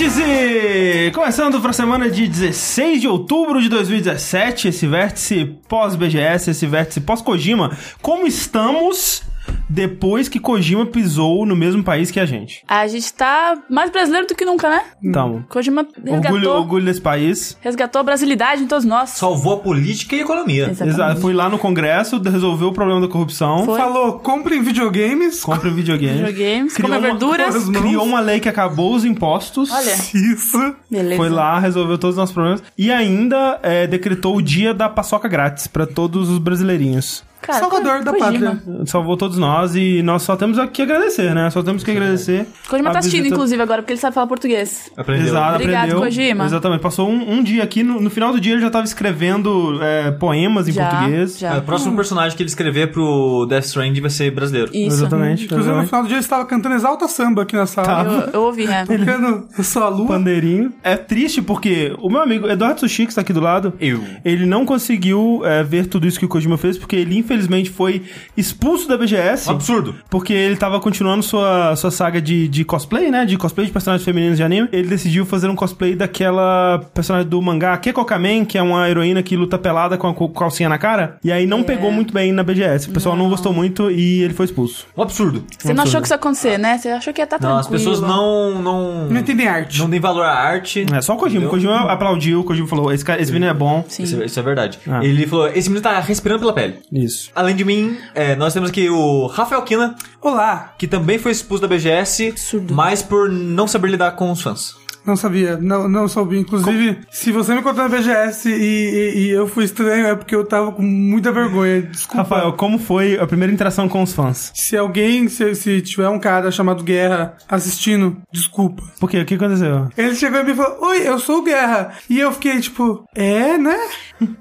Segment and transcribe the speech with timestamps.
[0.00, 1.12] Vértice!
[1.14, 7.02] Começando para a semana de 16 de outubro de 2017, esse vértice pós-BGS, esse vértice
[7.02, 7.76] pós-Kojima.
[8.00, 9.22] Como estamos
[9.70, 12.62] depois que Kojima pisou no mesmo país que a gente?
[12.66, 14.82] A gente tá mais brasileiro do que nunca, né?
[15.02, 17.56] Então, Kojima resgatou, orgulho, orgulho desse país.
[17.60, 19.10] resgatou a brasilidade em todos nós.
[19.10, 20.64] Salvou a política e a economia.
[20.70, 20.94] Exatamente.
[20.96, 23.78] Exato, fui lá no Congresso, resolveu o problema da corrupção, Foi.
[23.78, 25.40] Falou, comprem videogames.
[25.44, 26.18] compra um videogame.
[26.24, 27.68] Videogames, Criou uma- verduras.
[27.68, 29.70] Criou uma lei que acabou os impostos.
[29.70, 30.74] Olha, Isso.
[30.90, 31.16] beleza.
[31.16, 32.62] Foi lá, resolveu todos os nossos problemas.
[32.76, 37.22] E ainda é, decretou o dia da paçoca grátis pra todos os brasileirinhos.
[37.42, 38.56] Cara, Salvador da Kojima.
[38.56, 38.86] pátria.
[38.86, 41.48] Salvou todos nós e nós só temos aqui agradecer, né?
[41.50, 42.46] Só temos que agradecer.
[42.68, 44.90] Kojima tá assistindo, visita- inclusive, agora, porque ele sabe falar português.
[44.96, 45.26] Aprendeu.
[45.26, 46.00] Exato, Obrigado, aprendeu.
[46.00, 46.44] Kojima.
[46.44, 46.80] Exatamente.
[46.80, 50.10] Passou um, um dia aqui, no, no final do dia ele já tava escrevendo é,
[50.12, 51.38] poemas em Já, português.
[51.38, 51.54] já.
[51.54, 54.70] É, O próximo personagem que ele escrever pro Death Stranding vai ser brasileiro.
[54.74, 54.96] Isso.
[54.96, 55.44] Exatamente.
[55.46, 57.86] Inclusive, no final do dia, ele estava cantando exalta samba aqui na sala.
[57.86, 58.02] Tá.
[58.04, 58.84] Eu, eu ouvi, né?
[58.84, 60.06] Tocando Eu Sou a Lua.
[60.08, 60.72] Pandeirinho.
[60.82, 64.00] É triste porque o meu amigo Eduardo Sushi, que está aqui do lado, Eu.
[64.24, 68.02] ele não conseguiu é, ver tudo isso que o Kojima fez, porque ele infelizmente foi
[68.36, 69.48] expulso da BGS.
[69.48, 69.94] Um absurdo.
[70.10, 73.24] Porque ele tava continuando sua, sua saga de, de cosplay, né?
[73.24, 74.68] De cosplay de personagens femininos de anime.
[74.72, 79.22] Ele decidiu fazer um cosplay daquela personagem do mangá Keiko Kamen, que é uma heroína
[79.22, 81.16] que luta pelada com a calcinha na cara.
[81.22, 82.88] E aí não pegou muito bem na BGS.
[82.88, 83.30] O pessoal não.
[83.30, 84.86] gostou muito e ele foi expulso.
[84.96, 85.44] Um absurdo.
[85.58, 86.78] Você não achou que isso ia acontecer, né?
[86.78, 87.60] Você achou que ia estar Não, tranquilo.
[87.60, 88.60] as pessoas não.
[88.60, 89.78] Não, Não entendem arte.
[89.78, 90.84] não deem valor à arte.
[90.92, 91.46] É só o Kojima.
[91.46, 91.48] O?
[91.50, 93.84] Kojima aplaudiu, o Kojima falou: esse, cara, esse menino é bom.
[93.88, 94.02] Sim.
[94.02, 94.78] Isso, é- isso é verdade.
[94.88, 95.04] Ah.
[95.04, 96.74] Ele falou: esse menino tá respirando pela pele.
[96.92, 97.19] Isso.
[97.34, 100.74] Além de mim, é, nós temos aqui o Rafael Kina, Olá.
[100.78, 102.74] que também foi expulso da BGS, Absurdo.
[102.74, 104.79] mas por não saber lidar com os fãs.
[105.06, 106.38] Não sabia, não, não soube.
[106.38, 110.34] Inclusive, se você me encontrou na BGS e, e- e eu fui estranho, é porque
[110.34, 111.82] eu tava com muita vergonha.
[111.82, 112.22] Desculpa.
[112.22, 114.52] Rafael, como foi a primeira interação com os fãs?
[114.54, 118.82] Se alguém, se, se tiver um cara chamado Guerra assistindo, desculpa.
[119.00, 119.20] Por quê?
[119.20, 119.88] O que aconteceu?
[119.96, 121.92] Ele chegou em mim e falou: Oi, eu sou o Guerra.
[122.08, 123.76] E eu fiquei tipo, é, né?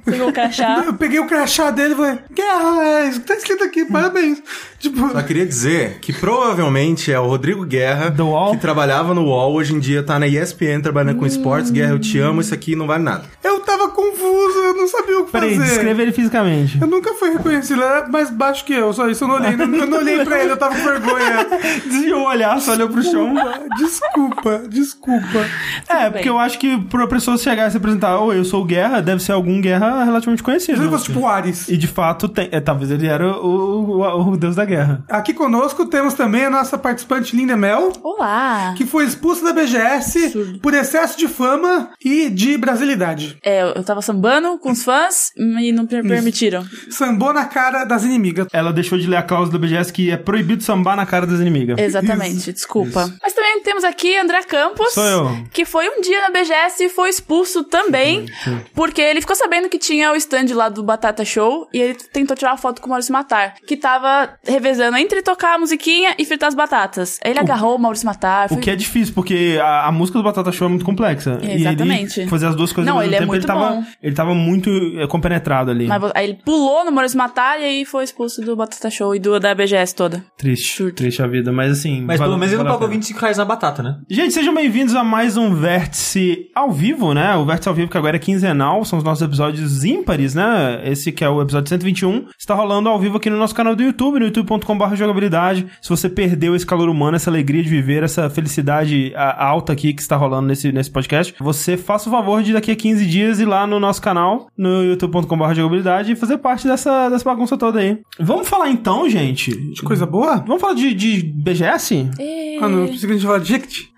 [0.03, 0.83] Pegou o crachá.
[0.89, 4.41] Eu peguei o crachá dele e falei: Guerra, é isso que tá escrito aqui, parabéns.
[4.77, 8.51] Tipo, Só queria dizer que provavelmente é o Rodrigo Guerra, Do UOL?
[8.51, 10.48] que trabalhava no UOL, hoje em dia tá na ESPN
[10.81, 11.71] trabalhando com esportes.
[11.71, 13.23] Guerra, eu te amo, isso aqui não vale nada.
[13.43, 15.69] eu tava confuso, eu não sabia o que Peraí, fazer.
[15.69, 16.79] descreva ele fisicamente.
[16.81, 19.23] Eu nunca fui reconhecido, ele era mais baixo que eu, só isso.
[19.23, 21.47] Eu não olhei, eu não olhei pra ele, eu tava com vergonha.
[21.85, 23.33] Desviou o olhar, só olhou pro chão.
[23.77, 25.45] Desculpa, desculpa.
[25.87, 26.11] É, bem.
[26.13, 29.21] porque eu acho que pra pessoa chegar e se apresentar, oi, eu sou Guerra, deve
[29.21, 30.81] ser algum Guerra relativamente conhecido.
[30.81, 31.67] ele fosse tipo Ares.
[31.69, 35.03] E de fato, tem, é, talvez ele era o, o, o deus da guerra.
[35.09, 38.73] Aqui conosco temos também a nossa participante Linda Mel, Olá.
[38.75, 43.37] que foi expulsa da BGS por excesso de fama e de brasilidade.
[43.43, 46.65] É, eu tava sambando com os fãs e não per- permitiram.
[46.89, 48.47] Sambou na cara das inimigas.
[48.53, 51.39] Ela deixou de ler a cláusula da BGS que é proibido sambar na cara das
[51.39, 51.77] inimigas.
[51.79, 53.11] Exatamente, desculpa.
[53.21, 55.37] Mas também temos aqui André Campos, Sou eu.
[55.51, 58.25] que foi um dia na BGS e foi expulso também,
[58.73, 62.35] porque ele ficou sabendo que tinha o stand lá do Batata Show e ele tentou
[62.35, 66.25] tirar uma foto com o Maurício Matar, que tava revezando entre tocar a musiquinha e
[66.25, 67.19] fritar as batatas.
[67.23, 68.45] Aí ele agarrou o Maurício Matar.
[68.47, 71.39] O foi- que é difícil, porque a, a música do Batata Show é muito complexa.
[71.41, 72.19] Exatamente.
[72.19, 73.69] E ele fazer as duas coisas Não, ao mesmo ele é tempo, muito ele tava,
[73.75, 73.83] bom.
[74.01, 74.69] ele tava muito
[74.99, 75.87] é, compenetrado ali.
[75.87, 79.19] Mas aí ele pulou no Maurício Matar e aí foi expulso do Batata Show e
[79.19, 80.23] do, da BGS toda.
[80.37, 80.95] Triste, Surto.
[80.95, 82.01] triste a vida, mas assim...
[82.01, 82.99] Mas vale- pelo menos ele não pagou pena.
[82.99, 83.99] 25 reais na batata, né?
[84.09, 87.35] Gente, sejam bem-vindos a mais um Vértice ao vivo, né?
[87.35, 90.81] O Vértice ao vivo que agora é quinzenal, são os nossos episódios ímpares, né?
[90.83, 93.83] Esse que é o episódio 121, está rolando ao vivo aqui no nosso canal do
[93.83, 95.67] YouTube, no youtube.com.br jogabilidade.
[95.81, 100.01] Se você perdeu esse calor humano, essa alegria de viver, essa felicidade alta aqui que
[100.01, 103.45] está rolando nesse, nesse podcast, você faça o favor de daqui a 15 dias ir
[103.45, 107.99] lá no nosso canal, no youtube.com.br jogabilidade e fazer parte dessa, dessa bagunça toda aí.
[108.19, 109.55] Vamos falar então, gente.
[109.83, 110.37] Coisa boa?
[110.37, 112.09] Vamos falar de, de BGS?
[112.19, 112.57] E...
[112.61, 113.89] Ah, não, pensei que a gente falava de Jict.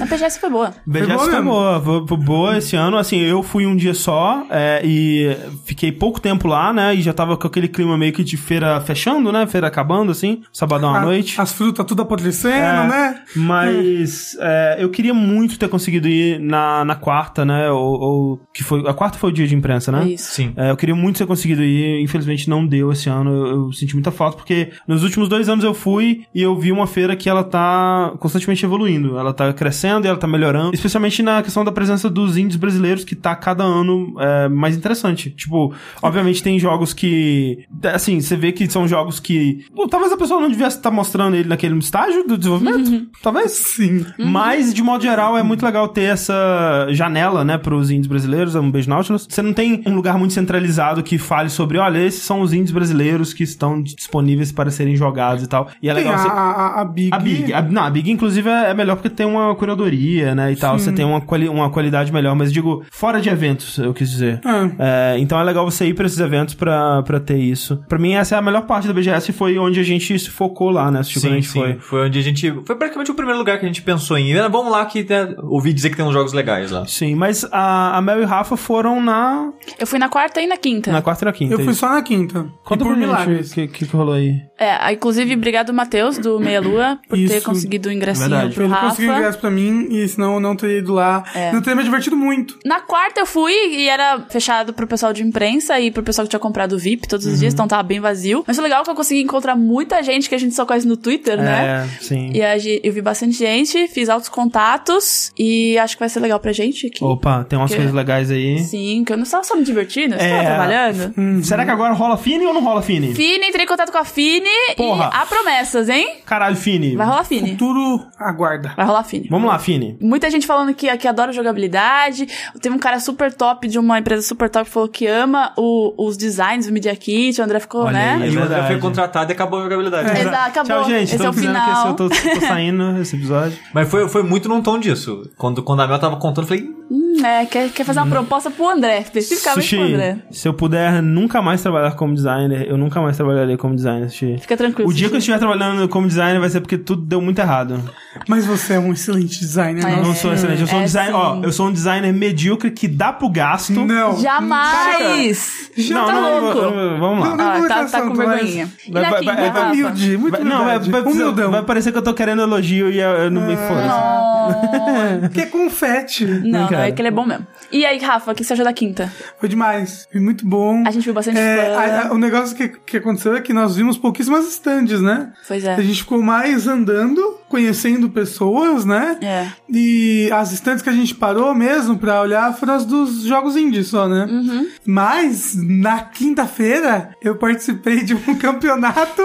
[0.00, 0.74] A BGS foi boa.
[0.86, 1.50] BGS foi mesmo?
[1.50, 2.96] boa, foi, foi boa esse ano.
[2.96, 6.94] Assim, eu fui um dia só é, e fiquei pouco tempo lá, né?
[6.94, 9.46] E já tava com aquele clima meio que de feira fechando, né?
[9.46, 11.40] Feira acabando, assim, sabadão à A- noite.
[11.40, 13.20] As frutas tudo apodrecendo, É, né?
[13.34, 17.70] Mas é, eu queria muito ter conseguido ir na, na quarta, né?
[17.70, 20.06] Ou, ou- que foi a quarta foi o dia de imprensa, né?
[20.08, 20.32] Isso.
[20.32, 20.52] Sim.
[20.56, 23.30] É, eu queria muito ter conseguido ir, infelizmente não deu esse ano.
[23.30, 26.70] Eu, eu senti muita falta, porque nos últimos dois anos eu fui e eu vi
[26.72, 29.18] uma feira que ela tá constantemente evoluindo.
[29.18, 30.74] Ela tá crescendo e ela tá melhorando.
[30.74, 35.30] Especialmente na questão da presença dos índios brasileiros, que tá cada ano é, mais interessante.
[35.30, 35.72] Tipo,
[36.02, 37.64] obviamente tem jogos que.
[37.92, 39.64] Assim, você vê que são jogos que.
[39.74, 43.08] pô, talvez a pessoa não devesse estar mostrando ele naquele estágio do desenvolvimento.
[43.22, 43.52] Talvez.
[43.52, 44.04] Sim.
[44.18, 48.54] Mas, de modo geral, é muito legal ter essa janela, né, pros índios brasileiros.
[48.54, 49.26] Um beijo Nautilus.
[49.28, 52.72] Você não tem um lugar muito centralizado que fale sobre, olha, esses são os índios
[52.72, 55.68] brasileiros que estão disponíveis para serem jogados e tal.
[55.82, 56.28] E é Tem legal a, você...
[56.28, 57.10] a, a Big.
[57.12, 60.52] A Big, a, não, a Big inclusive narrativa é melhor porque tem uma curadoria, né,
[60.52, 60.78] e tal.
[60.78, 64.40] Você tem uma, quali uma qualidade melhor, mas digo, fora de eventos, eu quis dizer.
[64.78, 65.14] É.
[65.14, 67.82] É, então é legal você ir pra esses eventos pra, pra ter isso.
[67.88, 70.70] Pra mim, essa é a melhor parte da BGS, foi onde a gente se focou
[70.70, 71.00] lá, né?
[71.00, 71.58] Assistiu quando a Sim, gente sim.
[71.58, 71.74] foi.
[71.78, 72.54] Foi onde a gente.
[72.64, 74.36] Foi praticamente o primeiro lugar que a gente pensou em ir.
[74.48, 76.86] Vamos lá que né, ouvi dizer que tem uns jogos legais lá.
[76.86, 80.46] Sim, mas a, a Mel e o Rafa foram na, Eu fui na quarta e
[80.46, 80.92] na quinta.
[80.92, 81.54] na quarta e na quinta.
[81.54, 82.46] Eu fui só na quinta.
[82.64, 83.52] Conta e por milagres.
[83.52, 84.40] o que, rolou aí.
[84.58, 87.46] É, inclusive, obrigado, Matheus, do Meia Lua, por ter Isso.
[87.46, 88.54] conseguido o ingressinho Verdade.
[88.54, 88.88] pro Ele Rafa.
[88.88, 91.24] conseguiu ingresso pra mim, e senão eu não teria ido lá.
[91.34, 91.52] É.
[91.52, 92.58] Não teria me divertido muito.
[92.64, 96.30] Na quarta eu fui e era fechado pro pessoal de imprensa e pro pessoal que
[96.30, 97.38] tinha comprado o VIP todos os Uhum.
[97.40, 98.44] dias, então tava bem vazio.
[98.46, 100.96] Mas foi legal que eu consegui encontrar muita gente que a gente só conhece no
[100.96, 101.86] Twitter, né?
[101.86, 102.32] É, sim.
[102.34, 102.40] E
[102.86, 106.86] eu vi bastante gente, fiz altos contatos e acho que vai ser legal pra gente
[106.86, 107.04] aqui.
[107.04, 108.58] Opa, tem umas Que- coisas legais aí.
[108.60, 110.24] Sim, que eu não estava só me divertindo, eu É.
[110.26, 111.14] estava trabalhando.
[111.16, 113.14] Hum, Será que agora rola Fini ou não rola Fini?
[113.14, 115.10] Fini, entrei em contato com a Fini Porra.
[115.12, 116.16] e há promessas, hein?
[116.24, 116.96] Caralho, Fini.
[116.96, 117.50] Vai rolar Fini.
[117.50, 118.72] Futuro aguarda.
[118.76, 119.28] Vai rolar Fini.
[119.30, 119.96] Vamos lá, Fini.
[120.00, 122.26] Muita gente falando que, que adora jogabilidade.
[122.60, 125.94] Teve um cara super top de uma empresa super top que falou que ama o-
[126.06, 127.40] os designs do Media Kit.
[127.40, 128.14] O André ficou, Olha né?
[128.14, 128.22] aí.
[128.28, 130.10] É e o André foi contratado e acabou a jogabilidade.
[130.20, 130.76] Exato, acabou.
[130.80, 131.14] Tchau, gente.
[131.14, 131.88] Esse é o final.
[131.88, 133.58] eu tô, tô saindo esse episódio.
[133.72, 135.22] Mas foi, foi muito num tom disso.
[135.36, 136.76] Quando, quando a Mel tava contando, eu falei.
[136.88, 140.18] Hum, é, quer, quer fazer uma proposta pro André, especificamente Sushi, pro André.
[140.30, 144.38] se eu puder nunca mais trabalhar como designer, eu nunca mais trabalharia como designer, Sushi.
[144.38, 144.88] Fica tranquilo.
[144.88, 145.10] O dia Sushi.
[145.10, 147.80] que eu estiver trabalhando como designer vai ser porque tudo deu muito errado.
[148.28, 149.92] Mas você é um excelente designer, É.
[149.92, 150.02] Eu não?
[150.04, 152.88] não sou excelente, eu sou um É, designer, ó, eu sou um designer medíocre que
[152.88, 153.72] dá pro gasto.
[153.84, 154.18] Não.
[154.20, 155.70] Jamais!
[155.90, 156.60] Não, tá não, não, louco.
[156.76, 157.30] não, vamos lá.
[157.30, 157.46] Não, não.
[157.46, 158.70] Ah, tá, entrar tá com vergonhinha.
[158.90, 159.66] Vai- vai- quinta, vai- Rafa?
[159.72, 161.50] Humilde, muito Vai, não, vai, vai, Humildão.
[161.50, 163.86] vai parecer que eu tô querendo elogio e eu, eu não me foda.
[163.86, 166.24] Não, Que é confete.
[166.24, 167.46] não, não, é que ele é bom mesmo.
[167.70, 169.12] E aí, Rafa, o que você achou da quinta?
[169.38, 170.06] Foi demais.
[170.10, 170.82] Foi muito bom.
[170.86, 171.80] A gente viu bastante É, fã.
[171.80, 175.32] a- a- o negócio que, que aconteceu é que nós vimos pouquíssimas stands, né?
[175.46, 175.74] Pois é.
[175.74, 179.16] A gente ficou mais andando, conhecendo pessoas, né?
[179.22, 179.46] É.
[179.68, 183.88] E as stands que a gente parou mesmo pra olhar foram as dos jogos indies
[183.88, 184.26] só, né?
[184.28, 184.66] Uhum.
[184.84, 189.22] Mas, na quinta-feira, eu participei de um campeonato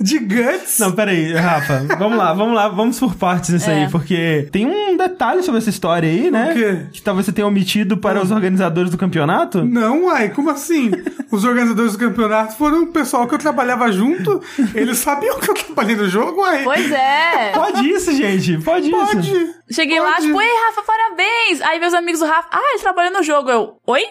[0.00, 0.78] de Guts.
[0.78, 3.84] Não, peraí, Rafa, vamos lá, vamos lá, vamos por partes nisso É.
[3.84, 6.52] aí, porque tem um detalhe sobre essa história aí, né?
[6.54, 6.86] quê?
[6.92, 9.64] Que talvez você tenha omitido para os organizadores do campeonato.
[9.64, 10.90] Não, uai, como assim?
[11.30, 14.40] Os organizadores do campeonato foram o pessoal que eu trabalhava junto.
[14.74, 16.62] Eles sabiam que eu trabalhei no jogo, uai.
[16.64, 17.52] Pois é.
[17.56, 18.96] Pode isso, gente, pode, isso.
[18.96, 19.56] Pode.
[19.72, 20.26] Cheguei lá, Pode.
[20.26, 21.60] tipo, ei, Rafa, parabéns!
[21.62, 23.50] Aí meus amigos do Rafa, ah, ele trabalhou no jogo.
[23.50, 24.02] Eu, oi?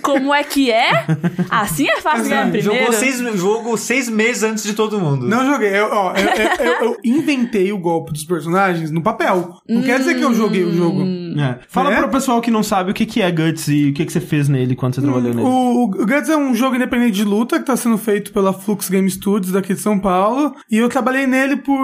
[0.00, 1.04] Como é que é?
[1.50, 2.64] Assim é fácil ganhar primeiro.
[2.74, 5.26] Jogou seis, jogo seis meses antes de todo mundo.
[5.28, 5.68] Não joguei.
[5.78, 9.54] Eu, ó, eu, eu- eu- eu inventei o golpe dos personagens no papel.
[9.68, 11.02] Não quer dizer que eu joguei o jogo.
[11.38, 11.58] É.
[11.68, 11.96] Fala É?
[11.98, 14.20] pro pessoal que não sabe o que, que é Guts e o que, que você
[14.20, 15.46] fez nele quando você trabalhou nele.
[15.46, 18.88] O, o Guts é um jogo independente de luta que tá sendo feito pela Flux
[18.88, 20.54] Game Studios daqui de São Paulo.
[20.70, 21.76] E eu trabalhei nele por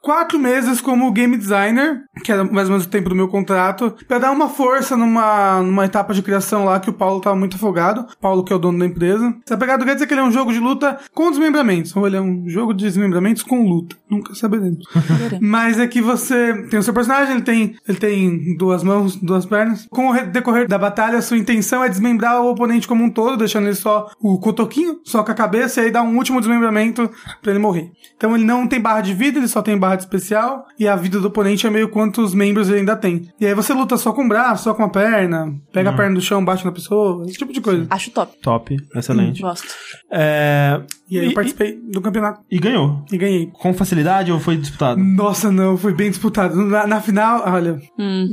[0.00, 3.94] quatro meses como game designer, que era mais ou menos o tempo do meu contrato,
[4.06, 7.56] pra dar uma força numa, numa etapa de criação lá que o Paulo tava muito
[7.56, 8.06] afogado.
[8.20, 9.34] Paulo, que é o dono da empresa.
[9.50, 11.94] A pegada do Guts é que ele é um jogo de luta com desmembramentos.
[11.96, 13.96] Ou ele é um jogo de desmembramentos com luta.
[14.10, 14.84] Nunca saberemos.
[15.40, 19.44] Mas é que você tem o seu personagem, ele tem, ele tem duas mãos, duas
[19.46, 19.86] pernas.
[19.90, 23.36] Com o re- decorrer da batalha, sua intenção é desmembrar o oponente como um todo,
[23.36, 27.10] deixando ele só o cotoquinho, só com a cabeça, e aí dá um último desmembramento
[27.42, 27.90] pra ele morrer.
[28.16, 30.96] Então ele não tem barra de vida, ele só tem barra de especial, e a
[30.96, 33.28] vida do oponente é meio quantos membros ele ainda tem.
[33.40, 36.14] E aí você luta só com o braço, só com a perna, pega a perna
[36.14, 37.86] do chão, bate na pessoa, esse tipo de coisa.
[37.90, 38.32] Acho top.
[38.42, 39.40] Top, excelente.
[39.42, 39.66] Gosto.
[40.10, 40.80] É,
[41.10, 43.04] E aí eu participei do campeonato e ganhou.
[43.12, 43.46] e ganhei.
[43.52, 45.00] Com facilidade ou foi disputado?
[45.02, 46.54] Nossa, não, foi bem disputado.
[46.64, 47.78] Na, na final, olha,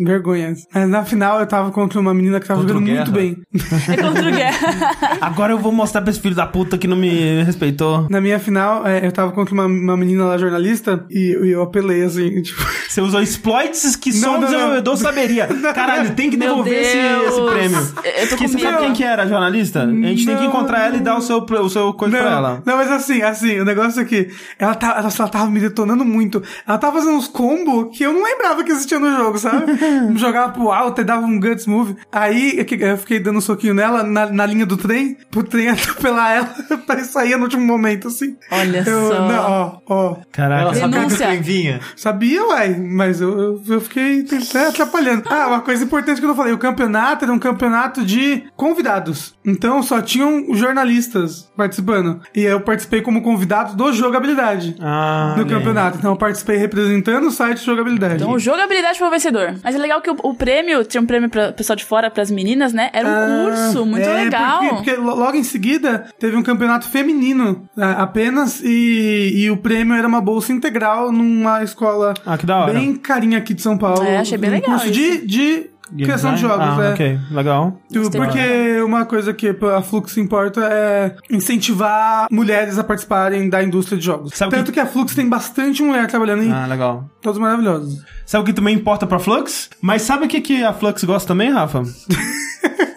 [0.03, 0.53] vergonha.
[0.73, 3.37] Mas Na final eu tava contra uma menina que tava Contra jogando muito bem.
[3.87, 4.91] É contra o Guerra.
[5.21, 8.07] Agora eu vou mostrar pra esse filho da puta que não me respeitou.
[8.09, 11.61] Na minha final, é, eu tava contra uma, uma menina lá, jornalista, e, e eu
[11.61, 12.61] apelei assim, tipo.
[12.89, 15.47] Você usou exploits que só Não, um não, desenvolvedor saberia.
[15.75, 17.77] Caralho, tem que devolver esse, esse prêmio.
[18.21, 19.83] Eu tô com você sabe quem que era a jornalista?
[19.83, 22.37] A gente tem que encontrar ela e dar o seu, o seu coisa pra Não,
[22.37, 22.63] ela.
[22.65, 26.05] não, mas assim, assim, o negócio é que ela, tá, ela, ela tava me detonando
[26.05, 26.41] muito.
[26.67, 29.65] Ela tava fazendo uns combos que eu não lembrava que existia no jogo, sabe?
[30.15, 31.95] Jogava pro alto e dava um guts move.
[32.11, 35.43] Aí eu que- eu fiquei dando um soquinho nela na, na linha do trem, pro
[35.43, 38.35] trem atropelar ela pra sair no último momento, assim.
[38.51, 39.27] Olha Eu, só.
[39.27, 40.15] não, ó, ó.
[40.31, 40.71] Caraca.
[40.71, 41.34] Denúncia.
[41.41, 41.79] Vinha.
[41.95, 45.23] Sabia, uai, mas eu, eu, fiquei até atrapalhando.
[45.29, 49.35] Ah, uma coisa importante que eu não falei: o campeonato era um campeonato de convidados.
[49.45, 52.19] Então só tinham jornalistas participando.
[52.35, 54.75] E eu participei como convidado do jogabilidade.
[54.79, 55.49] Ah, No olha aí.
[55.59, 55.97] campeonato.
[55.97, 58.15] Então eu participei representando o site de jogabilidade.
[58.15, 59.55] Então, o jogabilidade foi o vencedor.
[59.63, 62.29] Mas é legal que o, o prêmio, tinha um prêmio pra pessoal de fora, pras
[62.31, 62.89] meninas, né?
[62.93, 64.59] Era um Ah, curso muito é, legal.
[64.59, 69.95] Porque, porque lo- logo em seguida teve um campeonato feminino apenas e, e o prêmio
[69.95, 72.73] era uma bolsa integral numa escola Ah, que da hora.
[72.73, 74.03] bem carinha aqui de São Paulo.
[74.03, 76.93] É, achei bem um legal curso de, de criação de jogos, ah, é.
[76.93, 77.19] ok.
[77.31, 77.79] Legal.
[77.93, 83.97] Gostei Porque uma coisa que a Flux importa é incentivar mulheres a participarem da indústria
[83.97, 84.31] de jogos.
[84.33, 84.79] Sabe Tanto que- que...
[84.79, 87.07] a Flux tem bastante mulher trabalhando em Ah, legal.
[87.21, 87.99] todos maravilhosos.
[88.25, 89.69] Sabe o que também importa pra Flux?
[89.81, 91.83] Mas sabe o que, que a Flux gosta também, Rafa?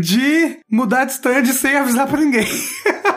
[0.00, 2.46] De mudar de stand sem avisar pra ninguém.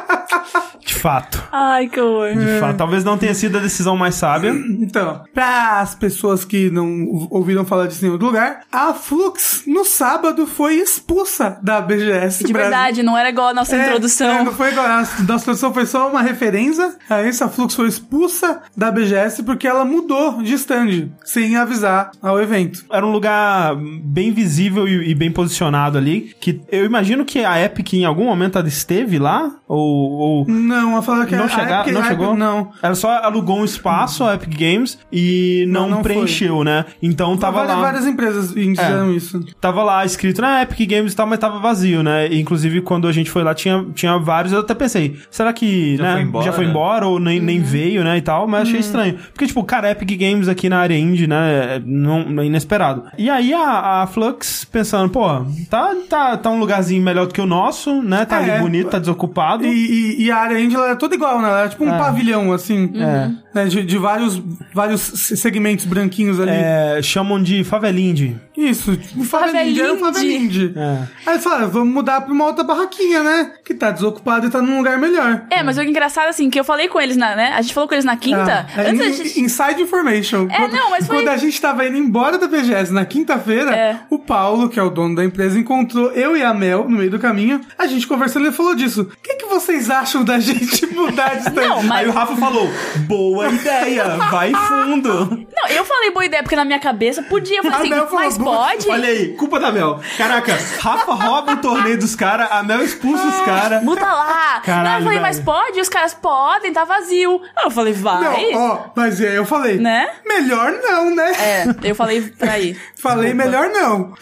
[0.85, 1.41] De fato.
[1.51, 2.35] Ai, que horror.
[2.37, 2.77] De fato.
[2.77, 4.49] Talvez não tenha sido a decisão mais sábia.
[4.53, 9.85] Então, para as pessoas que não ouviram falar disso em outro lugar, a Flux no
[9.85, 12.43] sábado foi expulsa da BGS.
[12.43, 12.69] De Brasil.
[12.71, 14.27] verdade, não era igual a nossa É, introdução.
[14.29, 14.85] é, não foi igual.
[14.85, 16.95] A nossa introdução foi só uma referência.
[17.09, 22.41] A essa Flux foi expulsa da BGS porque ela mudou de stand sem avisar ao
[22.41, 22.83] evento.
[22.91, 23.73] Era um lugar
[24.03, 26.35] bem visível e, e bem posicionado ali.
[26.41, 29.51] Que eu imagino que a Epic em algum momento ela esteve lá.
[29.67, 30.11] Ou.
[30.11, 32.35] ou Não, ela falou que não, a chegar, Epic- não a Epic- chegou?
[32.35, 32.71] Não.
[32.81, 36.85] Ela só alugou um espaço, a Epic Games, e não, Não, não preencheu, né?
[37.01, 37.81] Então tava várias, lá.
[37.81, 39.39] várias empresas fizeram isso.
[39.59, 42.27] Tava lá escrito na Epic Games e tal, mas tava vazio, né?
[42.27, 44.53] E, inclusive, quando a gente foi lá, tinha, tinha vários.
[44.53, 46.69] Eu até pensei, será que Já né, foi embora, já foi né?
[46.71, 48.17] embora ou nem, nem veio, né?
[48.17, 49.17] E tal, mas achei estranho.
[49.33, 51.75] Porque, tipo, cara, Epic Games aqui na área indie, né?
[51.75, 53.03] É, não, é inesperado.
[53.17, 55.27] E aí a, a Flux pensando, pô,
[55.69, 58.25] tá, tá, tá um lugarzinho melhor do que o nosso, né?
[58.25, 58.51] Tá É.
[58.53, 59.65] ali bonito, tá desocupado.
[59.65, 61.47] E, e- e a área indie ela é toda igual, né?
[61.49, 61.97] Ela é tipo um É.
[61.97, 62.91] pavilhão, assim.
[62.95, 63.31] É.
[63.53, 63.65] né?
[63.65, 64.41] De, de vários,
[64.73, 66.51] vários se- segmentos branquinhos ali.
[66.51, 68.39] É, chamam de favelinde.
[68.55, 69.81] Isso, tipo, favelinde.
[69.81, 70.73] Era um Favelinde.
[70.75, 71.07] É.
[71.25, 73.51] Aí falaram, vamos mudar pra uma outra barraquinha, né?
[73.65, 75.43] Que tá desocupado e tá num lugar melhor.
[75.49, 77.53] É, mas o engraçado, assim, que eu falei com eles na, né?
[77.55, 78.67] A gente falou com eles na quinta.
[78.75, 79.39] Ah, é antes da in- gente...
[79.41, 80.47] Inside information.
[80.51, 83.99] É, não, mas foi- Quando a gente tava indo embora da BGS na quinta-feira, É.
[84.09, 87.09] o Paulo, que é o dono da empresa, encontrou eu e a Mel no meio
[87.09, 87.59] do caminho.
[87.77, 89.01] A gente conversando, ele falou disso.
[89.01, 91.67] O que, que vocês acham da gente mudar de stand?
[91.67, 92.69] Não, mas- Aí o Rafa falou,
[93.07, 95.45] boa ideia, vai fundo.
[95.55, 97.59] Não, eu falei boa ideia, porque na minha cabeça podia.
[97.59, 98.89] Eu falei A assim, Mel falou, mas boa- pode?
[98.89, 99.99] Olha aí, culpa da Mel.
[100.17, 103.83] Caraca, Rafa rouba o torneio dos caras, a Mel expulsa os caras.
[103.83, 104.61] Muda lá.
[104.61, 105.45] Caralho, Não, eu falei, mas velho.
[105.45, 105.79] pode?
[105.81, 107.41] Os caras podem, tá vazio.
[107.55, 108.51] Aí eu falei, vai.
[108.51, 110.09] Não, ó, mas aí eu falei, Né?
[110.25, 111.31] melhor não, né?
[111.33, 112.79] É, eu falei pra ir.
[112.97, 114.13] Falei, melhor não.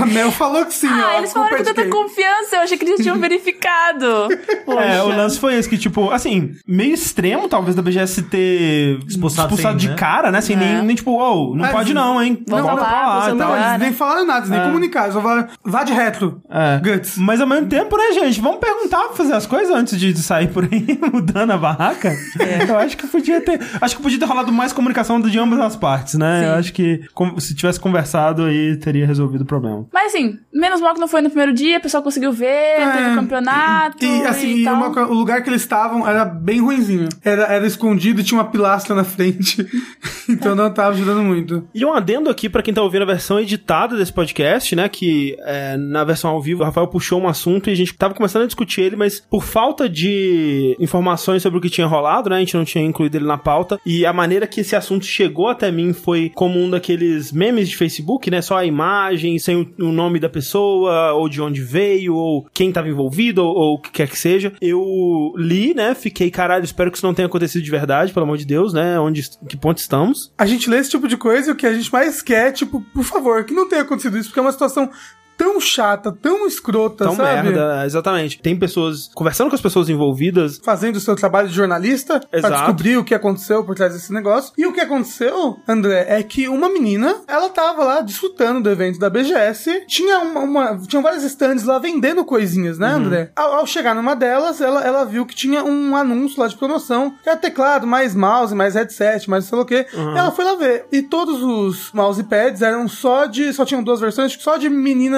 [0.00, 1.06] A Mel falou que sim, ó.
[1.06, 1.90] Ah, eles falaram com é tanta quem?
[1.90, 4.28] confiança, eu achei que eles tinham verificado.
[4.64, 4.80] Poxa.
[4.80, 9.56] É, o lance foi esse, que, tipo, assim, meio extremo, talvez, da BGS ter Expulsado
[9.56, 9.94] sem, de né?
[9.94, 10.40] cara, né?
[10.40, 10.58] Sem É.
[10.58, 12.42] nem, nem, tipo, oh, não Mas- pode não, hein?
[12.46, 13.56] Volta Volta lá, pra lá você e não tal.
[13.56, 16.40] Não, eles nem falaram nada, eles nem comunicaram, só falaram, vá de retro.
[16.50, 16.78] É.
[16.78, 17.16] Guts.
[17.18, 18.40] Mas ao mesmo tempo, né, gente?
[18.40, 22.12] Vamos perguntar pra fazer as coisas antes de de sair por aí mudando a barraca.
[22.68, 23.60] Eu acho que podia ter.
[23.80, 26.40] Acho que podia ter rolado mais comunicação de ambas as partes, né?
[26.40, 26.46] Sim.
[26.46, 27.00] Eu acho que
[27.38, 29.86] se tivesse conversado aí, teria resolvido o problema.
[29.92, 33.10] Mas assim, menos mal que não foi no primeiro dia, o pessoal conseguiu ver, teve
[33.10, 34.04] o campeonato.
[34.04, 34.06] É.
[34.06, 37.08] E assim, e e o lugar que eles estavam era bem ruinzinho.
[37.24, 39.66] Era, era escondido e tinha uma pilastra na frente.
[40.28, 41.66] então não tava ajudando muito.
[41.74, 44.88] E um adendo aqui pra quem tá ouvindo a versão editada desse podcast, né?
[44.88, 48.14] Que é, na versão ao vivo o Rafael puxou um assunto e a gente tava
[48.14, 52.36] começando a discutir ele, mas por falta de informações sobre o que tinha rolado, né?
[52.36, 53.78] A gente não tinha incluído ele na pauta.
[53.86, 57.76] E a maneira que esse assunto chegou até mim foi como um daqueles memes de
[57.76, 58.42] Facebook, né?
[58.42, 62.72] Só a imagem, sem o, o nome da pessoa, ou de onde veio, ou quem
[62.72, 64.52] tava envolvido, ou, ou o que quer que seja.
[64.60, 65.94] Eu li, né?
[65.94, 68.98] Fiquei, caralho, espero que isso não tenha acontecido de verdade, pelo amor de Deus, né?
[68.98, 70.32] Onde, que ponto estamos?
[70.38, 72.52] A gente lê esse tipo de coisa e o que a gente mais quer é,
[72.52, 74.90] tipo, por favor, que não tenha acontecido isso, porque é uma situação
[75.36, 77.42] tão chata, tão escrota, Tão sabe?
[77.50, 78.40] merda, exatamente.
[78.40, 82.54] Tem pessoas, conversando com as pessoas envolvidas, Fazendo o seu trabalho de jornalista pra Exato.
[82.54, 84.52] descobrir o que aconteceu por trás desse negócio.
[84.56, 88.98] E o que aconteceu, André, é que uma menina, ela tava lá desfrutando do evento
[88.98, 89.84] da BGS.
[89.86, 93.30] Tinha uma, uma- tinham vários stands lá vendendo coisinhas, né, André?
[93.36, 97.14] Ao, ao chegar numa delas, ela, ela viu que tinha um anúncio lá de promoção,
[97.22, 99.86] que era teclado, mais mouse, mais headset, mais sei lá o quê.
[99.92, 100.86] Ela foi lá ver.
[100.92, 103.52] E todos os mousepads eram só de.
[103.52, 104.68] Só tinham duas versões, só de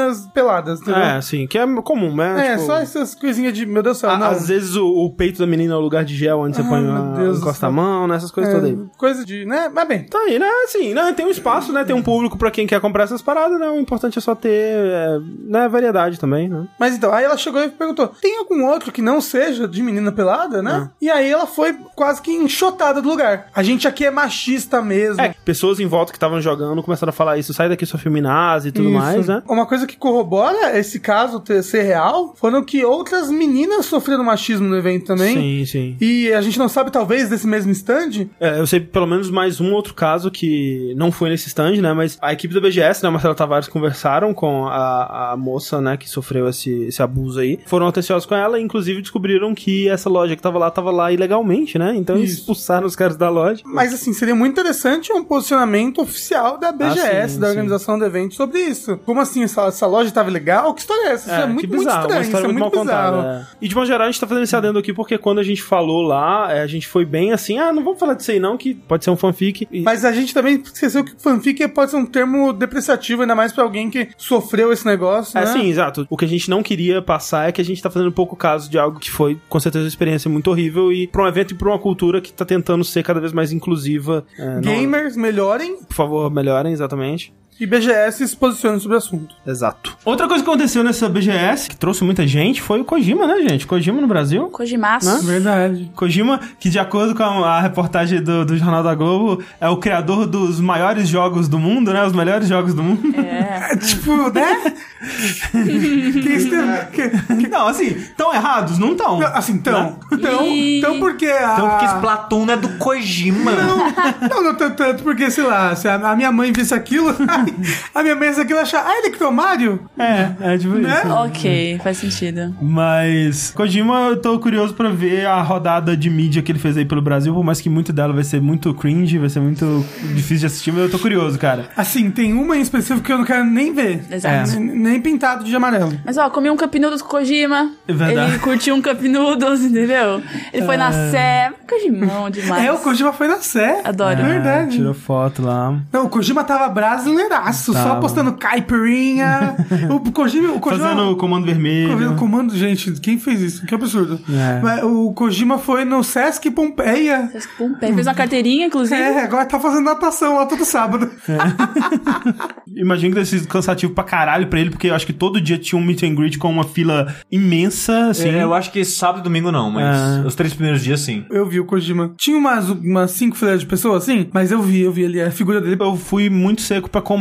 [0.09, 1.01] meninas peladas, entendeu?
[1.01, 2.49] é, assim, que é comum, né?
[2.49, 3.67] É, Tipo, só essas coisinhas de.
[3.67, 4.27] Meu Deus do céu, a- não.
[4.29, 6.67] Às vezes o, o peito da menina é o lugar de gel onde você Ah,
[6.69, 8.17] põe meu a, Deus do encosta a mão, né?
[8.17, 8.87] Essas coisas É, todas aí.
[8.97, 9.71] Coisa de, né?
[9.73, 10.05] Mas bem.
[10.05, 10.49] Tá aí, né?
[10.65, 11.13] Assim, né?
[11.13, 11.85] Tem um espaço, né?
[11.85, 13.69] Tem um público pra quem quer comprar essas paradas, né?
[13.69, 15.69] O importante é só ter, é, né?
[15.69, 16.67] Variedade também, né?
[16.79, 20.11] Mas então, aí ela chegou e perguntou: tem algum outro que não seja de menina
[20.13, 20.91] pelada, né?
[21.01, 23.47] E aí ela foi quase que enxotada do lugar.
[23.55, 25.21] A gente aqui é machista mesmo.
[25.21, 28.69] É, pessoas em volta que estavam jogando começaram a falar isso, sai daqui sua feminazi
[28.69, 28.99] e tudo Isso.
[28.99, 29.43] mais, né?
[29.49, 34.69] Uma coisa que corrobora esse caso ter, ser real foram que outras meninas sofreram machismo
[34.69, 35.35] no evento também.
[35.37, 35.97] Sim, sim.
[36.01, 38.29] E a gente não sabe, talvez, desse mesmo stand.
[38.41, 41.93] É, eu sei pelo menos mais um outro caso que não foi nesse stand, né?
[41.93, 46.09] Mas a equipe da BGS, né, Marcela Tavares, conversaram com a, a moça, né, que
[46.09, 47.59] sofreu esse, esse abuso aí.
[47.67, 51.11] Foram atenciosos com ela e, inclusive, descobriram que essa loja que tava lá, tava lá
[51.13, 51.95] ilegalmente, né?
[51.97, 52.41] Então eles Isso.
[52.41, 53.63] expulsaram os caras da loja.
[53.65, 57.53] Mas, assim, seria muito interessante um posicionamento oficial da BGS, Ah, sim, da sim.
[57.53, 58.97] organização do evento, sobre isso.
[59.05, 60.73] Como assim, essa, essa loja estava legal?
[60.75, 61.31] Que história é essa?
[61.33, 62.19] Isso é, muito, que muito bizarro, estranho.
[62.21, 63.17] uma história isso é muito, muito mal bizarro.
[63.23, 63.49] contada.
[63.53, 63.57] é.
[63.65, 65.63] E de uma geral, a gente tá fazendo esse adendo aqui porque quando a gente
[65.63, 68.57] falou lá, é, a gente foi bem assim, ah, não vamos falar disso aí não,
[68.57, 69.67] que pode ser um fanfic.
[69.71, 73.53] E- Mas a gente também esqueceu que fanfic pode ser um termo depreciativo, ainda mais
[73.53, 75.47] pra alguém que sofreu esse negócio, É, né?
[75.53, 76.07] sim, exato.
[76.11, 78.71] O que a gente não queria passar é que a gente tá fazendo pouco caso
[78.71, 81.55] de algo que foi, com certeza, uma experiência muito horrível e pra um evento e
[81.57, 84.25] pra uma cultura que tá tentando ser cada vez mais inclusiva.
[84.39, 87.33] É, não- Gamers melhorem Por favor, melhorem, exatamente.
[87.61, 89.35] E BGS se posicionem sobre o assunto.
[89.47, 89.97] Exato.
[90.05, 93.67] Outra coisa que aconteceu nessa BGS, que trouxe muita gente, foi o Kojima, né, gente?
[93.67, 94.47] Kojima no Brasil.
[94.49, 95.23] Kojimaço.
[95.27, 95.91] Verdade.
[95.95, 99.77] Kojima, que de acordo com a, a reportagem do, do Jornal da Globo, é o
[99.77, 102.05] criador dos maiores jogos do mundo, né?
[102.05, 103.15] Os melhores jogos do mundo.
[103.19, 103.73] É.
[103.73, 104.75] É tipo, né?
[105.53, 108.79] que isso tem- que- Não, assim, tão errados?
[108.79, 109.19] Não tão.
[109.19, 109.99] não, assim, então.
[110.13, 110.79] Então, Ih.
[110.79, 111.53] então porque a.
[111.55, 113.53] Então, porque Splatoon não é do Kojima.
[113.53, 117.15] Não, não tanto, tanto porque, sei lá, se a, a minha mãe visse aquilo,
[117.95, 119.81] a minha mãe aquilo e achar, ah, ele criou Mario?
[119.99, 121.01] É, é tipo Né?
[121.05, 121.13] isso.
[121.13, 122.55] Ok, faz sentido.
[122.61, 126.85] Mas, Kojima, eu tô curioso pra ver a rodada de mídia que ele fez aí
[126.85, 130.39] pelo Brasil, por mais que muito dela vai ser muito cringe, vai ser muito difícil
[130.39, 131.69] de assistir, mas eu tô curioso, cara.
[131.77, 134.03] Assim, tem uma em específico que eu não quero nem ver.
[134.11, 134.51] Exato.
[134.59, 135.93] N- Nem pintado de amarelo.
[136.05, 137.73] Mas ó, comi um Cup Noodles com Kojima.
[137.87, 138.31] É verdade.
[138.33, 140.23] Ele curtiu um Cup Noodles, entendeu?
[140.53, 141.53] Ele foi na Sé.
[141.69, 142.65] Kojimão demais.
[142.65, 143.81] É, o Kojima foi na Sé.
[143.85, 144.21] Adoro.
[144.21, 144.77] É verdade.
[144.77, 145.75] Tirou foto lá.
[145.93, 148.01] Não, o Kojima tava brasileiraço, só Tava.
[148.01, 149.57] postando caipirinha.
[149.91, 150.53] o Kojima.
[150.55, 152.15] O Kojima Fazendo o comando O vermelho.
[152.17, 153.67] comando, gente, quem fez isso?
[153.67, 154.21] Que absurdo.
[154.31, 154.61] É.
[154.63, 157.31] Mas o Kojima foi no Sesc Pompeia.
[157.57, 159.01] Pum, Fez uma carteirinha, inclusive.
[159.01, 161.11] É, agora tá fazendo natação lá todo sábado.
[162.77, 165.59] Imagino que deve ser cansativo pra caralho pra ele, porque eu acho que todo dia
[165.59, 168.29] tinha um meet and greet com uma fila imensa, assim.
[168.29, 170.27] É, eu acho que sábado e domingo não, mas É.
[170.27, 171.25] os três primeiros dias sim.
[171.31, 172.13] Eu vi o Kojima.
[172.17, 175.31] Tinha umas, umas cinco fileiras de pessoas, assim, mas eu vi, eu vi ali a
[175.31, 175.77] figura dele.
[175.81, 177.18] Eu fui muito seco pra comprar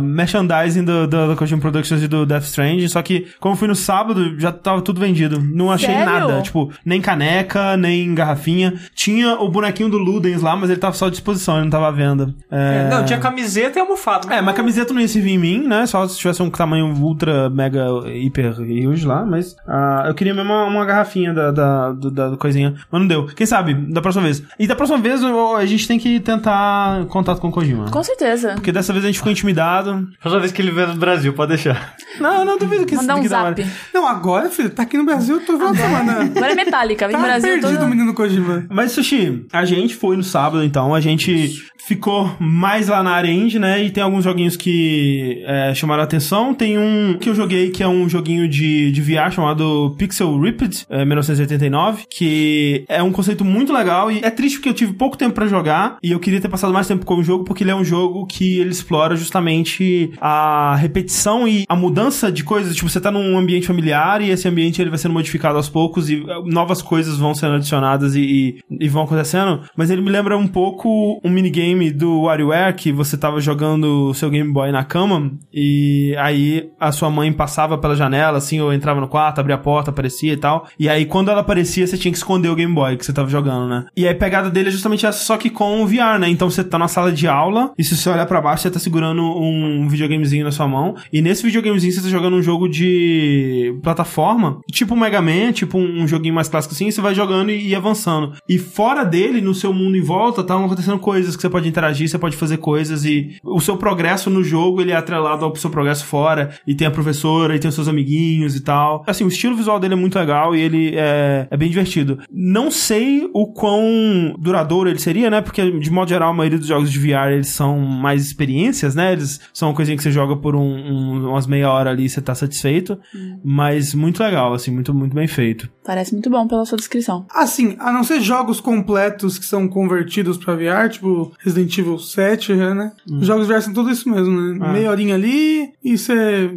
[0.00, 3.68] merchandising do, do, do Kojima Productions e do Death Stranding, só que como eu fui
[3.68, 5.40] no sábado, já tava tudo vendido.
[5.40, 6.04] Não achei Sério?
[6.06, 8.74] nada, tipo, nem caneca, nem garrafinha.
[8.94, 11.88] Tinha o bonequinho do Ludens lá, mas ele tava só à disposição, ele não tava
[11.88, 12.34] à venda.
[12.50, 14.32] É, Não, tinha camiseta e almofada.
[14.34, 15.86] É, mas camiseta não ia servir em mim, né?
[15.86, 20.52] Só se tivesse um tamanho ultra, mega, hiper huge lá, mas ah, eu queria mesmo
[20.52, 23.26] uma, uma garrafinha da, da, do- da coisinha, mas não deu.
[23.26, 24.42] Quem sabe, da próxima vez.
[24.58, 27.90] E da próxima vez eu- a gente tem que tentar contato com o Kojima.
[27.90, 28.52] Com certeza.
[28.54, 30.08] Porque dessa vez a gente ficou intimidado.
[30.20, 31.94] Próxima vez que ele vier no Brasil, pode deixar.
[32.20, 33.60] Não, não duvido que Mandar um zap.
[33.60, 33.68] hora.
[33.92, 36.12] Não, agora, filho, tá aqui no Brasil todo final de semana.
[36.36, 37.06] Agora é metálica.
[37.08, 37.86] Vem Tá no Brasil perdido todo...
[37.86, 38.66] o menino Kojima.
[38.70, 43.58] Mas, Sushi, a gente foi no sábado, então, a gente ficou mais lá na indie,
[43.58, 43.82] né?
[43.84, 46.54] E tem alguns joguinhos que é, chamaram a atenção.
[46.54, 50.86] Tem um que eu joguei, que é um joguinho de, de VR chamado Pixel Ripped,
[50.88, 55.16] é, 1989, que é um conceito muito legal e é triste porque eu tive pouco
[55.16, 57.70] tempo pra jogar e eu queria ter passado mais tempo com o jogo porque ele
[57.70, 62.74] é um jogo que ele explora justamente a repetição e a mudança de coisas.
[62.74, 66.08] Tipo, você tá num ambiente familiar e esse ambiente ele vai sendo modificado aos poucos
[66.10, 69.62] e eh, novas coisas vão sendo adicionadas e, e, e vão acontecendo.
[69.76, 74.14] Mas ele me lembra um pouco um minigame do WarioWare que você tava jogando o
[74.14, 78.72] seu Game Boy na cama e aí a sua mãe passava pela janela, assim, ou
[78.72, 80.66] entrava no quarto, abria a porta, aparecia e tal.
[80.78, 83.28] E aí quando ela aparecia, você tinha que esconder o Game Boy que você tava
[83.28, 83.86] jogando, né?
[83.96, 86.28] E aí a pegada dele é justamente essa, só que com o VR, né?
[86.28, 88.78] Então você tá na sala de aula e se você olhar pra baixo, você tá
[88.84, 90.94] segurando um videogamezinho na sua mão.
[91.12, 96.06] E nesse videogamezinho você tá jogando um jogo de plataforma, tipo Mega Man, tipo um,
[96.06, 98.32] joguinho mais clássico assim, e você vai jogando e, e avançando.
[98.48, 102.08] E fora dele, no seu mundo em volta, tá acontecendo coisas que você pode interagir,
[102.08, 105.70] você pode fazer coisas e o seu progresso no jogo, ele é atrelado ao seu
[105.70, 106.54] progresso fora.
[106.66, 109.02] E tem a professora, e tem os seus amiguinhos e tal.
[109.06, 112.18] Assim, o estilo visual dele é muito legal e ele é, é bem divertido.
[112.30, 115.40] Não sei o quão duradouro ele seria, né?
[115.40, 118.32] Porque, de modo geral, a maioria dos jogos de VR, eles são mais
[118.74, 119.12] experiências, né?
[119.12, 122.08] Eles são uma coisinha que você joga por um, um- umas meia hora ali e
[122.08, 122.98] você tá satisfeito.
[123.44, 125.68] Mas muito legal, assim, muito, muito bem feito.
[125.84, 127.26] Parece muito bom pela sua descrição.
[127.30, 132.52] Assim, a não ser jogos completos que são convertidos pra VR, tipo Resident Evil 7,
[132.54, 132.92] né?
[133.10, 134.58] Os jogos VR são tudo isso mesmo, né?
[134.60, 134.72] Ah.
[134.72, 136.50] Meia horinha ali e você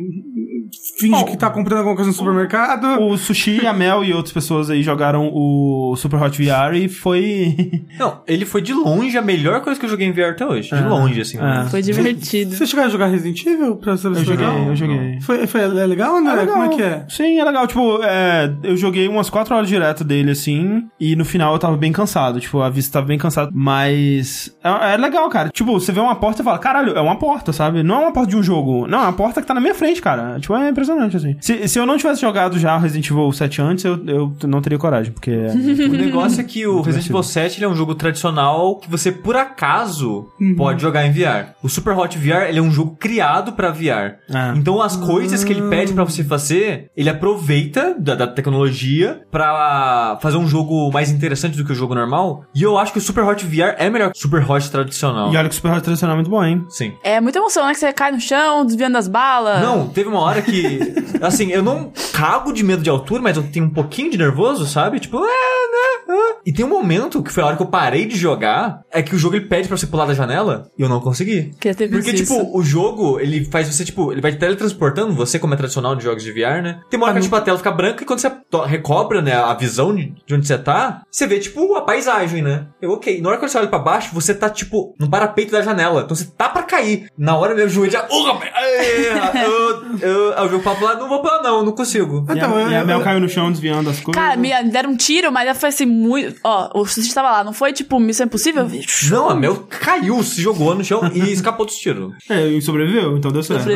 [0.99, 3.01] finge que tá comprando alguma coisa no supermercado.
[3.01, 7.55] O Sushi, a Mel e outras pessoas aí jogaram o Super Hot VR e foi.
[7.99, 10.69] Não, ele foi de longe a melhor coisa que eu joguei em VR até hoje.
[10.69, 10.87] De É.
[10.87, 11.37] longe, assim.
[11.39, 11.65] É.
[11.69, 12.55] Foi divertido.
[12.55, 14.63] Você chegaram a jogar Resident Evil pra saber Eu se joguei, legal?
[14.67, 15.21] eu joguei.
[15.21, 16.33] Foi, foi é legal, André?
[16.33, 16.53] É legal.
[16.55, 17.05] Como é que é?
[17.09, 17.67] Sim, é legal.
[17.67, 21.77] Tipo, é, eu joguei umas 4 horas direto dele, assim, e no final eu tava
[21.77, 22.39] bem cansado.
[22.39, 23.51] Tipo, a vista tava bem cansada.
[23.53, 25.49] Mas é, é legal, cara.
[25.49, 27.83] Tipo, você vê uma porta e fala, caralho, é uma porta, sabe?
[27.83, 28.87] Não é uma porta de um jogo.
[28.87, 30.39] Não, é uma porta que tá na minha frente, cara.
[30.39, 31.35] Tipo, é impressionante, assim.
[31.41, 34.77] Se, se eu não tivesse jogado já Resident Evil 7 antes, eu, eu não teria
[34.77, 35.31] coragem, porque...
[35.31, 35.53] é-
[35.87, 37.09] O negócio é que o Resident.
[37.09, 41.51] Evil 7 ele é um jogo tradicional que você, por acaso, pode jogar em VR.
[41.63, 44.17] O Super Hot VR ele é um jogo criado pra VR.
[44.29, 44.53] É.
[44.55, 50.17] Então as coisas que ele pede pra você fazer, ele aproveita da, da tecnologia pra
[50.21, 52.43] fazer um jogo mais interessante do que o jogo normal.
[52.53, 55.31] E eu acho que o Super Hot VR é melhor que o Super Hot tradicional.
[55.33, 56.65] E olha que o Super Hot tradicional é muito bom, hein?
[56.69, 56.93] Sim.
[57.03, 57.73] É muita emoção, né?
[57.73, 59.61] Que você cai no chão, desviando das balas.
[59.61, 60.79] Não, teve uma hora que.
[61.21, 64.65] Assim, eu não cago de medo de altura, mas eu tenho um pouquinho de nervoso,
[64.65, 64.99] sabe?
[64.99, 66.37] Tipo, ah, né, ah.
[66.45, 69.15] E tem um momento que foi a hora que eu parei de jogar, é que
[69.15, 71.51] o jogo ele pede pra você pular da janela e eu não consegui.
[71.89, 72.33] Visto Porque, isso.
[72.33, 75.95] tipo, o jogo, ele faz você, tipo, ele vai te teletransportando, você como é tradicional
[75.95, 76.79] de jogos de VR, né?
[76.89, 78.31] Tem uma hora que, tipo, a tela fica branca e quando você
[78.65, 82.67] recobra, né, a visão de, de onde você tá, você vê, tipo, a paisagem, né?
[82.81, 83.19] Eu, ok.
[83.21, 86.01] Na hora que você olha pra baixo, você tá, tipo, no parapeito da janela.
[86.03, 87.09] Então você tá pra cair.
[87.17, 88.05] Na hora meu joelho já...
[88.09, 88.51] Oh, rapaz,
[90.01, 92.25] eu, eu, aí o jogo fala pra lá, não vou pular não, não consigo.
[92.27, 94.21] E a, Então, eu- e a Mel eu- caiu no chão desviando as coisas.
[94.21, 96.39] Cara, me deram um tiro, mas foi assim, muito.
[96.43, 98.63] Ó, o sushi tava lá, não foi tipo Missão Impossível?
[98.67, 98.81] Eu
[99.11, 102.13] Não, a Mel caiu, se jogou no chão e escapou dos tiros.
[102.29, 103.67] É, e sobreviveu, então deu certo.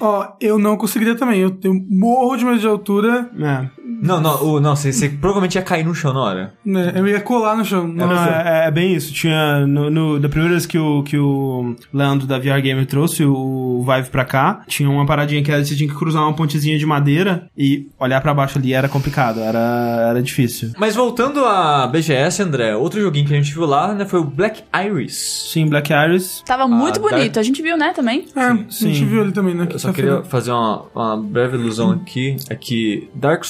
[0.00, 1.40] Ó, eu não conseguiria também.
[1.40, 3.30] Eu tenho morro de medo de altura.
[3.38, 3.81] É.
[3.84, 6.54] Não, não, o- não, você, você provavelmente ia cair no chão na hora.
[6.64, 6.92] Né?
[6.94, 7.86] Eu ia colar no chão.
[7.86, 8.30] Não, Nossa.
[8.30, 9.12] é, é bem isso.
[9.12, 9.66] Tinha.
[9.66, 13.84] No, no- da primeira vez que o, que o Leandro da VR Gamer trouxe o
[13.86, 16.86] Vive pra cá, tinha uma paradinha que era, você tinha que cruzar uma pontezinha de
[16.86, 20.70] madeira e olhar pra baixo ali era complicado, era, era difícil.
[20.78, 24.24] Mas voltando à BGS, André, outro joguinho que a gente viu lá, né, foi o
[24.24, 25.48] Black Iris.
[25.52, 26.42] Sim, Black Iris.
[26.46, 27.38] Tava muito Dark- bonito.
[27.38, 28.26] A gente viu, né, também.
[28.36, 28.92] É, a sim.
[28.92, 29.66] gente viu ele também, né?
[29.70, 32.36] Eu só queria fazer uma, uma breve ilusão aqui.
[32.48, 33.44] É que Dark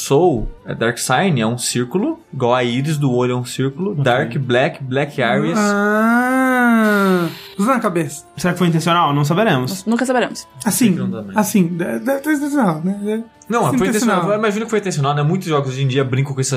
[0.64, 3.94] É Dark Sign, é um círculo, igual a íris do olho é um círculo.
[3.94, 5.58] Dark, Black, Black Iris.
[5.58, 7.28] Ah,
[7.62, 8.24] usa na cabeça.
[8.36, 9.12] Será que foi intencional?
[9.14, 9.84] Não saberemos.
[9.86, 10.46] Nunca saberemos.
[10.64, 10.96] Assim,
[11.34, 13.22] assim, deve ter intencional, né?
[13.48, 14.16] Não, foi intencional.
[14.18, 14.30] intencional.
[14.30, 15.22] Eu imagino que foi intencional, né?
[15.22, 16.54] Muitos jogos hoje em dia brincam com esse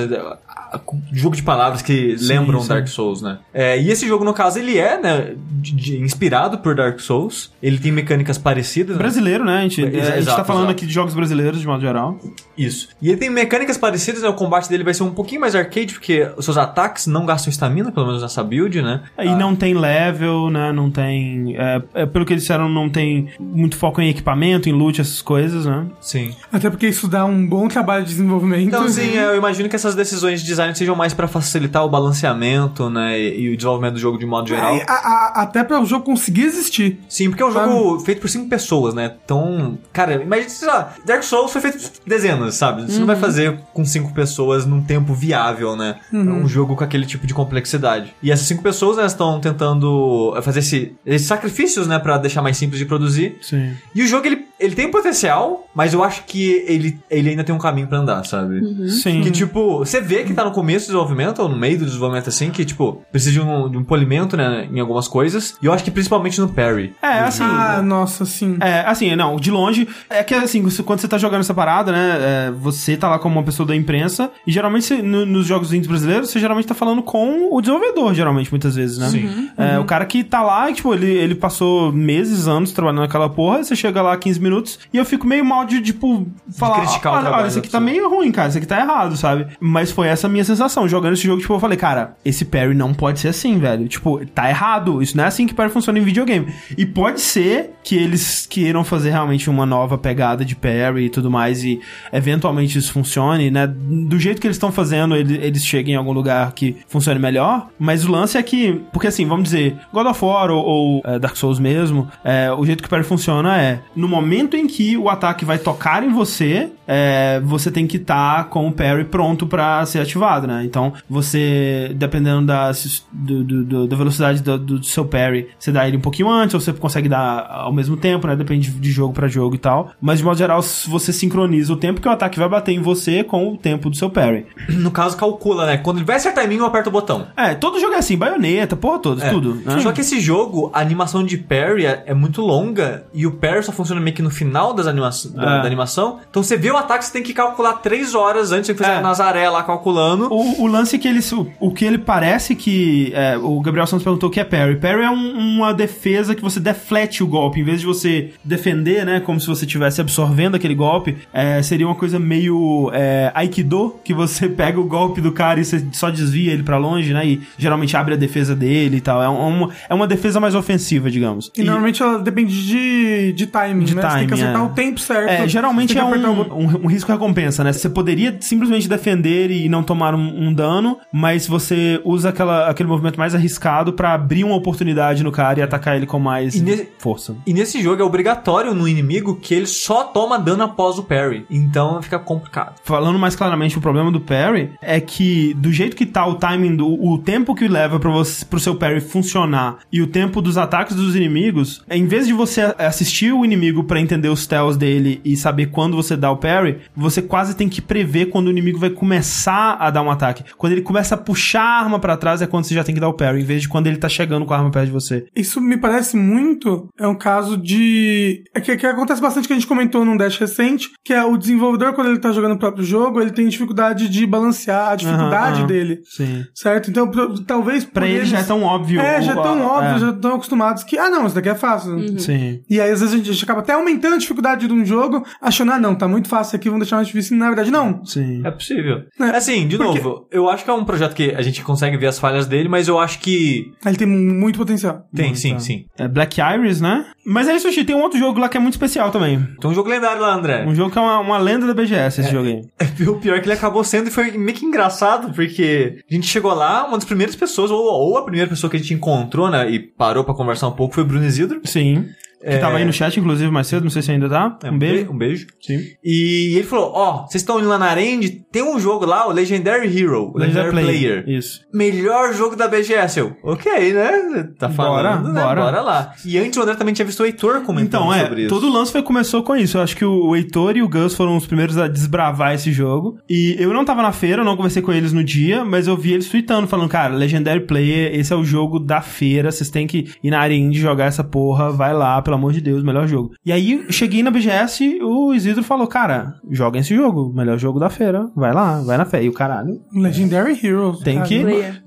[0.86, 2.68] com jogo de palavras que Sim, lembram sim.
[2.68, 3.38] Dark Souls, né?
[3.54, 7.52] É, e esse jogo, no caso, ele é, né, de- de- inspirado por Dark Souls.
[7.62, 8.96] Ele tem mecânicas parecidas.
[8.96, 9.02] né?
[9.02, 9.60] Brasileiro, né?
[9.60, 10.72] A gente, Exa- a gente tá exato, falando exato.
[10.78, 12.18] aqui de jogos brasileiros, de modo geral.
[12.58, 12.90] Isso.
[13.02, 14.30] E ele tem mecânicas parecidas, né?
[14.30, 17.50] O combate dele vai ser um pouquinho mais arcade, porque os seus ataques não gastam
[17.50, 19.02] estamina, pelo menos nessa build, né?
[19.18, 20.72] E não tem level, né?
[20.72, 21.56] Não tem.
[21.58, 25.22] é, é, pelo que eles disseram, não tem muito foco em equipamento, em loot, essas
[25.22, 25.86] coisas, né?
[26.02, 26.34] Sim.
[26.52, 28.62] Até porque isso dá um bom trabalho de desenvolvimento.
[28.68, 32.90] Então, sim, eu imagino que essas decisões de design sejam mais pra facilitar o balanceamento,
[32.90, 33.20] né?
[33.20, 34.76] E, e o desenvolvimento do jogo de modo geral.
[34.76, 37.00] É, a- a- até para o jogo conseguir existir.
[37.10, 39.12] Sim, porque é um jogo feito por cinco pessoas, né?
[39.24, 42.84] Então, cara, imagina, sei lá, Dark Souls foi feito por dezenas, sabe?
[42.84, 45.96] Você não vai fazer com cinco pessoas num tempo viável, né?
[46.14, 48.14] É um jogo com aquele tipo de complexidade.
[48.24, 50.75] E essas cinco pessoas, né, estão tentando fazer esse,
[51.06, 53.38] esses sacrifícios, né, pra deixar mais simples de produzir.
[53.42, 53.74] Sim.
[53.94, 57.54] E o jogo, ele, ele tem potencial, mas eu acho que ele, ele ainda tem
[57.54, 58.90] um caminho pra andar, sabe?
[58.90, 59.22] Sim.
[59.22, 62.30] Que, tipo, você vê que tá no começo do desenvolvimento, ou no meio do desenvolvimento,
[62.30, 65.56] assim, que, tipo, precisa de um, de um polimento, né, em algumas coisas.
[65.62, 66.94] E eu acho que principalmente no parry.
[67.02, 67.44] É, assim.
[67.44, 68.58] Ah, nossa, sim.
[68.62, 72.18] É, assim, não, de longe, é que assim, quando você tá jogando essa parada, né,
[72.20, 75.74] é, você tá lá como uma pessoa da imprensa, e geralmente você- no- nos jogos
[75.74, 79.10] indies brasileiros, você geralmente tá falando com o desenvolvedor, geralmente, muitas vezes, né?
[79.10, 79.50] Sim.
[79.58, 83.30] É, O cara que tá lá, e, tipo, ele, ele passou meses, anos trabalhando naquela
[83.30, 86.28] porra, você chega lá 15 minutos, e eu fico meio mal de, tipo,
[86.58, 88.80] falar, criticar o olha, olha, isso aqui tá pessoa." meio ruim, cara, isso aqui tá
[88.80, 89.48] errado, sabe?
[89.60, 92.74] Mas foi essa a minha sensação, jogando esse jogo, tipo, eu falei, cara, esse parry
[92.74, 96.00] não pode ser assim, velho, tipo, tá errado, isso não é assim que parry funciona
[96.00, 96.48] em videogame.
[96.78, 101.30] E pode ser que eles queiram fazer realmente uma nova pegada de parry e tudo
[101.30, 101.80] mais, e
[102.12, 103.68] eventualmente isso funcione, né?
[103.68, 107.68] Do jeito que eles estão fazendo, ele- eles cheguem em algum lugar que funcione melhor,
[107.78, 111.20] mas o lance é que, porque assim, vamos dizer, God of War ou, ou, é,
[111.20, 114.98] Dark Souls mesmo, é, o jeito que o parry funciona é, no momento em que
[114.98, 119.48] o ataque vai tocar em você, é, você tem que estar com o parry pronto
[119.48, 120.64] pra ser ativado, né?
[120.66, 122.72] Então, você, dependendo da,
[123.12, 126.60] do- do- da velocidade do, do seu parry, você dá ele um pouquinho antes, ou
[126.60, 128.36] você consegue dar ao mesmo tempo, né?
[128.36, 129.92] Depende de jogo pra jogo e tal.
[130.02, 133.24] Mas, de modo geral, você sincroniza o tempo que o ataque vai bater em você
[133.24, 134.46] com o tempo do seu parry.
[134.86, 135.78] No caso, calcula, né?
[135.78, 137.28] Quando ele vai acertar em mim, eu aperto o botão.
[137.36, 139.30] É, todo jogo é assim, baioneta, porra toda, É.
[139.30, 139.56] tudo.
[139.56, 139.80] Né?
[139.80, 143.64] Só que esse jogo, a animação de parry é, é muito longa e o parry
[143.64, 145.62] só funciona meio que no final das anima da, É.
[145.62, 146.20] da animação.
[146.30, 148.96] Então você vê o ataque, você tem que calcular três horas antes, que fazer É.
[148.98, 150.28] a Nazaré lá calculando.
[150.34, 151.20] O, o lance é que ele.
[151.34, 153.12] O, o que ele parece que.
[153.16, 154.76] é, o Gabriel Santos perguntou o que é parry.
[154.78, 157.60] Parry é um- uma defesa que você deflete o golpe.
[157.60, 159.20] Em vez de você defender, né?
[159.20, 161.18] Como se você estivesse absorvendo aquele golpe.
[161.34, 162.90] é, seria uma coisa meio.
[162.94, 166.78] É, Aikido, que você pega o golpe do cara e você só desvia ele pra
[166.78, 167.26] longe, né?
[167.26, 169.22] E geralmente abre a defesa dele e tal.
[169.22, 171.52] É, um- uma, é uma defesa mais ofensiva, digamos.
[171.56, 174.02] E, normalmente ela depende de, de timing, De né?
[174.20, 174.66] Tem que acertar é.
[174.66, 175.30] o tempo certo.
[175.30, 177.74] É, geralmente é apertar o um, um, um risco-recompensa, né?
[177.74, 182.90] Você poderia simplesmente defender e não tomar um, um dano, mas você usa aquela, aquele
[182.90, 186.62] movimento mais arriscado pra abrir uma oportunidade no cara e atacar ele com mais E
[186.62, 187.36] ne- força.
[187.46, 191.46] E nesse jogo é obrigatório no inimigo que ele só toma dano após o parry.
[191.50, 192.76] Então fica complicado.
[192.84, 196.76] Falando mais claramente, o problema do parry é que, do jeito que tá o timing,
[196.76, 200.58] do, o tempo que leva pra você, pro seu parry funcionar e o tempo dos
[200.58, 205.20] ataques dos inimigos, em vez de você assistir o inimigo pra entender os tells dele
[205.26, 208.80] e saber quando você dá o parry, você quase tem que prever quando o inimigo
[208.80, 210.44] vai começar a dar um ataque.
[210.58, 213.02] Quando ele começa a puxar a arma pra trás é quando você já tem que
[213.02, 214.92] dar o parry, em vez de quando ele tá chegando com a arma perto de
[214.92, 215.26] você.
[215.36, 216.88] Isso me parece muito.
[217.00, 218.44] É um caso de.
[218.54, 221.38] É que, que acontece bastante que a gente comentou num Dash recente, que é o
[221.38, 225.66] desenvolvedor, quando ele tá jogando o próprio jogo, ele tem dificuldade de balancear a dificuldade
[225.66, 226.00] dele.
[226.06, 226.46] Sim.
[226.54, 226.90] Certo?
[226.90, 227.84] Então, pro- talvez.
[227.84, 229.00] por Pra ele já é tão óbvio.
[229.00, 230.00] É, já é tão a- óbvio, é.
[230.00, 232.20] já estão acostumados que, ah, não, isso daqui é fácil.
[232.20, 232.62] Sim.
[232.70, 234.86] E aí, às vezes, a gente, a gente acaba até aumentando a dificuldade de um
[234.86, 237.38] jogo, achando, ah, não, tá muito fácil aqui, vamos deixar mais difícil.
[237.38, 238.04] Na verdade, não.
[238.06, 238.42] Sim.
[238.46, 239.04] É possível.
[239.20, 241.98] É, assim, de porque- novo, eu acho que é um projeto que a gente consegue
[241.98, 245.06] ver as falhas dele, mas eu acho que Ele tem muito potencial.
[245.14, 245.60] tem, Muito, sim, tá.
[245.60, 245.86] sim.
[245.98, 247.06] É Black Iris, né?
[247.26, 249.40] Mas é isso, Xi, tem um outro jogo lá que é muito especial também.
[249.60, 250.66] Tem um jogo lendário lá, André.
[250.68, 252.62] Um jogo que é uma, uma lenda da BGS, esse jogo aí.
[253.08, 256.28] O pior é que ele acabou sendo e foi meio que engraçado, porque a gente
[256.28, 259.50] chegou lá, uma das primeiras pessoas, ou, ou a primeira pessoa que a gente encontrou,
[259.50, 261.62] né, e parou pra conversar um pouco foi o Bruno Isidro.
[261.66, 262.06] Sim.
[262.46, 262.58] Que É.
[262.60, 264.58] tava aí no chat, inclusive, mais cedo, não sei se ainda tá.
[264.64, 265.06] É, um beijo.
[265.06, 265.48] be- Um beijo.
[265.62, 265.80] Sim.
[266.04, 269.32] E ele falou: Ó, vocês estão indo lá na Arend, tem um jogo lá, o
[269.32, 271.24] Legendary Hero, o Legendary, Player.
[271.28, 271.62] Isso.
[271.74, 273.20] Melhor jogo da BGS.
[273.20, 274.50] Eu, ok, né?
[274.58, 275.42] Tá falando, Bora, né?
[275.42, 275.62] bora.
[275.62, 276.14] Bora lá.
[276.26, 278.50] E antes o André também tinha visto o Heitor comentando Então, é, sobre isso.
[278.54, 279.78] todo o lance foi, começou com isso.
[279.78, 283.18] Eu acho que o Heitor e o Gus foram os primeiros a desbravar esse jogo.
[283.30, 285.96] E eu não tava na feira, eu não conversei com eles no dia, mas eu
[285.98, 289.88] vi eles tweetando, falando, cara, Legendary Player, esse é o jogo da feira, vocês têm
[289.88, 293.34] que ir na indie jogar essa porra, vai lá, pelo amor de Deus, melhor jogo.
[293.46, 297.90] E aí, cheguei na BGS, o Isidro falou, cara, joga esse jogo, melhor jogo da
[297.90, 299.24] feira, vai lá, vai na fé.
[299.24, 301.00] E o caralho, Legendary Heroes.
[301.00, 301.28] tem cara.
[301.28, 301.36] que.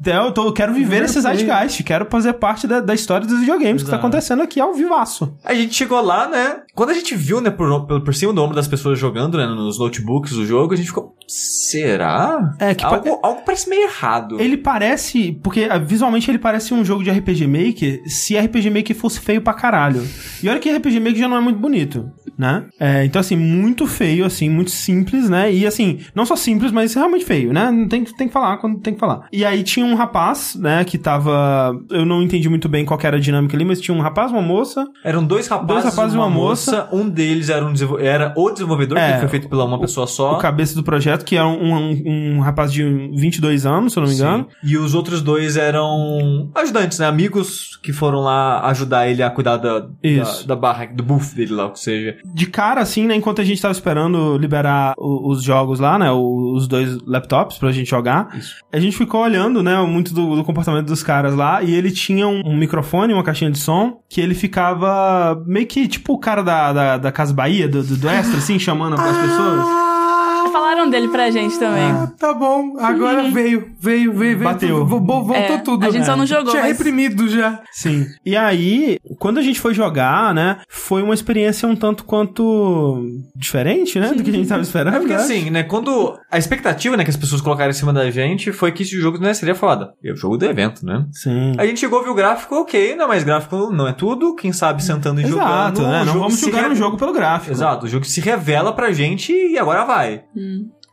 [0.01, 3.39] Então, Eu, tô, eu quero viver esse zeitgeist, quero fazer parte da, da história dos
[3.41, 4.07] videogames que tá Exato.
[4.07, 5.35] acontecendo aqui ao vivaço.
[5.45, 6.61] A gente chegou lá, né?
[6.75, 9.47] Quando a gente viu, né, por, por, por cima do ombro das pessoas jogando, né,
[9.47, 11.15] nos notebooks o jogo, a gente ficou.
[11.27, 12.55] Será?
[12.59, 14.41] É, que algo, algo parece meio errado.
[14.41, 15.33] Ele parece.
[15.43, 19.43] Porque ah, visualmente ele parece um jogo de RPG Maker se RPG Maker fosse feio
[19.43, 20.03] pra caralho.
[20.43, 22.65] E olha que RPG Maker já não é muito bonito, né?
[22.79, 25.53] É, então, assim, muito feio, assim, muito simples, né?
[25.53, 27.71] E assim, não só simples, mas realmente feio, né?
[27.71, 29.27] Não tem, tem que falar quando tem que falar.
[29.33, 31.77] E aí tinha um rapaz, né, que tava.
[31.91, 34.31] Eu não entendi muito bem qual que era a dinâmica ali, mas tinha um rapaz,
[34.31, 34.87] uma moça.
[35.05, 36.89] Eram dois rapazes, Dois rapazes e uma, uma moça.
[36.93, 40.07] Um deles era, um desenvol- era o desenvolvedor, É, que foi feito pela uma pessoa
[40.07, 40.35] só.
[40.35, 42.83] O cabeça do projeto, que era um, um, um rapaz de
[43.17, 44.47] 22 anos, se eu não me engano.
[44.63, 44.69] Sim.
[44.71, 47.07] E os outros dois eram ajudantes, né?
[47.07, 49.89] Amigos que foram lá ajudar ele a cuidar da, da,
[50.47, 52.17] da barra, do buff dele lá, ou seja.
[52.35, 56.11] De cara, assim, né, enquanto a gente tava esperando liberar o- os jogos lá, né,
[56.11, 58.29] os dois laptops pra gente jogar,
[58.73, 62.27] a gente ficou olhando, né, muito do, do comportamento dos caras lá, e ele tinha
[62.29, 66.43] um, um microfone, uma caixinha de som, que ele ficava meio que, tipo, o cara
[66.43, 69.88] da, da, da Casa Bahia, do, do, do Extra, assim, chamando as pessoas.
[70.69, 71.83] Falaram dele pra gente também.
[71.83, 72.77] Ah, tá bom.
[72.79, 74.39] Agora veio, veio, veio, veio.
[74.41, 74.85] Bateu.
[74.87, 75.87] Vo- Voltou É, tudo.
[75.87, 77.61] a gente só não jogou, Tinha mas- reprimido já.
[77.73, 78.07] Sim.
[78.25, 83.03] E aí, quando a gente foi jogar, né, foi uma experiência um tanto quanto
[83.35, 84.95] diferente, né, do que a gente tava esperando.
[84.97, 85.63] É porque assim, né?
[85.63, 88.99] Quando a expectativa, né, que as pessoas colocaram em cima da gente foi que esse
[89.01, 89.95] jogo né, seria foda.
[90.05, 91.07] E é o jogo do evento, né?
[91.13, 91.53] Sim.
[91.57, 94.35] A gente chegou, viu o gráfico, ok, não, mas gráfico não é tudo.
[94.35, 95.93] Quem sabe sentando e Exato, jogando.
[95.93, 96.05] né?
[96.05, 97.53] Não vamos julgar re- um jogo pelo gráfico.
[97.53, 100.23] Exato, o jogo se revela pra gente e agora vai.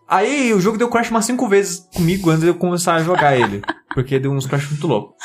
[0.07, 3.35] Aí o jogo deu crash umas cinco vezes comigo antes de eu começar a jogar
[3.37, 3.61] ele.
[3.93, 5.15] Porque deu uns crash muito loucos.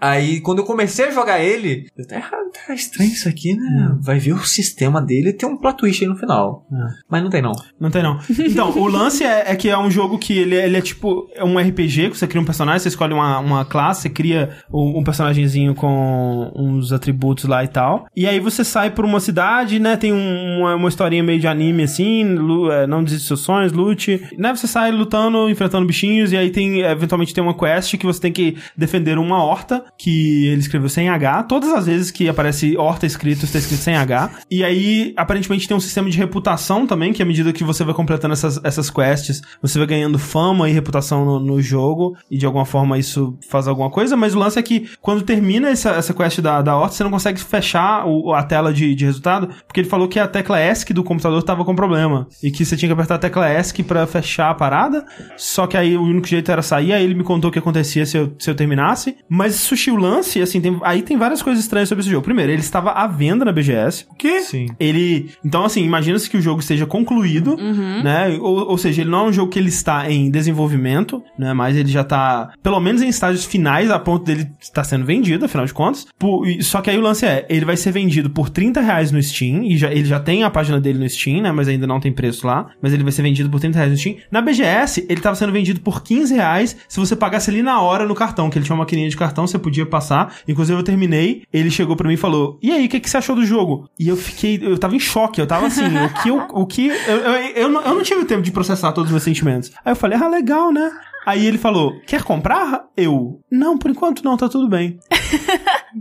[0.00, 3.96] Aí, quando eu comecei a jogar ele, eu, tá, errado, tá estranho isso aqui, né?
[4.00, 6.66] Vai ver o sistema dele e tem um plot twist aí no final.
[7.10, 7.52] Mas não tem, não.
[7.80, 8.18] Não tem, não.
[8.38, 11.28] Então, o lance é, é que é um jogo que ele, é- ele é tipo.
[11.34, 14.50] É um RPG, que você cria um personagem, você escolhe uma, uma classe, você cria
[14.72, 18.06] um, um personagemzinho com uns atributos lá e tal.
[18.16, 19.96] E aí você sai por uma cidade, né?
[19.96, 22.36] Tem um- uma, uma historinha meio de anime assim,
[22.70, 24.22] é, não desiste dos seus sonhos, lute.
[24.38, 24.54] Né?
[24.54, 28.32] Você sai lutando, enfrentando bichinhos, e aí tem, eventualmente tem uma quest que você tem
[28.32, 29.84] que defender uma horta.
[29.96, 31.44] Que ele escreveu sem H.
[31.44, 34.30] Todas as vezes que aparece horta escrito, está escrito sem H.
[34.50, 37.94] E aí, aparentemente, tem um sistema de reputação também, que à medida que você vai
[37.94, 42.46] completando essas, essas quests, você vai ganhando fama e reputação no, no jogo, e de
[42.46, 46.12] alguma forma isso faz alguma coisa, mas o lance é que quando termina essa, essa
[46.14, 49.80] quest da, da horta, você não consegue fechar o- a tela de, de resultado, porque
[49.80, 52.88] ele falou que a tecla ESC do computador tava com problema, e que você tinha
[52.88, 55.04] que apertar a tecla ESC pra fechar a parada,
[55.36, 58.04] só que aí o único jeito era sair, aí ele me contou o que acontecia
[58.06, 61.62] se eu, se eu terminasse, mas sushi o lance, assim, tem, aí tem várias coisas
[61.62, 62.24] estranhas sobre esse jogo.
[62.24, 64.40] Primeiro, ele estava à venda na BGS, O quê?
[64.42, 64.66] Sim.
[64.78, 65.30] ele.
[65.44, 67.56] Então, assim, imagina-se que o jogo esteja concluído,
[68.02, 68.36] né?
[68.40, 71.52] Ou, ou seja, ele não é um jogo que ele está em desenvolvimento, né?
[71.52, 75.44] Mas ele já tá, pelo menos em estágios finais, a ponto dele estar sendo vendido,
[75.44, 76.06] afinal de contas.
[76.18, 79.12] Por- e- só que aí o lance é, ele vai ser vendido por 30 reais
[79.12, 81.52] no Steam, e já, ele já tem a página dele no Steam, né?
[81.52, 82.66] Mas ainda não tem preço lá.
[82.82, 84.16] Mas ele vai ser vendido por 30 reais no Steam.
[84.30, 88.06] Na BGS, ele tava sendo vendido por 15 reais se você pagasse ali na hora
[88.06, 90.34] no cartão, que ele tinha uma maquininha de cartão, você podia passar.
[90.46, 93.18] Inclusive, eu terminei, ele chegou pra mim e falou: E aí, o que, que você
[93.18, 93.88] achou do jogo?
[93.98, 96.38] E eu fiquei, eu tava em choque, eu tava assim, o que eu.
[96.50, 99.22] O que, eu, eu, eu, não, eu não tive tempo de processar todos os meus
[99.22, 99.70] sentimentos.
[99.84, 100.90] Aí eu falei, ah, legal, né?
[101.26, 102.86] Aí ele falou, quer comprar?
[102.96, 104.98] Eu, não, por enquanto não, tá tudo bem.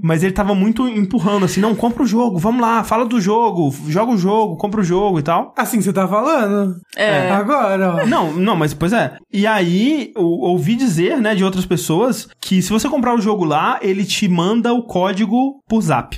[0.08, 3.76] Mas ele tava muito empurrando assim, não, compra o jogo, vamos lá, fala do jogo,
[3.90, 5.54] joga o jogo, compra o jogo e tal.
[5.58, 6.76] Assim você tá falando?
[6.96, 7.30] É.
[7.30, 8.06] Agora, ó.
[8.06, 9.18] Não, não, mas pois é.
[9.34, 13.44] E aí, eu ouvi dizer, né, de outras pessoas, que se você comprar o jogo
[13.44, 16.18] lá, ele te manda o código por zap.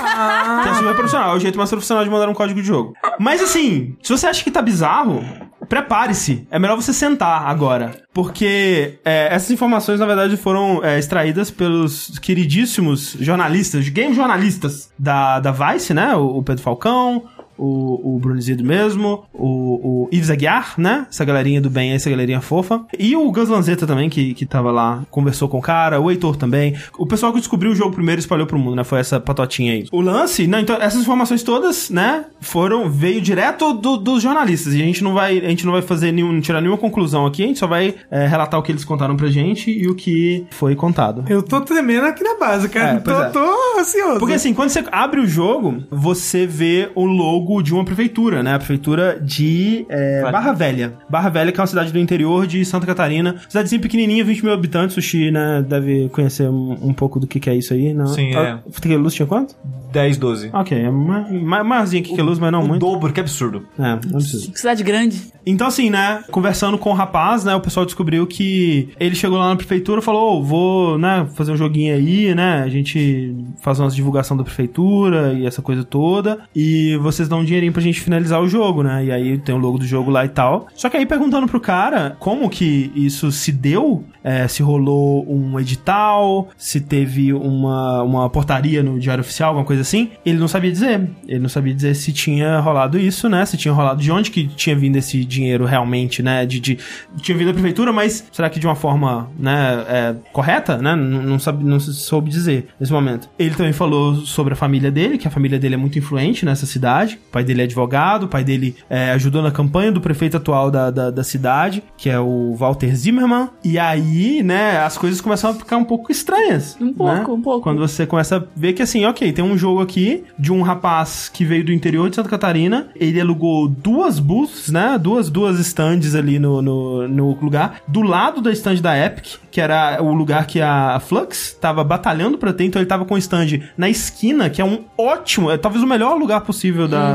[0.00, 0.60] Ah.
[0.62, 2.94] Que é super profissional, é o jeito mais profissional de mandar um código de jogo.
[3.20, 5.22] Mas assim, se você acha que tá bizarro,
[5.68, 6.46] prepare-se.
[6.50, 7.92] É melhor você sentar agora.
[8.12, 15.40] Porque é, essas informações, na verdade, foram é, extraídas pelos queridíssimos jornalistas, game jornalistas da,
[15.40, 16.14] da Vice, né?
[16.16, 17.24] O, o Pedro Falcão,
[17.58, 21.06] o, o Bruno Isidro mesmo, o, o Yves Aguiar, né?
[21.10, 22.84] Essa galerinha do bem, essa galerinha fofa.
[22.98, 26.36] E o Gus Lanzetta também, que, que tava lá, conversou com o cara, o Heitor
[26.36, 26.74] também.
[26.98, 28.84] O pessoal que descobriu o jogo primeiro espalhou pro mundo, né?
[28.84, 29.86] Foi essa patotinha aí.
[29.92, 32.24] O lance, não, então, essas informações todas, né?
[32.40, 34.74] Foram, veio direto do- dos jornalistas.
[34.74, 37.42] E a gente não vai, a gente não vai fazer nenhum, tirar nenhuma conclusão aqui,
[37.42, 40.46] a gente só vai é, relatar o que eles contaram pra gente e o que
[40.50, 41.24] foi contado.
[41.28, 42.98] Eu tô tremendo aqui na base, cara.
[42.98, 43.30] É, tô, é.
[43.30, 44.18] tô ansioso.
[44.18, 48.54] Porque assim, quando você abre o jogo, você vê o logo de uma prefeitura, né?
[48.54, 50.32] A prefeitura de é, Vale.
[50.32, 50.92] Barra Velha.
[51.08, 53.36] Barra Velha, que é uma cidade do interior de Santa Catarina.
[53.48, 54.96] Cidadezinha pequenininha, 20 mil habitantes.
[54.96, 58.06] O Xi, né, deve conhecer um, um pouco do que, que é isso aí, não?
[58.06, 59.54] Sim, Ah, Porque Luz tinha quanto?
[59.92, 60.50] 10, 12.
[60.52, 62.80] Ok, é ma- ma- maiorzinha que Luz, mas não o muito.
[62.80, 63.62] dobro, que absurdo.
[63.78, 64.50] É, não precisa.
[64.54, 65.18] Cidade grande.
[65.46, 69.48] Então, assim, né, conversando com o rapaz, né, o pessoal descobriu que ele chegou lá
[69.48, 73.80] na prefeitura e falou, "Ô, vou, né, fazer um joguinho aí, né, a gente faz
[73.80, 78.00] uma divulgação da prefeitura e essa coisa toda, e vocês dão um dinheirinho pra gente
[78.00, 80.66] finalizar o jogo, né, e aí tem o logo do jogo lá e tal.
[80.74, 85.58] Só que aí perguntando pro cara como que isso se deu, é, se rolou um
[85.58, 90.70] edital, se teve uma, uma portaria no Diário Oficial, alguma coisa assim, ele não sabia
[90.70, 91.08] dizer.
[91.26, 93.46] Ele não sabia dizer se tinha rolado isso, né?
[93.46, 96.44] Se tinha rolado de onde que tinha vindo esse dinheiro realmente, né?
[96.44, 96.78] De, de-
[97.22, 100.94] tinha vindo da prefeitura, mas será que de uma forma, né, é, correta, né?
[100.94, 103.28] Não, não, sabe, não soube dizer nesse momento.
[103.38, 106.66] Ele também falou sobre a família dele, que a família dele é muito influente nessa
[106.66, 107.18] cidade.
[107.28, 110.70] O pai dele é advogado, o pai dele é, ajudou na campanha do prefeito atual
[110.70, 113.50] da, da, da cidade, que é o Walter Zimmermann.
[113.62, 116.76] E aí, né, as coisas começam a ficar um pouco estranhas.
[116.80, 117.24] Um pouco, né?
[117.28, 117.60] um pouco.
[117.62, 121.30] Quando você começa a ver que assim, ok, tem um jogo aqui de um rapaz
[121.32, 124.98] que veio do interior de Santa Catarina, ele alugou duas booths, né?
[124.98, 129.60] Duas, duas stands ali no, no, no lugar, do lado da stand da Epic, que
[129.60, 133.18] era o lugar que a Flux tava batalhando pra ter, então ele tava com o
[133.18, 137.07] stand na esquina, que é um ótimo, é talvez o melhor lugar possível da,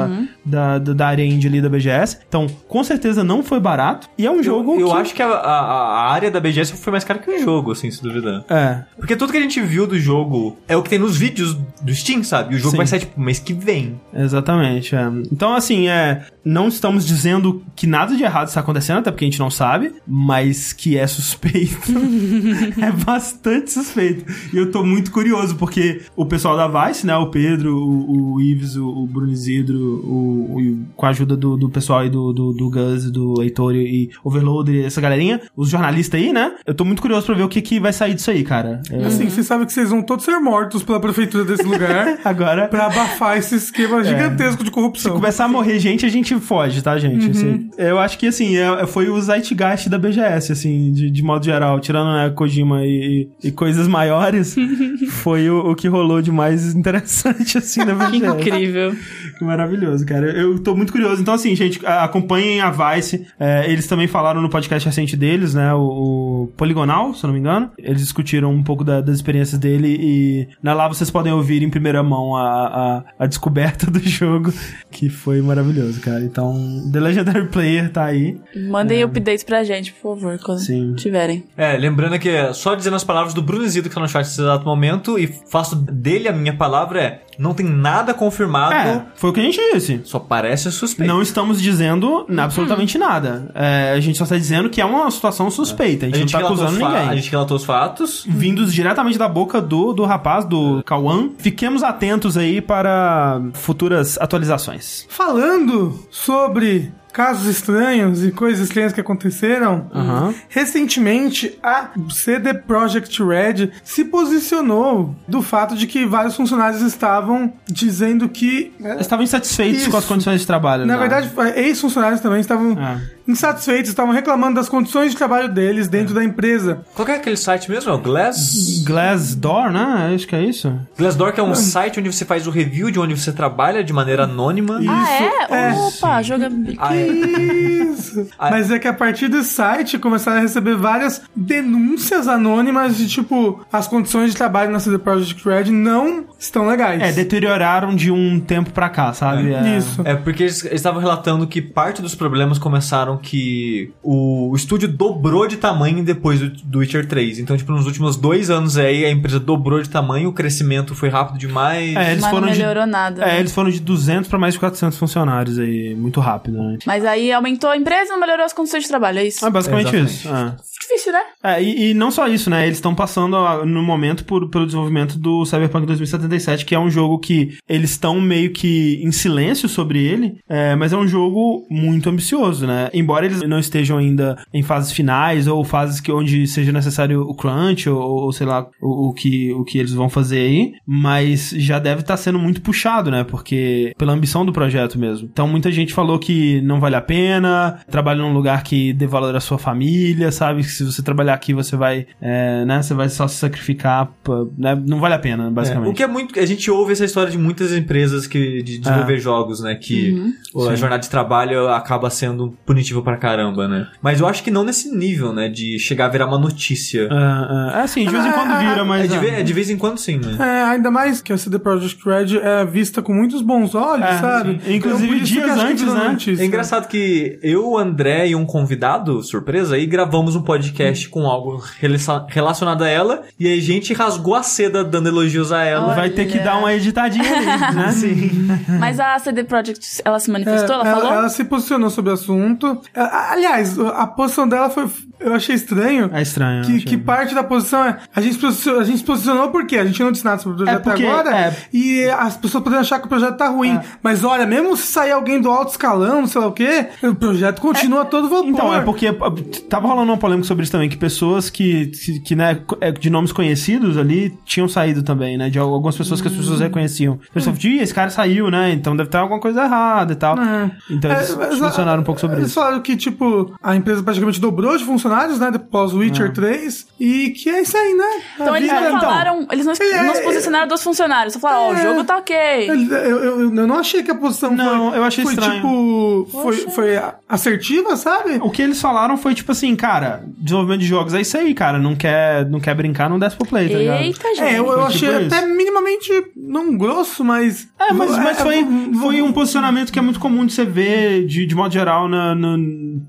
[0.45, 2.19] da, da, da área indie ali da BGS.
[2.27, 4.93] Então, com certeza não foi barato, e é um jogo Eu, eu que...
[4.93, 7.89] acho que a, a, a área da BGS foi mais cara que o jogo, assim,
[7.89, 8.43] se duvidar.
[8.49, 11.55] É, Porque tudo que a gente viu do jogo é o que tem nos vídeos
[11.81, 12.53] do Steam, sabe?
[12.53, 12.77] E o jogo Sim.
[12.77, 13.99] vai sair, tipo, mês que vem.
[14.13, 14.95] Exatamente.
[14.95, 15.07] é.
[15.31, 19.27] Então, assim, é, não estamos dizendo que nada de errado está acontecendo, até porque a
[19.29, 21.91] gente não sabe, mas que é suspeito.
[22.81, 24.25] é bastante suspeito.
[24.53, 27.15] E eu tô muito curioso, porque o pessoal da Vice, né?
[27.15, 31.55] O Pedro, o, o Ives, o, o Bruno Isidro, o, o- com a ajuda do,
[31.57, 35.69] do pessoal aí do, do, do Gus, do Heitor e Overloader e essa galerinha, os
[35.69, 36.53] jornalistas aí, né?
[36.65, 38.81] Eu tô muito curioso pra ver o que, que vai sair disso aí, cara.
[38.91, 42.67] É, Assim, você sabe que vocês vão todos ser mortos pela prefeitura desse lugar Agora.
[42.67, 45.13] pra abafar esse esquema gigantesco de Se corrupção.
[45.13, 47.29] começar a morrer gente, a gente gente foge, tá, gente?
[47.31, 51.45] Assim, eu acho que, assim, é- foi o zeitgeist da BGS, assim, de, de modo
[51.45, 51.79] geral.
[51.79, 54.55] Tirando, né, Kojima e, e coisas maiores,
[55.21, 58.37] foi o, o que rolou de mais interessante, assim, na Que BGS.
[58.37, 58.95] incrível.
[59.37, 60.27] Que maravilhoso, cara.
[60.31, 61.21] Eu tô muito curioso.
[61.21, 63.25] Então, assim, gente, acompanhem a Vice.
[63.39, 65.73] É, eles também falaram no podcast recente deles, né?
[65.73, 67.71] O, o Poligonal, se eu não me engano.
[67.77, 71.69] Eles discutiram um pouco da- das experiências dele e na lá vocês podem ouvir em
[71.69, 74.53] primeira mão a, a, a descoberta do jogo,
[74.91, 76.22] que foi maravilhoso, cara.
[76.23, 78.37] Então, The Legendary Player tá aí.
[78.69, 80.93] Mandem updates pra gente, por favor, quando Sim.
[80.95, 81.43] tiverem.
[81.57, 84.23] É, lembrando que é só dizendo as palavras do Bruno Zido que tá no chat
[84.25, 89.05] nesse exato momento e faço dele a minha palavra é não tem nada confirmado, É,
[89.15, 90.01] foi o que a gente disse.
[90.03, 91.11] só parece suspeito.
[91.11, 93.49] Não estamos dizendo absolutamente nada.
[93.55, 96.05] É, a gente só está dizendo que é uma situação suspeita.
[96.05, 97.09] A gente, não tá relatou acusando os fa- ninguém.
[97.09, 98.23] A gente relatou os fatos.
[98.27, 101.31] vindos diretamente da boca do, do rapaz, do Kawan.
[101.39, 105.05] Fiquemos atentos aí para futuras atualizações.
[105.09, 110.33] Falando sobre casos estranhos e coisas estranhas que aconteceram, Aham.
[110.47, 118.29] recentemente a CD Projekt Red se posicionou do fato de que vários funcionários estavam dizendo
[118.29, 119.91] que estavam insatisfeitos Isso.
[119.91, 120.85] com as condições de trabalho.
[120.85, 120.99] Na né?
[120.99, 123.01] verdade, ex-funcionários também estavam É.
[123.27, 126.85] insatisfeitos, estavam reclamando das condições de trabalho deles dentro da empresa.
[126.93, 127.91] Qual que é aquele site mesmo?
[127.91, 128.83] É o Glass?
[128.85, 130.11] Glassdoor, né?
[130.13, 130.73] Acho que é isso.
[130.97, 133.93] Glassdoor que é um site onde você faz o review de onde você trabalha de
[133.93, 134.79] maneira anônima.
[134.87, 135.69] ah, é?
[135.69, 135.73] é.
[135.73, 136.77] Opa, jogabilidade.
[136.79, 137.07] Ah, é.
[137.07, 138.27] Isso.
[138.37, 143.07] Ah, Mas é que a partir do site começaram a receber várias denúncias anônimas de
[143.07, 147.01] tipo, as condições de trabalho na CD Projekt Red não estão legais.
[147.01, 149.53] É, deterioraram de um tempo pra cá, sabe?
[149.53, 149.77] É.
[149.77, 150.01] Isso.
[150.03, 155.47] É porque eles estavam relatando que parte dos problemas começaram que o, o estúdio dobrou
[155.47, 157.39] de tamanho depois do, do Witcher 3.
[157.39, 161.09] Então, tipo, nos últimos dois anos aí a empresa dobrou de tamanho, o crescimento foi
[161.09, 161.95] rápido demais.
[161.95, 162.59] É, eles Mas não foram de.
[162.59, 163.23] melhorou nada.
[163.23, 163.39] É, né?
[163.39, 166.77] eles foram de 200 pra mais de 400 funcionários aí, muito rápido, né?
[166.85, 169.45] Mas aí aumentou a empresa e não melhorou as condições de trabalho, é isso?
[169.45, 170.13] É basicamente Exatamente.
[170.13, 170.29] isso.
[170.29, 170.55] É.
[170.83, 171.21] Difícil, né?
[171.43, 172.65] É, e, e não só isso, né?
[172.65, 176.89] Eles estão passando a- no momento por, pelo desenvolvimento do Cyberpunk 2077, que é um
[176.89, 181.65] jogo que eles estão meio que em silêncio sobre ele, é, mas é um jogo
[181.69, 182.89] muito ambicioso, né?
[183.03, 187.35] Embora eles não estejam ainda em fases finais ou fases que onde seja necessário o
[187.35, 191.49] crunch ou, ou sei lá o, o que, o que eles vão fazer aí, mas
[191.57, 193.23] já deve estar sendo muito puxado, né?
[193.23, 195.29] Porque pela ambição do projeto mesmo.
[195.31, 199.35] Então muita gente falou que não vale a pena, trabalha num lugar que dê valor
[199.35, 200.61] à sua família, sabe?
[200.61, 202.81] Que se você trabalhar aqui você vai, é, né?
[202.81, 204.81] Você vai só se sacrificar, pra- né?
[204.87, 205.89] Não vale a pena, É, basicamente.
[205.91, 206.39] o que é muito.
[206.39, 209.19] A gente ouve essa história de muitas empresas que de desenvolver É.
[209.19, 209.75] jogos, né?
[209.75, 210.13] Que
[210.55, 210.75] a Sim.
[210.75, 213.87] jornada de trabalho acaba sendo punitiva pra caramba, né?
[214.01, 215.47] Mas eu acho que não nesse nível, né?
[215.49, 217.07] De chegar a virar uma notícia.
[217.09, 219.05] É, é, é assim, de vez em quando vira, mas.
[219.05, 219.39] É de, é.
[219.39, 220.35] é de vez em quando sim, né?
[220.39, 224.17] É, ainda mais que a CD Projekt Red é vista com muitos bons olhos, É,
[224.19, 224.59] sabe?
[224.63, 224.75] sim.
[224.75, 226.09] Inclusive, Então, isso que dias antes, né?
[226.09, 226.43] notícia.
[226.43, 231.25] É engraçado que eu, o André e um convidado, surpresa, aí gravamos um podcast com
[231.27, 235.63] algo relacion- relacionado a ela e aí a gente rasgou a seda dando elogios a
[235.63, 235.93] ela.
[235.93, 236.43] Vai ter que Olha.
[236.43, 237.91] dar uma editadinha ali, né?
[237.93, 238.47] Sim.
[238.79, 240.75] Mas a CD Projekt, ela se É, manifestou?
[240.75, 241.13] ela, falou?
[241.13, 242.79] ela se posicionou sobre o assunto.
[242.93, 244.87] É, Aliás, a posição dela foi.
[245.19, 246.09] Eu achei estranho.
[246.13, 246.63] É estranho.
[246.65, 247.97] Que, que parte da posição é.
[248.13, 250.55] A gente, se posicionou, a gente se posicionou porque a gente não disse nada sobre
[250.55, 251.37] o projeto É porque- agora.
[251.37, 251.55] é.
[251.71, 253.79] E as pessoas podem achar que o projeto tá ruim.
[254.01, 257.15] Mas olha, mesmo se sair alguém do alto escalão, não sei lá o quê, o
[257.15, 258.47] projeto continua a todo vapor.
[258.49, 259.31] Então, é porque uh,
[259.69, 263.09] tava rolando uma polêmica sobre isso também, que pessoas que, que, que, né, é, de
[263.09, 265.49] nomes conhecidos ali tinham saído também, né?
[265.49, 266.63] De algumas pessoas que as pessoas Hum.
[266.63, 267.19] reconheciam.
[267.29, 268.73] A pessoa falou, "Ih, esse cara saiu, né?
[268.73, 270.37] Então deve ter alguma coisa errada e tal.
[270.37, 270.71] É.
[270.89, 272.59] Então eles É, mas, mencionaram um pouco sobre isso.
[272.73, 275.51] Falaram que, tipo, a empresa praticamente dobrou de funcionários, né?
[275.71, 276.87] O Witcher 3.
[276.99, 278.03] E que é isso aí, né?
[278.39, 281.33] A Então eles vida- não falaram, eles não, É, não se posicionaram dos funcionários.
[281.33, 281.81] Só falaram, ó, o É.
[281.83, 282.35] jogo tá ok.
[282.69, 285.55] Eu, eu, eu- não achei que a posição Não, foi, eu achei foi estranho.
[285.55, 286.27] tipo.
[286.31, 288.39] Foi, foi assertiva, sabe?
[288.41, 291.77] O que eles falaram foi tipo assim, cara, desenvolvimento de jogos é isso aí, cara.
[291.77, 294.01] Não quer, não quer brincar, não desce pro play, tá ligado?
[294.01, 294.41] Eita, gente.
[294.41, 295.35] É, eu, eu achei tipo isso.
[295.35, 297.67] até minimamente não grosso, mas.
[297.79, 298.65] É, mas, mas É, foi, é,
[298.99, 302.33] foi um posicionamento que é muito comum de você ver, de, de modo geral, na,
[302.35, 302.57] na-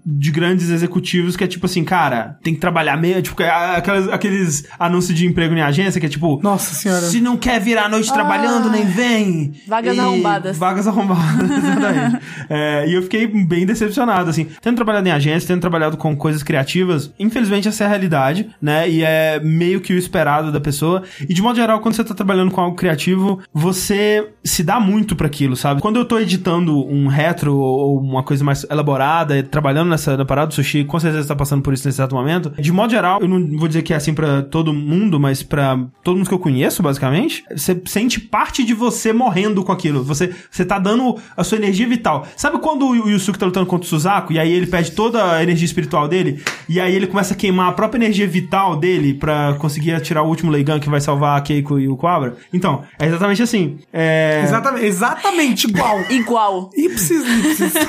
[0.05, 4.09] de grandes executivos, que é tipo assim, cara, tem que trabalhar meio, tipo, é aquelas-
[4.09, 7.02] aqueles anúncios de emprego em agência, que é tipo, Nossa senhora.
[7.02, 9.52] se não quer virar a noite trabalhando, nem vem.
[9.66, 10.59] Vagas arrombadas.
[10.59, 12.18] Vagas arrombadas, exatamente.
[12.48, 14.46] É, e eu fiquei bem decepcionado, assim.
[14.61, 18.88] Tendo trabalhado em agência, tendo trabalhado com coisas criativas, infelizmente essa é a realidade, né?
[18.88, 21.02] E é meio que o esperado da pessoa.
[21.28, 25.16] E de modo geral, quando você tá trabalhando com algo criativo, você se dá muito
[25.16, 25.80] pra aquilo, sabe?
[25.80, 30.51] Quando eu tô editando um retro ou uma coisa mais elaborada, trabalhando nessa na parada,
[30.51, 32.51] o Sushi com certeza tá passando por isso nesse exato momento.
[32.61, 35.78] De modo geral, eu não vou dizer que é assim pra todo mundo, mas pra
[36.03, 40.03] todo mundo que eu conheço, basicamente, você sente parte de você morrendo com aquilo.
[40.05, 42.26] Você, você tá dando a sua energia vital.
[42.36, 45.42] Sabe quando o Yusuke tá lutando contra o Suzaku e aí ele perde toda a
[45.42, 49.55] energia espiritual dele e aí ele começa a queimar a própria energia vital dele pra
[49.59, 52.36] conseguir atirar o último Leigan que vai salvar a Keiko e o Quabra?
[52.53, 53.78] Então, é exatamente assim.
[53.92, 54.42] É...
[54.45, 56.01] Exatamente, exatamente igual.
[56.11, 56.70] Igual.
[56.76, 57.74] Ipsis, ipsis.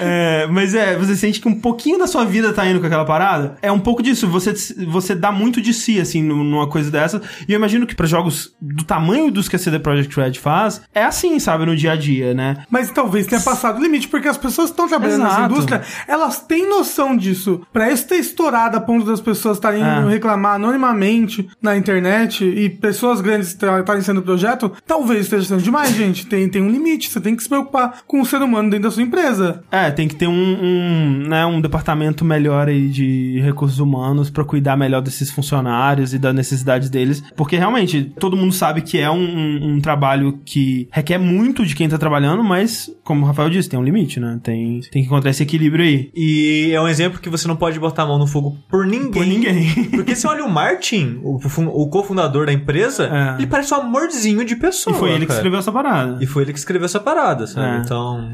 [0.00, 3.04] É, mas é, você sente que um pouquinho da sua vida tá indo com aquela
[3.04, 3.56] parada.
[3.62, 4.26] É um pouco disso.
[4.28, 4.52] Você,
[4.86, 7.20] você dá muito de si, assim, numa coisa dessa.
[7.48, 10.82] E eu imagino que pra jogos do tamanho dos que a CD Projekt Red faz,
[10.94, 12.58] é assim, sabe, no dia a dia, né?
[12.70, 15.52] Mas talvez tenha passado o limite, porque as pessoas que estão trabalhando nessa Exato.
[15.52, 17.62] indústria, elas têm noção disso.
[17.72, 20.04] Pra isso ter estourado a ponto das pessoas estarem É.
[20.08, 26.26] reclamar anonimamente na internet e pessoas grandes estarem sendo projeto, talvez esteja sendo demais, gente.
[26.26, 27.08] Tem, tem um limite.
[27.10, 29.62] Você tem que se preocupar com o ser humano dentro da sua empresa.
[29.70, 30.32] É, tem que ter um,
[30.64, 36.18] um, né, um departamento melhor aí de recursos humanos pra cuidar melhor desses funcionários e
[36.18, 37.22] das necessidades deles.
[37.36, 41.74] Porque realmente, todo mundo sabe que é um, um- um trabalho que requer muito de
[41.74, 44.38] quem tá trabalhando, mas, como o Rafael disse, tem um limite, né?
[44.42, 46.10] Tem, tem que encontrar esse equilíbrio aí.
[46.14, 49.10] E é um exemplo que você não pode botar a mão no fogo por ninguém.
[49.10, 49.84] Por ninguém.
[49.94, 53.34] Porque você olha o Martin, o, o cofundador da empresa, É.
[53.38, 54.94] ele parece um amorzinho de pessoa.
[54.94, 55.38] E foi ele que cara.
[55.38, 56.18] escreveu essa parada.
[56.22, 57.78] E foi ele que escreveu essa parada, sabe?
[57.78, 57.80] É.
[57.80, 58.30] Então.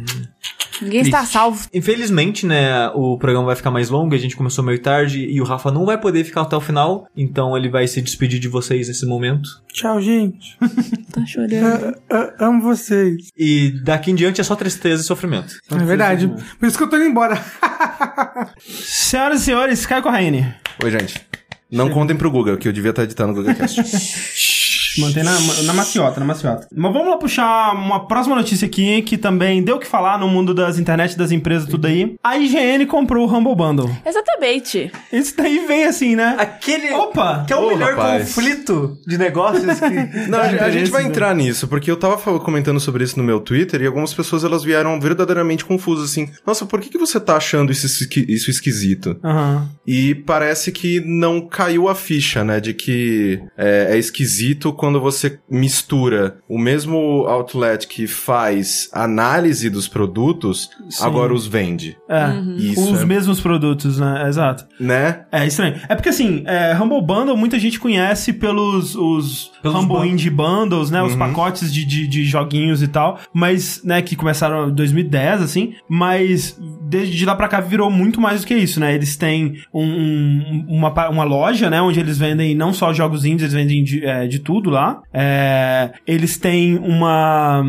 [0.81, 1.67] Ninguém está salvo.
[1.75, 5.45] Infelizmente, né, o programa vai ficar mais longo, a gente começou meio tarde e o
[5.45, 8.89] Rafa não vai poder ficar até o final, então ele vai se despedir de vocês
[8.89, 9.49] nesse momento.
[9.73, 10.57] Tchau, gente.
[11.11, 11.53] Tá chorando.
[11.53, 13.31] Eu- eu amo vocês.
[13.37, 15.55] E daqui em diante é só tristeza e sofrimento.
[15.69, 16.29] É verdade.
[16.59, 17.35] Por isso que eu tô indo embora.
[18.61, 20.55] Senhoras e senhores, Caio Corraine.
[20.85, 21.21] Oi, gente.
[21.69, 23.81] Não contem pro Google, que eu devia estar editando o Google Cast.
[24.99, 26.67] Mantém na, na maciota, na maciota.
[26.75, 30.29] Mas vamos lá puxar uma próxima notícia aqui, que também deu o que falar no
[30.29, 32.17] mundo das internet, das empresas, tudo aí.
[32.23, 33.91] A IGN comprou o Humble Bundle.
[34.05, 34.91] Exatamente.
[35.13, 36.37] Isso daí vem assim, né?
[36.39, 36.91] Aquele.
[36.93, 37.45] Opa!
[37.47, 38.35] Que é o Ô, melhor rapaz.
[38.35, 39.91] conflito de negócios que.
[40.29, 43.25] Não, a, gente- a gente vai entrar nisso, porque eu tava comentando sobre isso no
[43.25, 46.29] meu Twitter e algumas pessoas elas vieram verdadeiramente confusas, assim.
[46.47, 47.87] Nossa, por que, que você tá achando isso,
[48.29, 49.17] isso esquisito?
[49.25, 49.69] Aham.
[49.87, 52.61] E parece que não caiu a ficha, né?
[52.61, 59.87] De que é, é esquisito quando você mistura o mesmo outlet que faz análise dos
[59.87, 61.05] produtos, Sim.
[61.05, 61.99] agora os vende.
[62.09, 62.31] É.
[62.57, 64.27] Isso, Os é- mesmos produtos, né?
[64.27, 64.65] Exato.
[64.81, 65.27] né?
[65.31, 65.79] É estranho.
[65.87, 70.91] É porque assim, é, Humble Bundle muita gente conhece pelos os Pelos Humble Indie Bundles,
[70.91, 71.03] né?
[71.03, 73.19] Os pacotes de, de, de joguinhos e tal.
[73.33, 75.75] Mas, né, que começaram em 2010, assim.
[75.89, 76.59] Mas
[76.89, 78.95] desde lá pra cá virou muito mais do que isso, né?
[78.95, 81.81] Eles têm um, um- uma, uma loja, né?
[81.81, 85.01] Onde eles vendem não só jogos indies, eles vendem de, é, de tudo lá.
[85.13, 87.63] É, eles têm uma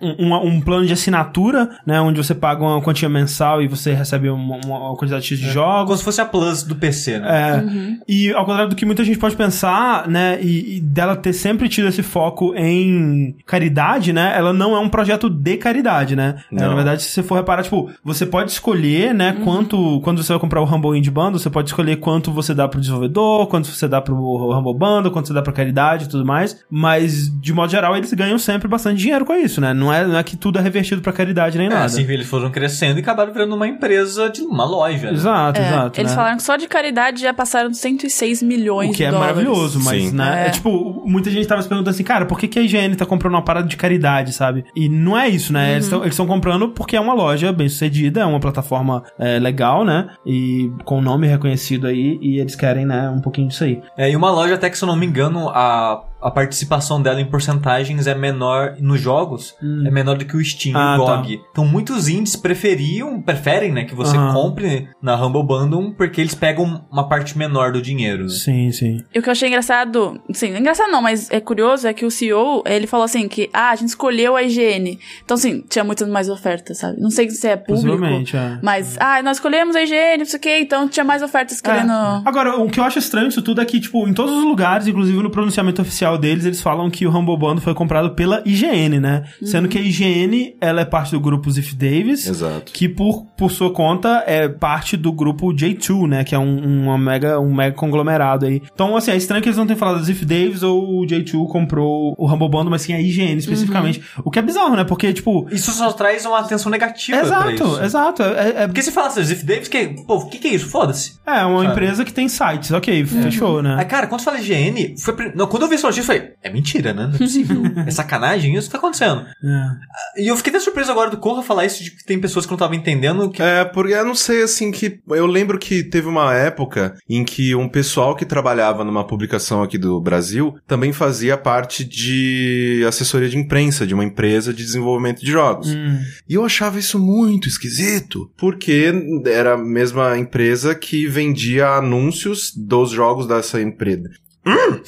[0.00, 2.00] um, um- um plano de assinatura, né?
[2.00, 5.84] Onde você paga uma quantia mensal e você recebe uma, uma quantidade X de jogos.
[5.86, 7.28] Como se fosse a Plus do PC, né?
[7.28, 11.32] É, E ao contrário do que muita gente pode pensar, né, e, e dela ter
[11.32, 16.36] sempre tido esse foco em caridade, né, ela não é um projeto de caridade, né.
[16.52, 20.32] É, na verdade, se você for reparar, tipo, você pode escolher, né, quanto, quando você
[20.32, 23.68] vai comprar o Humble Indie Bundle, você pode escolher quanto você dá pro desenvolvedor, quanto
[23.68, 27.52] você dá pro Humble Bundle, quanto você dá pra caridade e tudo mais, mas, de
[27.52, 30.36] modo geral, eles ganham sempre bastante dinheiro com isso, né, não é, não é que
[30.36, 31.84] tudo é revertido pra caridade nem É, nada.
[31.84, 35.06] assim eles foram crescendo e acabaram virando uma empresa de uma loja.
[35.08, 35.12] né?
[35.14, 36.00] Exato, É, exato.
[36.00, 36.16] eles né?
[36.16, 39.36] falaram que só de caridade já passaram 106 milhões O que de é dólares.
[39.36, 40.12] maravilhoso, mas, Sim.
[40.14, 40.44] né?
[40.44, 40.46] É.
[40.48, 40.50] É.
[40.50, 43.34] tipo, muita gente tava se perguntando assim, cara, por que, que a IGN tá comprando
[43.34, 44.64] uma parada de caridade, sabe?
[44.74, 45.72] E não é isso, né?
[45.72, 46.04] Eles Uhum.
[46.04, 50.08] estão comprando porque é uma loja bem sucedida, é uma plataforma é, legal, né?
[50.26, 53.80] E com nome reconhecido aí, e eles querem, né, um pouquinho disso aí.
[53.96, 57.20] É, e uma loja até que, se eu não me engano, a, a participação dela
[57.20, 61.04] em porcentagens é menor nos jogos, é menor do que o Steam Ah, e o
[61.04, 61.16] tá.
[61.16, 61.40] GOG.
[61.50, 64.32] Então muitos indies preferiam, preferem, né, que você Aham.
[64.32, 68.24] compre na Humble Bundle porque eles pegam uma parte menor do dinheiro.
[68.24, 68.28] né?
[68.28, 68.98] Sim, sim.
[69.14, 72.10] E o que eu achei engraçado, sim, engraçado não, mas é curioso, é que o
[72.10, 74.98] CEO, ele falou assim que, ah, a gente escolheu a IGN.
[75.24, 77.00] Então, assim, tinha muitas mais ofertas, sabe?
[77.00, 78.58] Não sei se é público, é.
[78.62, 81.92] mas, ah, nós escolhemos a IGN, não sei o quê, então tinha mais ofertas querendo...
[81.92, 82.22] É.
[82.24, 84.86] Agora, o que eu acho estranho disso tudo é que, tipo, em todos os lugares,
[84.86, 89.24] inclusive no pronunciamento oficial deles, eles falam que o Bundle foi comprado pela IGN, né?
[89.42, 92.26] Sendo que a IGN, ela é parte do grupo Ziff Davis.
[92.26, 92.72] Exato.
[92.72, 96.24] Que por, por sua conta é parte do grupo J2, né?
[96.24, 98.62] Que é um, uma mega, um mega conglomerado aí.
[98.72, 102.14] Então, assim, é estranho que eles não tenham falado Ziff Davis ou o J2 comprou
[102.16, 104.02] o Bundle, mas sim a IGN especificamente.
[104.24, 104.84] O que é bizarro, né?
[104.84, 105.48] Porque, tipo.
[105.50, 107.18] Isso só traz uma atenção negativa.
[107.20, 108.22] Exato, exato.
[108.22, 110.68] É, é, Porque se falasse Ziff Davis, que, pô, o que, que é isso?
[110.68, 111.18] Foda-se.
[111.26, 111.72] é uma Sabe?
[111.72, 113.76] empresa que tem sites, ok, fechou, né?
[113.78, 116.50] Aí, cara, quando você fala IGN, foi, não, quando eu vi esse e falei, é
[116.50, 117.06] mentira, né?
[117.06, 117.62] Não é possível.
[117.86, 119.26] é sacanagem isso que tá acontecendo.
[119.42, 120.22] É.
[120.22, 122.50] E eu fiquei até surpreso agora do Corra falar isso de que tem pessoas que
[122.50, 125.00] não estavam entendendo que É, porque eu não sei, assim, que.
[125.08, 129.78] Eu lembro que teve uma época em que um pessoal que trabalhava numa publicação aqui
[129.78, 135.30] do Brasil também fazia parte de assessoria de imprensa de uma empresa de desenvolvimento de
[135.30, 135.68] jogos.
[135.68, 135.98] Hum.
[136.28, 138.92] E eu achava isso muito esquisito, porque
[139.26, 144.08] era a mesma empresa que vendia anúncios dos jogos dessa empresa.
[144.46, 144.80] Hum!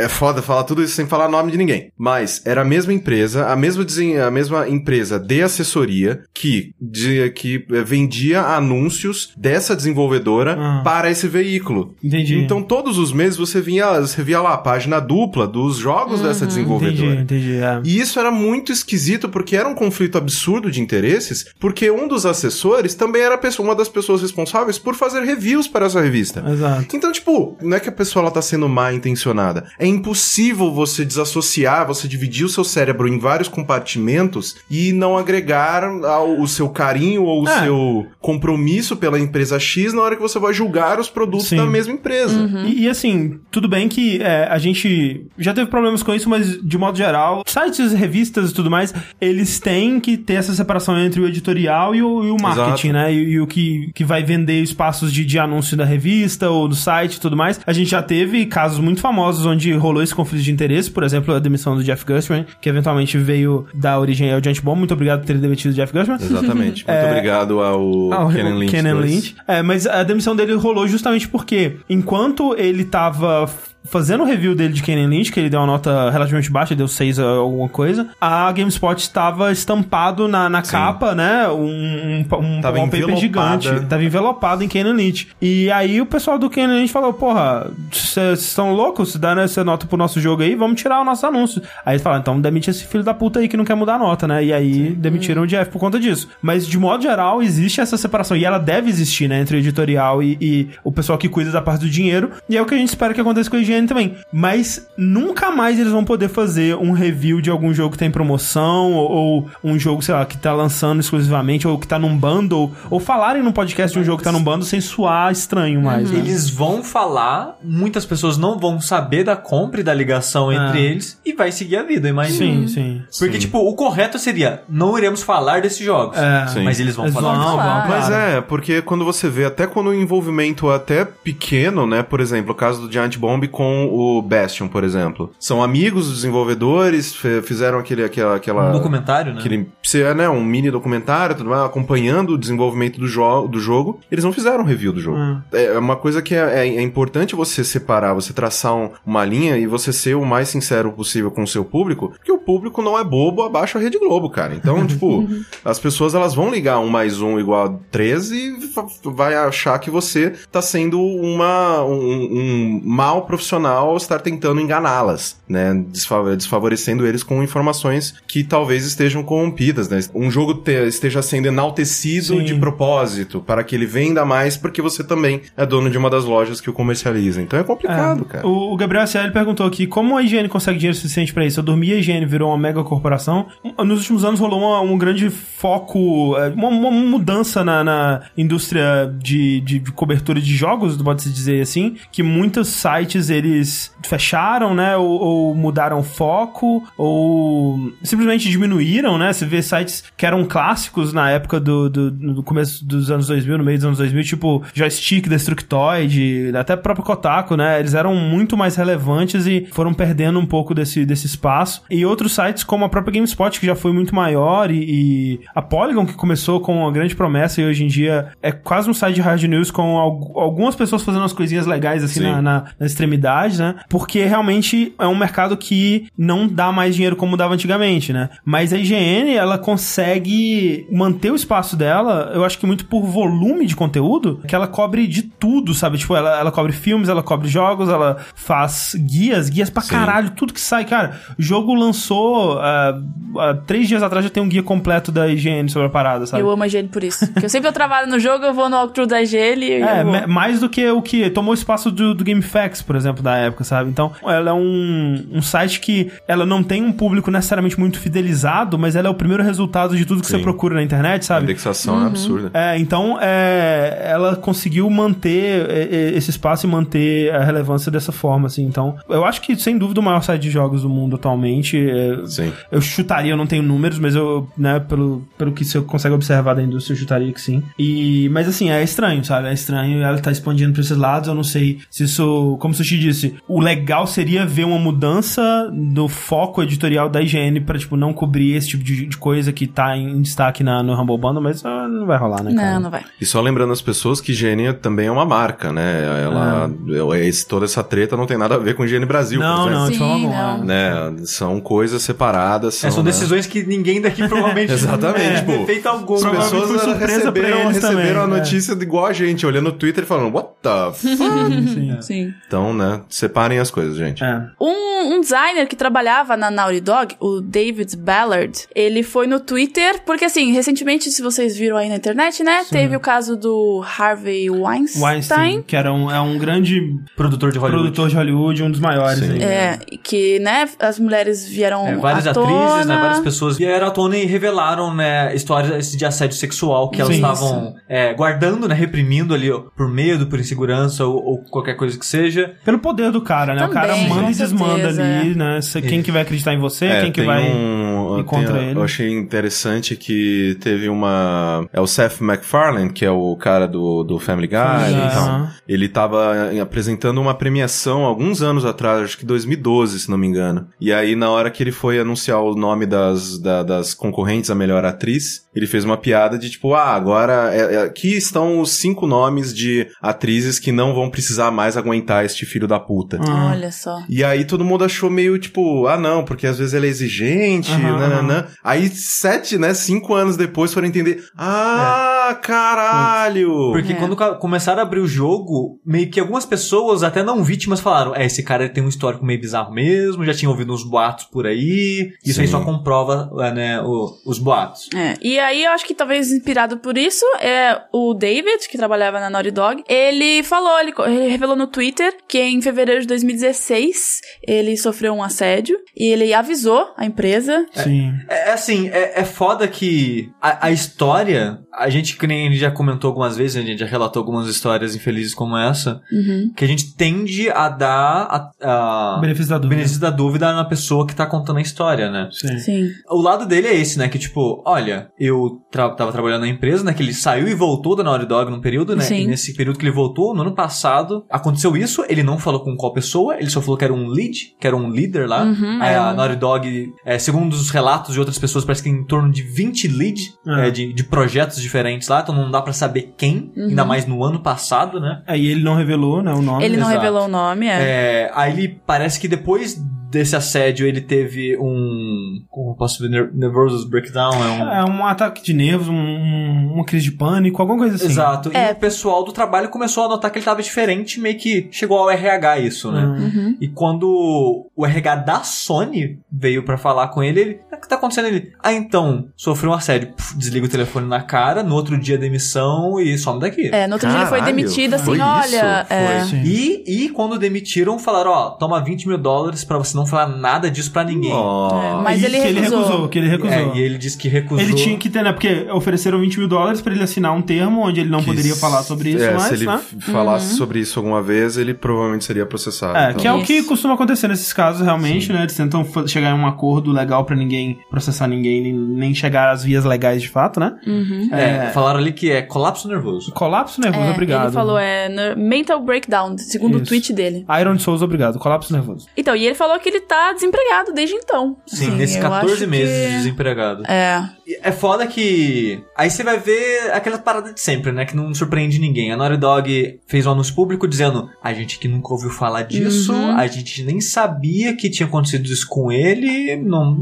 [0.00, 1.90] É foda falar tudo isso sem falar nome de ninguém.
[1.98, 3.84] Mas era a mesma empresa, a mesma,
[4.26, 10.80] a mesma empresa de assessoria que, de- que eh, vendia anúncios dessa desenvolvedora Ah.
[10.84, 11.94] para esse veículo.
[12.02, 12.36] Entendi.
[12.38, 16.44] Então todos os meses você vinha, você via lá a página dupla dos jogos dessa
[16.44, 17.20] Entendi, desenvolvedora.
[17.20, 17.54] entendi.
[17.56, 17.80] É.
[17.84, 22.24] E isso era muito esquisito porque era um conflito absurdo de interesses, porque um dos
[22.26, 26.44] assessores também era pessoa- uma das pessoas responsáveis por fazer reviews para essa revista.
[26.48, 26.96] Exato.
[26.96, 29.64] Então, tipo, não é que a pessoa ela tá sendo mal intencionada.
[29.78, 35.84] É impossível você desassociar, você dividir o seu cérebro em vários compartimentos e não agregar
[35.84, 37.64] ao, o seu carinho ou o É.
[37.64, 41.56] seu compromisso pela empresa X na hora que você vai julgar os produtos Sim.
[41.56, 42.48] da mesma empresa.
[42.66, 46.60] E, e, assim, tudo bem que é, a gente já teve problemas com isso, mas
[46.62, 51.20] de modo geral, sites, revistas e tudo mais, eles têm que ter essa separação entre
[51.20, 52.92] o editorial e o, e o marketing, Exato.
[52.92, 53.12] né?
[53.12, 56.74] E, e o que, que vai vender espaços de, de anúncio da revista ou do
[56.74, 57.60] site e tudo mais.
[57.66, 61.34] A gente já teve casos muito famosos onde rolou esse conflito de interesse, por exemplo,
[61.34, 64.78] a demissão do Jeff Gerstmann, que eventualmente veio dar origem ao Giant Bomb.
[64.78, 66.18] Muito obrigado por ter demitido o Jeff Gerstmann.
[66.20, 66.84] Exatamente.
[66.88, 68.70] Muito obrigado ao Ah, o Kenan Lynch.
[68.70, 68.94] Kenan.
[69.00, 69.34] Lynch.
[69.48, 73.48] É, mas a demissão dele rolou justamente porque, enquanto ele tava
[73.84, 76.88] fazendo o review dele de Kenan Lynch, que ele deu uma nota relativamente baixa, deu
[76.88, 83.16] 6 a alguma coisa, a GameSpot estava estampado na, na capa, né, um, um, um
[83.16, 83.68] gigante.
[83.88, 85.28] Tava envelopado em Kenan Lynch.
[85.40, 89.16] E aí o pessoal do Kenan Lynch falou, porra, vocês estão loucos?
[89.16, 91.62] Dando essa nota pro nosso jogo aí, vamos tirar o nosso anúncio.
[91.84, 93.98] Aí eles falaram, então demite esse filho da puta aí que não quer mudar a
[93.98, 94.44] nota, né?
[94.44, 96.28] E aí demitiram o Jeff por conta disso.
[96.40, 98.36] Mas de modo geral, existe essa separação.
[98.36, 99.40] E ela deve existir, né?
[99.40, 102.30] Entre o editorial e, e o pessoal que cuida da parte do dinheiro.
[102.48, 104.16] E é o que a gente espera que aconteça com a higiene também.
[104.32, 108.92] Mas nunca mais eles vão poder fazer um review de algum jogo que tem promoção,
[108.92, 112.72] ou, ou um jogo, sei lá, que tá lançando exclusivamente, ou que tá num bundle,
[112.90, 116.10] ou falarem no podcast de um jogo que tá num bundle sem suar estranho mais,
[116.10, 116.18] né?
[116.18, 120.80] Eles vão falar, muitas pessoas não vão saber da compra e da ligação entre Ah.
[120.80, 122.66] eles e vai seguir a vida, imagina.
[122.68, 123.02] Sim, sim.
[123.18, 126.16] Porque, tipo, o correto seria, não iremos falar desses jogos.
[126.18, 126.46] É.
[126.48, 126.64] Sim.
[126.64, 127.34] Mas eles vão Eles falar.
[127.34, 127.80] vão, falar.
[127.80, 132.02] vão, Mas é, porque quando você vê, até quando o envolvimento até pequeno, né?
[132.02, 135.30] Por exemplo, o caso do Giant Bomb com o Bastion, por exemplo.
[135.38, 139.40] São amigos dos desenvolvedores, fizeram aquele, aquela, aquela Um documentário, né?
[139.40, 144.00] Aquele, é, né, um mini documentário, tudo mais, acompanhando o desenvolvimento do, jo do jogo.
[144.10, 145.18] Eles não fizeram review do jogo.
[145.18, 145.42] Hum.
[145.52, 149.58] É uma coisa que é, é- é importante você separar, você traçar um- uma linha
[149.58, 152.98] e você ser o mais sincero possível com o seu público, porque o público não
[152.98, 154.54] é bobo abaixo a Rede Globo, cara.
[154.54, 155.28] Então, tipo,
[155.62, 159.90] as pessoas elas vão ligar um mais um igual a 13 e vai achar que
[159.90, 163.49] você tá sendo uma, um, um mau profissional
[163.96, 165.74] estar tentando enganá-las, né?
[165.88, 169.98] Desfa- desfavorecendo eles com informações que talvez estejam corrompidas, né?
[170.14, 172.44] Um jogo te- esteja sendo enaltecido Sim.
[172.44, 176.24] de propósito para que ele venda mais porque você também é dono de uma das
[176.24, 177.40] lojas que o comercializa.
[177.42, 178.46] Então é complicado, É, cara.
[178.46, 181.60] O, o Gabriel CL perguntou aqui como a higiene consegue dinheiro suficiente pra isso.
[181.60, 183.46] Eu dormi a higiene virou uma mega corporação.
[183.78, 189.12] Nos últimos anos rolou uma- um grande foco, é, uma, uma mudança na, na indústria
[189.22, 194.96] de, de, de cobertura de jogos, pode-se dizer assim, que muitos sites eles fecharam, né,
[194.96, 199.32] ou, ou mudaram foco, ou simplesmente diminuíram, né?
[199.32, 203.58] Você vê sites que eram clássicos na época do, do, do começo dos anos 2000,
[203.58, 207.78] no meio dos anos 2000, tipo Joystick, Destructoid, até o próprio Kotaku, né?
[207.80, 211.82] Eles eram muito mais relevantes e foram perdendo um pouco desse, desse espaço.
[211.90, 215.62] E outros sites como a própria GameSpot, que já foi muito maior, e, e a
[215.62, 219.14] Polygon, que começou com uma grande promessa e hoje em dia é quase um site
[219.16, 222.30] de hard news com algu- algumas pessoas fazendo umas coisinhas legais assim Sim.
[222.30, 223.10] na, na, na extremidade,
[223.58, 223.76] né?
[223.88, 228.30] Porque realmente é um mercado que não dá mais dinheiro como dava antigamente, né?
[228.44, 233.66] Mas a IGN, ela consegue manter o espaço dela, eu acho que muito por volume
[233.66, 235.98] de conteúdo, que ela cobre de tudo, sabe?
[235.98, 239.90] Tipo, ela, ela cobre filmes, ela cobre jogos, ela faz guias, guias pra Sim.
[239.90, 240.84] caralho, tudo que sai.
[240.84, 245.68] Cara, o jogo lançou há três dias atrás já tem um guia completo da IGN
[245.68, 246.42] sobre a parada, sabe?
[246.42, 247.26] Eu amo a higiene por isso.
[247.32, 250.02] Porque eu sempre tô travado no jogo, eu vou no walkthrough da higiene e É,
[250.02, 253.64] eu mais do que o que tomou espaço do, do GameFAQs, por exemplo, da época,
[253.64, 253.90] sabe?
[253.90, 258.78] Então, ela é um, um site que ela não tem um público necessariamente muito fidelizado,
[258.78, 260.36] mas ela é o primeiro resultado de tudo que Sim.
[260.38, 261.44] você procura na internet, A sabe?
[261.44, 262.50] indexação é absurda.
[262.54, 268.12] É, então é, ela conseguiu manter é, é, esse espaço e manter a relevância dessa
[268.12, 268.64] forma, assim.
[268.64, 271.76] Então, Eu acho que, sem dúvida, o maior site de jogos do mundo atualmente.
[271.78, 272.52] é- Sim.
[272.70, 276.54] eu chutaria, eu não tenho números, mas eu, né, pelo, pelo que você consegue observar
[276.54, 277.62] da indústria, eu chutaria que sim.
[277.78, 279.48] E, mas assim, é estranho, sabe?
[279.48, 282.76] É estranho, ela tá expandindo pra esses lados, eu não sei se isso, como o
[282.76, 287.96] Sushi disse, o legal seria ver uma mudança do foco editorial da IGN pra, tipo,
[287.96, 291.42] não cobrir esse tipo de, de coisa que tá em destaque na, no Humble Bundle,
[291.42, 292.74] mas ah, não vai rolar, né, cara?
[292.74, 293.02] Não, não vai.
[293.20, 296.24] E só lembrando as pessoas que IGN também é uma marca, né?
[296.24, 296.70] Ela,
[297.18, 299.84] esse- toda essa treta não tem nada a ver com IGN Brasil, Não, por não,
[299.84, 299.92] exemplo.
[299.92, 300.56] de forma Sim, alguma.
[300.58, 300.64] não.
[300.64, 301.16] Né?
[301.24, 302.74] São coisas separadas.
[302.74, 303.10] São, É, são né?
[303.10, 306.14] decisões que ninguém daqui provavelmente Exatamente, não tipo, tem feito algum.
[306.14, 308.26] As pessoas receberam, receberam também, a é.
[308.26, 311.68] notícia igual a gente, olhando no Twitter e falando, what the fuck?
[311.74, 311.96] Sim.
[312.00, 312.34] Sim.
[312.46, 314.22] então, né, separem as coisas, gente.
[314.22, 314.42] É.
[314.60, 320.02] Um, um designer que trabalhava na Naughty Dog, o David Ballard, ele foi no Twitter,
[320.04, 324.50] porque assim, recentemente, se vocês viram aí na internet, né, teve o caso do Harvey
[324.50, 325.02] Weinstein.
[325.02, 326.80] Weinstein, que era um, é um grande
[327.16, 327.82] Produtor de Hollywood.
[327.82, 329.32] produtor de Hollywood, um dos maiores Sim.
[329.32, 329.42] aí.
[329.42, 332.84] É, que, né, as mulheres vieram É, várias à atrizes, tona.
[332.84, 337.14] né, várias pessoas vieram à tona e revelaram, né, histórias de assédio sexual que elas
[337.14, 337.20] Sim.
[337.22, 341.98] estavam é, guardando, né, reprimindo ali ó, por medo, por insegurança ou, ou qualquer coisa
[341.98, 342.54] que seja.
[342.64, 343.64] Pelo poder do cara, né?
[343.64, 345.60] o cara Também, manda e desmanda ali, né?
[345.60, 348.68] Se- Quem que vai acreditar em você, É, quem que vai um, ir contra tem-
[348.70, 348.78] ele.
[348.78, 351.66] Eu achei interessante que teve uma.
[351.72, 354.56] É o Seth MacFarlane, que é o cara do, do Family Guy.
[354.56, 360.18] Guy, então, ele tava apresentando uma premiação alguns anos atrás, acho que 2012, se não
[360.18, 360.66] me engano.
[360.80, 364.54] E aí, na hora que ele foi anunciar o nome das, da- das concorrentes a
[364.54, 368.70] melhor atriz, ele fez uma piada de tipo, ah, agora é- é- aqui estão os
[368.72, 373.18] cinco nomes de atrizes que não vão precisar mais aguentar este filho da puta.
[373.20, 373.50] Ah.
[373.50, 374.02] Olha só.
[374.08, 377.70] E aí todo mundo achou meio tipo, ah não, porque às vezes ela é exigente,
[377.72, 378.46] Aham, nananã.
[378.64, 383.70] Aí sete, né, cinco anos depois foram entender, ah, caralho!
[383.72, 383.96] Porque É.
[383.96, 388.24] quando começaram a abrir o jogo, meio que algumas pessoas, até não vítimas, falaram: É,
[388.26, 392.12] esse cara tem um histórico meio bizarro mesmo, já tinha ouvido uns boatos por aí.
[392.24, 392.52] Isso aí Sim.
[392.52, 394.88] só comprova, é, né, o- os boatos.
[394.94, 399.20] É, e aí eu acho que talvez inspirado por isso, é o David, que trabalhava
[399.20, 404.20] na Naughty Dog, ele falou, ele, ele revelou no Twitter que em fevereiro de 2016
[404.46, 407.66] ele sofreu um assédio e ele avisou a empresa.
[407.72, 408.12] Sim.
[408.28, 412.56] É é assim, é, é foda que a, a história, a gente, que nem ele
[412.56, 416.52] já comentou algumas vezes, a gente já relatou algumas histórias infelizes como essa, Uhum.
[416.56, 419.76] que a gente tende a dar a, a Benefício da dúvida.
[419.76, 422.28] benefício da dúvida na pessoa que tá contando a história, né?
[422.32, 422.58] Sim.
[422.58, 422.90] Sim.
[423.08, 424.08] O lado dele é esse, né?
[424.08, 426.92] Que tipo, olha, eu tra- tava trabalhando na empresa, né?
[426.92, 429.02] Que ele saiu e voltou da Naughty Dog num período, né?
[429.04, 429.22] Sim.
[429.22, 432.04] E nesse período que ele voltou, no ano passado, aconteceu isso.
[432.08, 434.76] Ele não falou com qual pessoa, ele só falou que era um lead, que era
[434.76, 435.44] um líder lá.
[435.44, 439.04] Uhum, é a Naughty Dog, é, segundo os relatos de outras pessoas, parece que em
[439.04, 440.68] torno de 20 leads É.
[440.68, 443.68] é, de, de projetos diferentes lá, então não dá pra saber quem, Uhum.
[443.68, 445.22] ainda mais no ano passado, né?
[445.26, 446.64] Aí ele não revelou, né, o nome.
[446.64, 447.00] Ele não exato.
[447.00, 447.70] revelou o nome, é.
[447.82, 449.80] É, aí ele parece que depois
[450.10, 452.42] desse assédio ele teve um.
[452.50, 453.08] Como eu posso ver?
[453.08, 454.32] Ner- Nervous breakdown?
[454.34, 454.68] É um.
[454.70, 458.06] É um ataque de nervos, um- um- uma crise de pânico, alguma coisa assim.
[458.06, 458.50] Exato.
[458.54, 458.70] É.
[458.70, 461.98] E o pessoal do trabalho começou a notar que ele tava diferente, meio que chegou
[461.98, 463.04] ao RH isso, né?
[463.04, 463.20] Hum.
[463.20, 463.56] Uhum.
[463.60, 467.96] E quando o RH da Sony veio pra falar com ele, ele, o que tá
[467.96, 468.26] acontecendo?
[468.28, 470.12] Ele, ah, então, sofreu um assédio.
[470.12, 473.68] Puf, desliga o telefone na cara, no outro dia demissão e some daqui.
[473.72, 475.24] É, no outro dia ele foi Caralho, demitido, assim, foi isso?
[475.26, 475.84] olha.
[475.86, 475.96] Foi.
[475.96, 476.42] é, Sim.
[476.44, 480.70] E, e quando demitiram, falaram, ó, toma 20 mil dólares pra você não falar nada
[480.70, 481.30] disso pra ninguém.
[481.30, 482.02] Nossa.
[482.02, 482.82] Mas E ele que ele recusou.
[482.84, 483.52] recusou, que ele recusou.
[483.74, 484.64] É, e ele disse que recusou.
[484.64, 485.32] Ele tinha que ter, né?
[485.32, 488.52] Porque ofereceram 20 mil dólares pra ele assinar um termo onde ele não Que poderia
[488.52, 489.80] s- falar sobre isso, é, mas, se ele né?
[490.00, 492.96] falasse sobre isso alguma vez, ele provavelmente seria processado.
[492.96, 493.20] É, então.
[493.20, 495.40] que é o que costuma acontecer nesses casos, realmente, né?
[495.42, 499.62] Eles tentam chegar em um acordo legal pra ninguém processar ninguém, nem, nem chegar às
[499.64, 500.74] vias legais de fato, né?
[500.86, 501.28] Uhum.
[501.32, 503.32] É, falaram ali que é colapso nervoso.
[503.32, 504.44] Colapso nervoso, É, obrigado.
[504.44, 506.86] Ele falou, é mental breakdown, segundo o Isso.
[506.86, 507.44] tweet dele.
[507.60, 508.38] Iron Souls, obrigado.
[508.38, 509.06] Colapso nervoso.
[509.16, 511.56] Então, e ele falou que ele tá desempregado desde então.
[511.66, 513.82] Sim, Assim, nesses eu 14 acho meses que- de desempregado.
[513.86, 514.22] É.
[514.62, 515.80] É foda que.
[515.96, 518.04] Aí você vai ver aquela parada de sempre, né?
[518.04, 519.12] Que não surpreende ninguém.
[519.12, 523.12] A Naughty Dog fez um anúncio público dizendo: a gente que nunca ouviu falar disso,
[523.12, 523.36] Uhum.
[523.36, 526.96] a gente nem sabia que tinha acontecido isso com ele, não,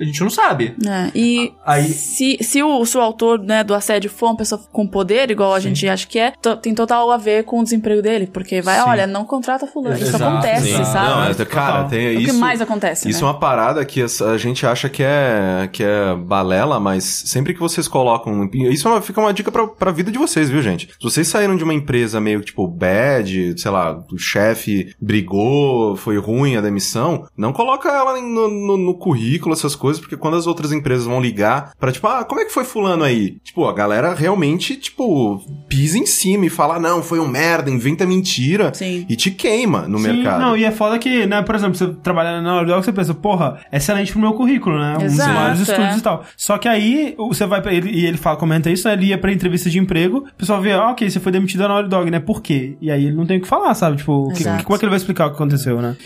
[0.00, 0.74] a gente não sabe.
[0.86, 4.60] É, e Aí- se, se, o, se o autor né, do assédio for uma pessoa
[4.72, 5.68] com poder, igual a Sim.
[5.68, 6.32] gente acha que é,
[6.62, 8.26] tem total a ver com o desemprego dele.
[8.26, 8.88] Porque vai, Sim.
[8.88, 9.96] olha, não contrata fulano.
[9.98, 10.84] Isso acontece, Sim.
[10.84, 11.34] sabe?
[11.36, 12.22] Não, é, cara, tem.
[12.26, 13.28] Que mais acontece, Isso é né?
[13.28, 17.86] uma parada que a gente acha que é, que é balela, mas sempre que vocês
[17.88, 18.48] colocam.
[18.52, 20.88] Isso é uma- fica uma dica pra, pra vida de vocês, viu, gente?
[20.88, 26.18] Se vocês saíram de uma empresa meio tipo bad, sei lá, o chefe brigou, foi
[26.18, 30.46] ruim a demissão, não coloca ela no, no- no currículo, essas coisas, porque quando as
[30.46, 33.38] outras empresas vão ligar pra tipo, ah, como é que foi fulano aí?
[33.44, 38.06] Tipo, a galera realmente, tipo, pisa em cima e fala, não, foi um merda, inventa
[38.06, 38.72] mentira.
[38.74, 39.04] Sim.
[39.08, 40.40] E te queima no Sim, mercado.
[40.40, 43.14] Não, e é foda que, né, por exemplo, você trabalha na Naughty Dog, você pensa,
[43.14, 44.94] porra, excelente pro meu currículo, né?
[44.94, 45.98] Um dos Exato, maiores estúdios é.
[45.98, 46.24] e tal.
[46.36, 48.94] Só que aí, você vai pra ele, e ele fala, comenta isso, né?
[48.94, 51.68] Ele ia pra entrevista de emprego, o pessoal vê, ah, ok, você foi demitido da
[51.68, 52.20] Naughty Dog, né?
[52.20, 52.76] Por quê?
[52.80, 53.96] E aí ele não tem o que falar, sabe?
[53.98, 54.64] Tipo, que- Exato.
[54.64, 55.96] como é que ele vai explicar o que aconteceu, né?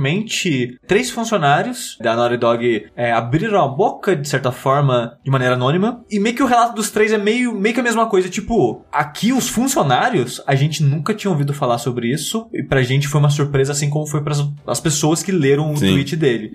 [0.00, 5.54] Recentemente, três funcionários da Naughty Dog é, abriram a boca, de certa forma, de maneira
[5.54, 6.02] anônima.
[6.10, 8.28] E meio que o relato dos três é meio, meio que a mesma coisa.
[8.28, 12.48] Tipo, aqui os funcionários, a gente nunca tinha ouvido falar sobre isso.
[12.52, 15.76] E pra gente foi uma surpresa, assim como foi pras as pessoas que leram o
[15.76, 15.90] Sim.
[15.92, 16.50] tweet dele.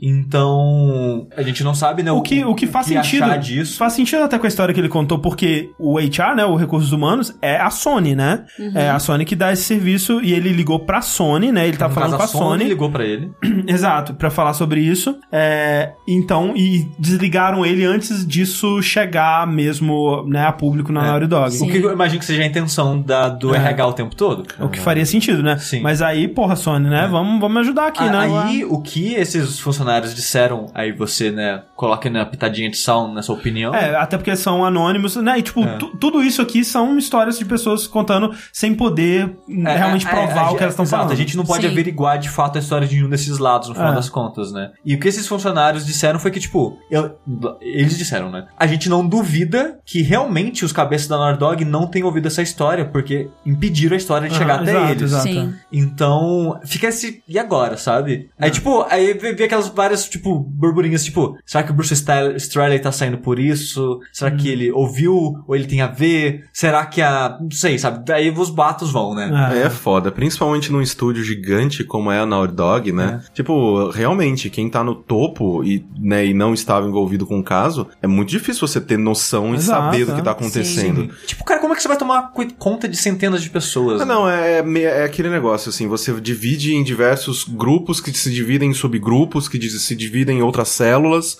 [0.00, 2.12] Então, a gente não sabe, né?
[2.12, 3.24] O que, o que faz sentido.
[3.24, 3.76] achar disso.
[3.76, 6.92] Faz sentido até com a história que ele contou, porque o HR, né, o Recursos
[6.92, 8.44] Humanos, é a Sony, né?
[8.74, 11.66] É a Sony que dá esse serviço e ele ligou pra Sony, né?
[11.66, 12.64] Ele tá No falando caso, com a Sony.
[12.64, 13.30] ligou pra ele.
[13.66, 15.16] Exato, pra falar sobre isso.
[15.32, 21.06] É, então, e desligaram ele antes disso chegar mesmo, né, a público na É.
[21.08, 21.56] Naughty Dog.
[21.62, 23.58] O que eu imagino que seja a intenção da, do É.
[23.58, 24.44] RH o tempo todo.
[24.60, 25.56] O que faria sentido, né?
[25.58, 25.80] Sim.
[25.80, 27.08] Mas aí, porra, Sony, né?
[27.10, 28.26] Vamos, vamos me ajudar aqui, né?
[28.38, 33.22] Aí, o que esses funcionários disseram, aí você, né, coloca na pitadinha de sal na
[33.22, 33.74] sua opinião.
[33.74, 35.38] É, até porque são anônimos, né?
[35.38, 35.76] E, tipo, É.
[35.78, 40.48] tu- tudo isso aqui são histórias de pessoas contando sem poder É, realmente é, provar
[40.48, 41.12] é, o que elas estão exato, falando.
[41.12, 41.72] A gente não pode Sim.
[41.72, 43.94] averiguar de fato a história de nenhum desses lados, no final É.
[43.94, 44.70] das contas, né?
[44.84, 47.12] E o que esses funcionários disseram foi que, tipo, eu-
[47.60, 48.46] eles disseram, né?
[48.56, 52.42] A gente não duvida que realmente os cabeças da Naughty Dog não tenham ouvido essa
[52.42, 55.02] história, porque impediram a história de Ah, chegar até exato, eles.
[55.02, 55.24] exato.
[55.28, 55.54] Sim.
[55.72, 57.22] Então, fica esse.
[57.28, 58.23] E agora, sabe?
[58.38, 58.44] É.
[58.46, 61.94] Aí, tipo, aí vê vê aquelas várias, tipo, burburinhas, tipo, será que o Bruce
[62.36, 64.00] Straley tá saindo por isso?
[64.12, 64.36] Será Hum.
[64.36, 65.14] que ele ouviu
[65.46, 66.44] ou ele tem a ver?
[66.52, 67.38] Será que a.
[67.40, 68.04] Não sei, sabe?
[68.06, 69.50] Daí os batos vão, né?
[69.54, 69.62] É.
[69.66, 73.22] É foda, principalmente num estúdio gigante como é a Naughty Dog, né?
[73.32, 77.88] Tipo, realmente, quem tá no topo e, né, e não estava envolvido com o caso,
[78.02, 80.14] é muito difícil você ter noção e Exato, saber do é.
[80.16, 81.08] que tá acontecendo.
[81.26, 84.00] Tipo, cara, como é que você vai tomar conta de centenas de pessoas?
[84.00, 84.14] Ah, né?
[84.14, 88.70] não, é, me- é aquele negócio, assim, você divide em diversos grupos que se dividem
[88.70, 91.38] em subgrupos, que se dividem em outras células,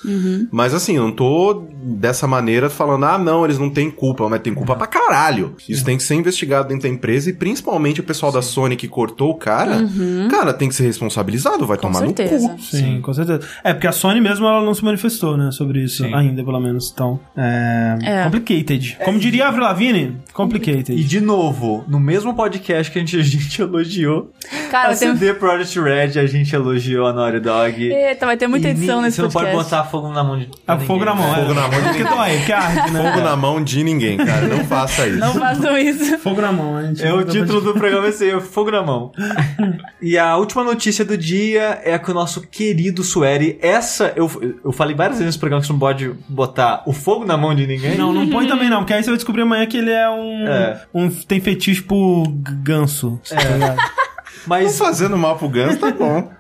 [0.51, 4.41] mas assim, eu não tô dessa maneira falando, ah, não, eles não têm culpa, mas
[4.41, 5.55] tem culpa pra caralho.
[5.69, 8.89] Isso tem que ser investigado dentro da empresa e principalmente o pessoal da Sony que
[8.89, 9.85] cortou o cara,
[10.31, 12.49] cara, tem que ser responsabilizado, vai Com tomar certeza.
[12.49, 12.63] no cu.
[12.63, 13.41] Sim, com certeza.
[13.63, 16.15] É, porque a Sony mesmo ela não se manifestou, né, sobre isso Sim.
[16.15, 16.91] ainda, pelo menos.
[16.93, 17.99] Então, é.
[18.03, 18.25] É.
[18.25, 18.99] Complicated.
[19.05, 20.99] Como diria a Avril Lavigne, complicated.
[20.99, 24.31] E de novo, no mesmo podcast que a gente, a gente elogiou
[24.71, 24.97] Cara, a.
[24.97, 27.93] CD Projekt Red, a gente elogiou a Naughty Dog.
[27.93, 29.71] Eita, vai ter muita edição nesse Você não pode podcast.
[29.71, 30.49] botar fogo na mão de.
[30.67, 31.33] Ah, ninguém, fogo na mão, né?
[31.33, 31.43] é.
[31.43, 32.17] Fogo na mão de Porque ninguém.
[32.17, 33.03] dói, porque arde, né?
[33.03, 35.19] Fogo na mão de ninguém, cara, não faça isso.
[35.19, 36.19] Não façam isso.
[36.19, 37.05] Fogo na mão, gente.
[37.05, 39.13] É o título do programa esse aí, Fogo na Mão.
[40.01, 44.31] e a última notícia do dia é que o nosso querido Sueri, essa, eu,
[44.65, 47.55] eu falei várias vezes nesse programa que você não pode botar o fogo na mão
[47.55, 47.97] de ninguém.
[47.97, 50.49] Não, não põe também não, porque aí você vai descobrir amanhã que ele é um.
[50.49, 50.83] É.
[50.95, 52.25] um tem fetiche por
[52.63, 53.21] ganso.
[53.29, 53.77] tá
[54.47, 54.63] ligado?
[54.63, 56.31] Não Mas fazendo mal pro ganso, tá bom.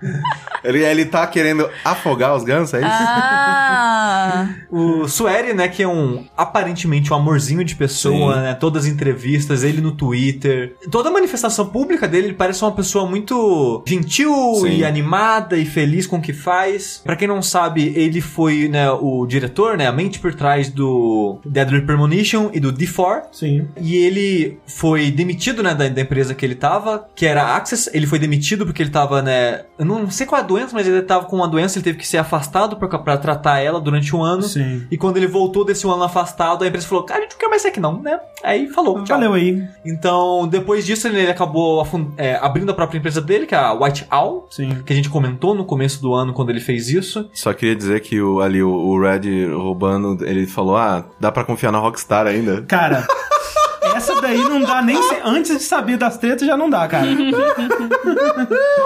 [0.62, 2.88] Ele, ele tá querendo afogar os gansos, é isso?
[2.90, 4.48] Ah!
[4.70, 8.40] o Sueri, né, que é um aparentemente um amorzinho de pessoa, Sim.
[8.40, 8.54] né?
[8.54, 10.74] Todas as entrevistas, ele no Twitter.
[10.90, 14.32] Toda a manifestação pública dele, ele parece uma pessoa muito gentil
[14.62, 14.78] Sim.
[14.78, 17.00] e animada e feliz com o que faz.
[17.04, 21.38] Pra quem não sabe, ele foi, né, o diretor, né, a mente por trás do
[21.44, 23.24] Deadly Premonition e do D4.
[23.32, 23.68] Sim.
[23.80, 27.90] E ele foi demitido, né, da, da empresa que ele tava, que era a Access.
[27.94, 30.86] Ele foi demitido porque ele tava, né, eu não sei qual é a doença, mas
[30.86, 34.14] ele tava com uma doença, ele teve que ser afastado pra, pra tratar ela durante
[34.14, 34.42] um ano.
[34.42, 34.86] Sim.
[34.90, 37.38] E quando ele voltou desse um ano afastado, a empresa falou, cara, a gente não
[37.38, 38.18] quer mais ser aqui não, né?
[38.42, 39.16] Aí falou, tchau.
[39.16, 39.62] Valeu aí.
[39.86, 41.86] Então, depois disso, ele acabou
[42.16, 44.82] é, abrindo a própria empresa dele, que é a White Owl, Sim.
[44.84, 47.30] que a gente comentou no começo do ano quando ele fez isso.
[47.32, 51.44] Só queria dizer que o, ali o, o Red roubando, ele falou: ah, dá pra
[51.44, 52.62] confiar na Rockstar ainda.
[52.62, 53.06] Cara,
[53.94, 55.00] essa daí não dá nem.
[55.02, 57.06] se- Antes de saber das tretas já não dá, cara.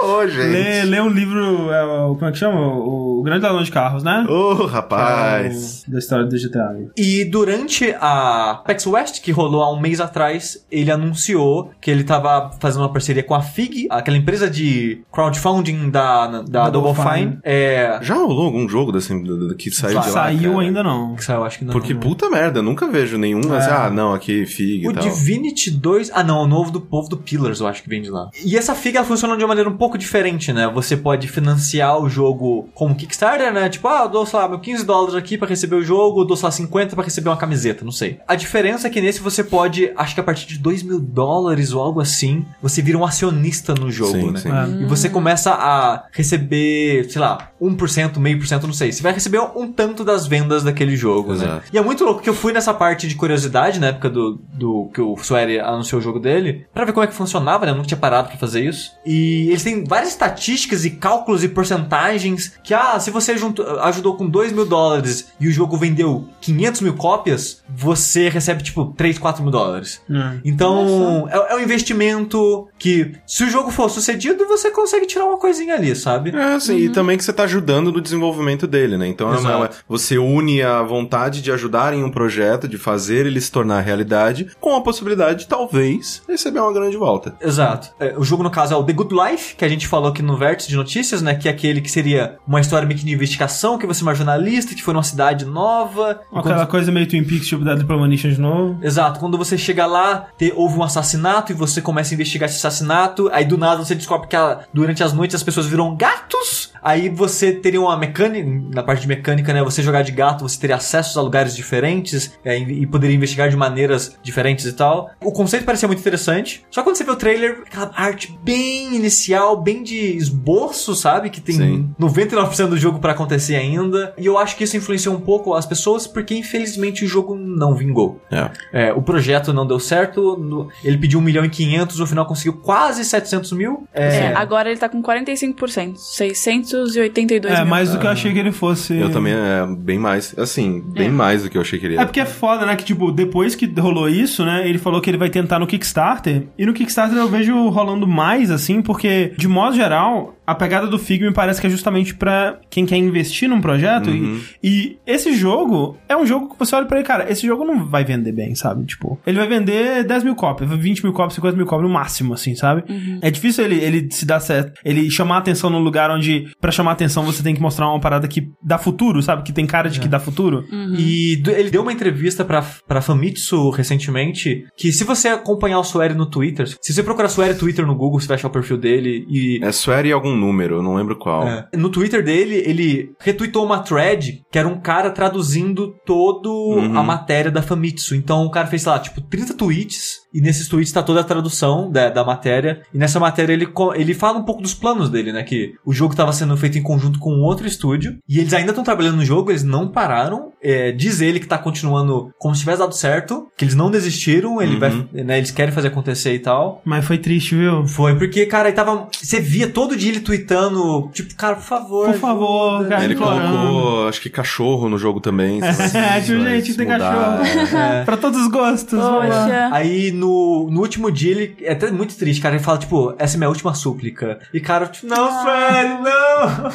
[0.03, 1.71] Ô, Lê, lê um livro.
[1.71, 2.59] é, o- como é que chama?
[2.59, 4.25] O, o Grande Ladrão de Carros, né?
[4.29, 5.83] Ô, rapaz.
[5.87, 6.75] O- da história do GTA.
[6.97, 12.03] E durante a PAX West, que rolou há um mês atrás, ele anunciou que ele
[12.03, 16.95] tava fazendo uma parceria com a FIG, aquela empresa de crowdfunding da, da Double Double
[16.95, 17.09] Fine.
[17.31, 17.37] Fine.
[17.43, 17.99] É.
[18.01, 19.09] Já rolou algum jogo desse,
[19.57, 20.13] que saiu de lá?
[20.13, 20.63] Saiu cara?
[20.63, 21.15] ainda não.
[21.15, 21.73] Que saiu, acho que não.
[21.73, 21.99] Porque não.
[22.01, 23.39] puta merda, nunca vejo nenhum.
[23.53, 23.73] assim, É.
[23.73, 25.03] ah, não, aqui, FIG O tal.
[25.03, 26.11] Divinity 2.
[26.13, 28.29] Ah, não, o novo do povo do Pillars, eu acho que vem de lá.
[28.43, 30.69] E essa figa ela funciona de uma maneira um pouco diferente, né?
[30.73, 33.69] Você pode financiar o jogo como Kickstarter, né?
[33.69, 36.25] Tipo, ah, eu dou, sei lá, meu 15 dólares aqui pra receber o jogo, eu
[36.25, 38.19] dou, sei lá, 50 pra receber uma camiseta, não sei.
[38.27, 41.73] A diferença é que nesse você pode, acho que a partir de 2 mil dólares
[41.73, 44.39] ou algo assim, você vira um acionista no jogo, Sim, né?
[44.39, 44.49] sim.
[44.49, 44.83] É.
[44.83, 48.91] E você começa a receber, sei lá, 1%, meio por cento, não sei.
[48.91, 51.43] Você vai receber um tanto das vendas daquele jogo, né?
[51.45, 51.63] Exato.
[51.73, 54.78] E é muito louco que eu fui nessa parte de curiosidade na época do, do
[54.87, 57.71] que o Swery anunciou o jogo dele, pra ver como é que funcionava, né?
[57.71, 58.91] Eu nunca tinha parado pra fazer isso.
[59.05, 64.15] E eles têm várias estatísticas e cálculos e porcentagens que, ah, se você juntou, ajudou
[64.15, 69.17] com 2 mil dólares e o jogo vendeu 500 mil cópias, você recebe, tipo, 3,
[69.17, 70.01] 4 mil dólares.
[70.09, 70.39] É.
[70.43, 75.37] Então, é, é um investimento que, se o jogo for sucedido, você consegue tirar uma
[75.37, 76.35] coisinha ali, sabe?
[76.35, 79.07] É, sim, e também que você tá ajudando no desenvolvimento dele, né?
[79.07, 83.51] Então, é você une a vontade de ajudar em um projeto, de fazer ele se
[83.51, 87.35] tornar realidade, com a possibilidade de, talvez, receber uma grande volta.
[87.41, 87.89] Exato.
[87.99, 90.21] É, o jogo, no caso, é o The Good Life, que a gente falou aqui
[90.21, 91.35] no Vértice de Notícias, né?
[91.35, 94.15] Que é aquele que seria uma história meio que de investigação, que você é uma
[94.15, 96.21] jornalista, que foi numa cidade nova.
[96.31, 98.79] e Aquela quando- coisa meio Twin Peaks, tipo Deadly Premonition de novo.
[98.83, 102.57] Exato, quando você chega lá, te- houve um assassinato e você começa a investigar esse
[102.57, 106.71] assassinato, aí do nada você descobre que a- durante as noites as pessoas viram gatos,
[106.81, 110.59] aí você teria uma mecânica, na parte de mecânica, né, você jogar de gato, você
[110.59, 115.09] teria acessos a lugares diferentes é, e poderia investigar de maneiras diferentes e tal.
[115.23, 119.55] O conceito parecia muito interessante, só quando você vê o trailer, aquela arte bem inicial,
[119.61, 121.89] bem de esboço, sabe, que tem Sim.
[121.99, 125.65] 99% do jogo pra acontecer ainda, e eu acho que isso influenciou um pouco as
[125.65, 128.21] pessoas, porque infelizmente o jogo não vingou.
[128.31, 128.49] É.
[128.71, 132.25] É, o projeto não deu certo, no- ele pediu 1 milhão e 500, no final
[132.25, 133.87] conseguiu quase 700 mil.
[133.93, 135.97] É, É, agora ele tá com 45%.
[135.97, 137.65] 682 É, mil.
[137.67, 138.95] mais do que eu achei que ele fosse.
[138.97, 141.11] Eu também, é, bem mais, assim, bem É.
[141.11, 142.01] mais do que eu achei que ele ia.
[142.01, 142.75] É porque é foda, né?
[142.75, 144.48] Que, tipo, depois que rolou isso, né?
[144.57, 146.43] Ele falou que ele vai tentar no Kickstarter.
[146.57, 150.97] E no Kickstarter eu vejo rolando mais, assim, porque, de modo geral, a pegada do
[150.99, 154.09] Fig me parece que é justamente pra quem quer investir num projeto.
[154.09, 157.65] E, e esse jogo é um jogo que você olha pra ele, cara, esse jogo
[157.65, 158.85] não vai vender bem, sabe?
[158.85, 162.33] Tipo, ele vai vender 10 mil cópias, 20 mil cópias, 50 mil cópias no máximo,
[162.33, 162.83] assim, sabe?
[163.21, 164.73] É difícil ele, ele se dar certo.
[164.83, 168.27] Ele chamar atenção num lugar onde, pra chamar atenção, você tem que mostrar uma parada
[168.27, 169.43] que dá futuro, sabe?
[169.43, 170.65] Que tem cara de que dá futuro.
[170.97, 175.83] E do- ele deu uma entrevista pra, pra Famitsu recentemente, que se você acompanhar o
[175.83, 178.77] Sueri no Twitter, se você procurar Sueri Twitter no Google, você vai achar o perfil
[178.77, 179.59] dele e...
[179.63, 181.47] É Swear e algum número, eu não lembro qual.
[181.47, 181.67] É.
[181.75, 186.97] No Twitter dele, ele retweetou uma thread que era um cara traduzindo todo Uhum.
[186.97, 188.15] a matéria da Famitsu.
[188.15, 191.23] Então o cara fez, sei lá, tipo, 30 tweets, e nesses tweets tá toda a
[191.23, 192.81] tradução da, da matéria.
[192.93, 195.43] E nessa matéria ele, ele fala um pouco dos planos dele, né?
[195.43, 198.83] Que o jogo tava sendo feito em conjunto com outro estúdio, e eles ainda estão
[198.83, 200.49] trabalhando no jogo, eles não pararam.
[200.61, 204.61] É, diz ele que tá continuando como se tivesse dado certo, que eles não desistiram,
[204.61, 204.79] ele Uhum.
[204.79, 206.81] vai, né, eles querem fazer acontecer e tal.
[206.83, 207.87] Mas foi triste, viu?
[207.87, 209.07] Foi, porque, cara, ele tava.
[209.11, 212.05] Você via todo dia ele tweetando, tipo, cara, por favor.
[212.11, 212.89] Por favor, ajuda.
[212.89, 213.03] cara.
[213.05, 213.57] Ele implorando.
[213.57, 215.59] colocou, acho que cachorro no jogo também.
[215.93, 217.43] É, tipo, gente, tem cachorro.
[217.77, 218.03] É.
[218.05, 218.99] pra todos os gostos.
[218.99, 219.69] Poxa.
[219.71, 222.55] Aí no, no último dia ele é até muito triste, cara.
[222.55, 224.39] Ele fala, tipo, essa é minha última súplica.
[224.53, 226.71] E cara, tipo, não, velho, não!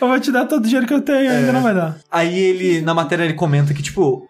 [0.00, 1.98] Eu vou te dar todo o dinheiro que eu tenho, ainda não vai dar.
[2.10, 4.28] Aí ele, na matéria, ele comenta que, tipo,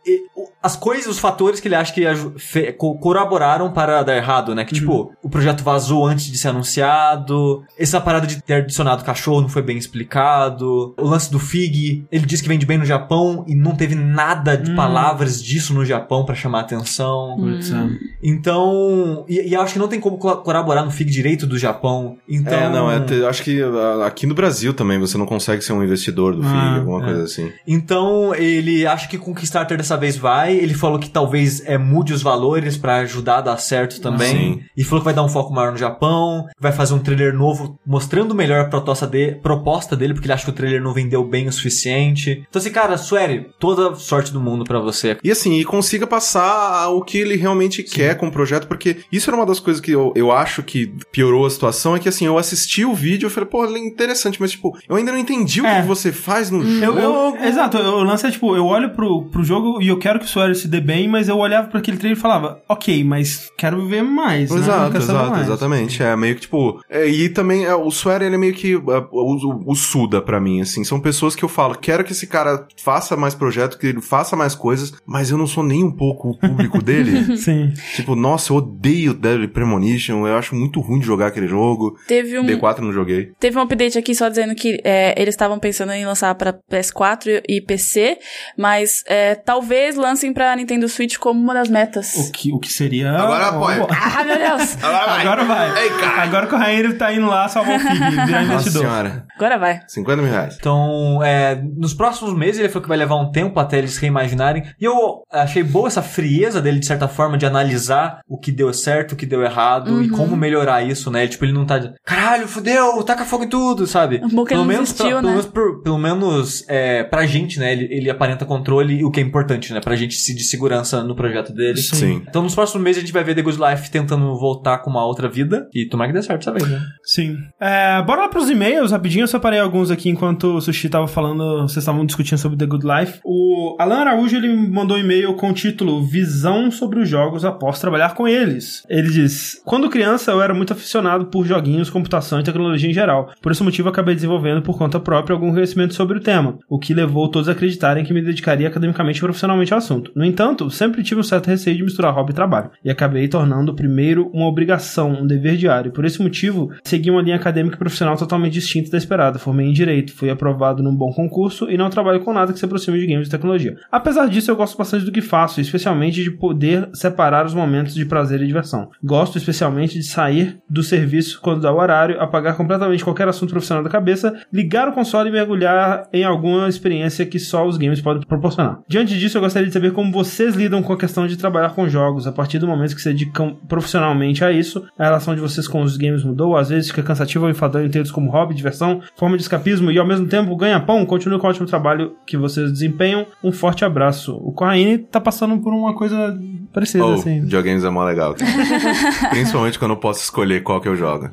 [0.67, 4.55] as coisas, os fatores que ele acha que aju- fe- co- corroboraram para dar errado,
[4.55, 4.65] né?
[4.65, 9.41] Que, tipo, o projeto vazou antes de ser anunciado, essa parada de ter adicionado cachorro
[9.43, 13.45] não foi bem explicado, o lance do Fig, ele disse que vende bem no Japão
[13.47, 14.77] e não teve nada de Hum.
[14.77, 17.37] palavras disso no Japão pra chamar atenção.
[17.49, 18.17] É.
[18.23, 22.17] Então, e, e acho que não tem como co- corroborar no FIG direito do Japão.
[22.29, 22.99] Então, É, não, é,
[23.29, 23.61] acho que
[24.05, 27.05] aqui no Brasil também você não consegue ser um investidor do FIG, Ah, alguma é.
[27.05, 27.51] coisa assim.
[27.67, 30.56] Então, ele acha que com o Kickstarter dessa vez vai.
[30.59, 34.55] Ele falou que talvez é, mude os valores pra ajudar a dar certo também.
[34.55, 34.61] Sim.
[34.77, 36.45] E falou que vai dar um foco maior no Japão.
[36.61, 40.45] Vai fazer um trailer novo mostrando melhor a proposta, de, proposta dele, porque ele acha
[40.45, 42.45] que o trailer não vendeu bem o suficiente.
[42.49, 45.17] Então, assim, cara, Sueri, toda sorte do mundo pra você.
[45.23, 49.29] E assim, e consiga passar o que ele realmente quer com o projeto, porque isso
[49.31, 52.27] era uma das coisas que eu, eu acho que piorou a situação, é que assim,
[52.27, 55.19] eu assisti o vídeo e falei, pô, ele é interessante, mas tipo, eu ainda não
[55.19, 55.81] entendi o É.
[55.81, 56.99] que você faz no Eu, jogo.
[56.99, 60.25] eu- exato, o lance é tipo, eu olho pro, pro jogo e eu quero que
[60.27, 63.87] o Se dê bem, mas eu olhava pra aquele trailer e falava, ok, mas quero
[63.87, 64.51] ver mais.
[64.51, 64.59] né?
[64.59, 65.47] Exato, quero saber exato, mais.
[65.47, 66.03] exatamente.
[66.03, 66.81] É meio que tipo.
[66.89, 68.79] é, e também é, o Swear, ele é meio que é,
[69.11, 70.85] o, o, Suda pra mim, assim.
[70.85, 74.37] São pessoas que eu falo, quero que esse cara faça mais projeto, que ele faça
[74.37, 77.37] mais coisas, mas eu não sou nem um pouco o público dele.
[77.37, 77.73] Sim.
[77.95, 81.97] tipo, nossa, eu odeio Deadly Premonition, eu acho muito ruim de jogar aquele jogo.
[82.07, 83.33] Teve um, D4 não joguei.
[83.39, 87.43] teve um update aqui só dizendo que é, eles estavam pensando em lançar pra PS4
[87.49, 88.19] e PC,
[88.57, 92.15] mas é, talvez lancem lançassem pra Nintendo Switch como uma das metas.
[92.15, 93.13] O que, o que seria...
[93.13, 93.87] Agora apoia.
[93.91, 94.77] Ah, meu Deus!
[94.83, 95.21] Agora vai.
[95.21, 95.83] Agora vai.
[95.85, 96.23] Ei, cara.
[96.23, 98.83] Agora que o Rainer tá indo lá salvar o Fig, virar Nossa investidor.
[98.83, 99.27] senhora.
[99.37, 99.81] Agora vai.
[99.87, 100.57] 50 mil reais.
[100.59, 104.65] Então, é, nos próximos meses ele falou que vai levar um tempo até eles reimaginarem.
[104.81, 108.73] E eu achei boa essa frieza dele, de certa forma, de analisar o que deu
[108.73, 111.27] certo, o que deu errado e como melhorar isso, né?
[111.27, 114.21] Tipo, ele não tá de, caralho, fudeu, taca fogo em tudo, sabe?
[114.23, 115.23] Um não desistiu, pra, né?
[115.23, 117.73] pelo menos, pelo menos é, pra gente, né?
[117.73, 119.81] Ele, ele aparenta controle, o que é importante, né?
[119.81, 121.79] Pra gente se de segurança no projeto dele.
[121.79, 122.23] Sim.
[122.29, 125.05] Então, nos próximos meses a gente vai ver The Good Life tentando voltar com uma
[125.05, 125.69] outra vida.
[125.75, 126.81] E tomara que dê certo essa vez, né?
[127.05, 127.37] Sim.
[127.61, 129.25] É, bora lá pros e-mails, rapidinho.
[129.25, 132.87] Eu separei alguns aqui enquanto o Sushi tava falando, vocês estavam discutindo sobre The Good
[132.87, 133.21] Life.
[133.25, 137.45] O Alan Araújo, ele me mandou um e-mail com o título Visão sobre os jogos
[137.45, 138.83] após trabalhar com eles.
[138.89, 143.31] Ele diz, quando criança eu era muito aficionado por joguinhos, computação e tecnologia em geral.
[143.41, 146.79] Por esse motivo eu acabei desenvolvendo por conta própria algum conhecimento sobre o tema, o
[146.79, 150.06] que levou todos a acreditarem que me dedicaria academicamente e profissionalmente ao assunto.
[150.15, 153.75] No entanto, sempre tive um certo receio de misturar hobby e trabalho, e acabei tornando
[153.75, 155.93] primeiro uma obrigação, um dever diário.
[155.93, 159.39] Por esse motivo, segui uma linha acadêmica e profissional totalmente distinta da esperada.
[159.39, 162.65] Formei em Direito, fui aprovado num bom concurso e não trabalho com nada que se
[162.65, 163.77] aproxime de games e tecnologia.
[163.91, 168.05] Apesar disso, eu gosto bastante do que faço, especialmente de poder separar os momentos de
[168.05, 168.91] prazer e diversão.
[169.03, 173.83] Gosto especialmente de sair do serviço quando dá o horário, apagar completamente qualquer assunto profissional
[173.83, 178.27] da cabeça, ligar o console e mergulhar em alguma experiência que só os games podem
[178.27, 178.81] proporcionar.
[178.89, 181.89] Diante disso, eu gostaria de saber como vocês lidam com a questão de trabalhar com
[181.89, 182.27] jogos.
[182.27, 185.81] A partir do momento que se dedicam profissionalmente a isso, a relação de vocês com
[185.81, 189.43] os games mudou, às vezes fica cansativo ou enfadonho ter como hobby, diversão, forma de
[189.43, 191.05] escapismo e ao mesmo tempo ganha pão.
[191.07, 193.27] Continue com o ótimo trabalho que vocês desempenham.
[193.43, 194.37] Um forte abraço.
[194.37, 196.39] O Corraine tá passando por uma coisa
[196.73, 197.41] parecida, Oh, assim.
[197.41, 198.35] videogames é mó legal.
[199.31, 201.29] Principalmente quando eu posso escolher qual que eu jogo.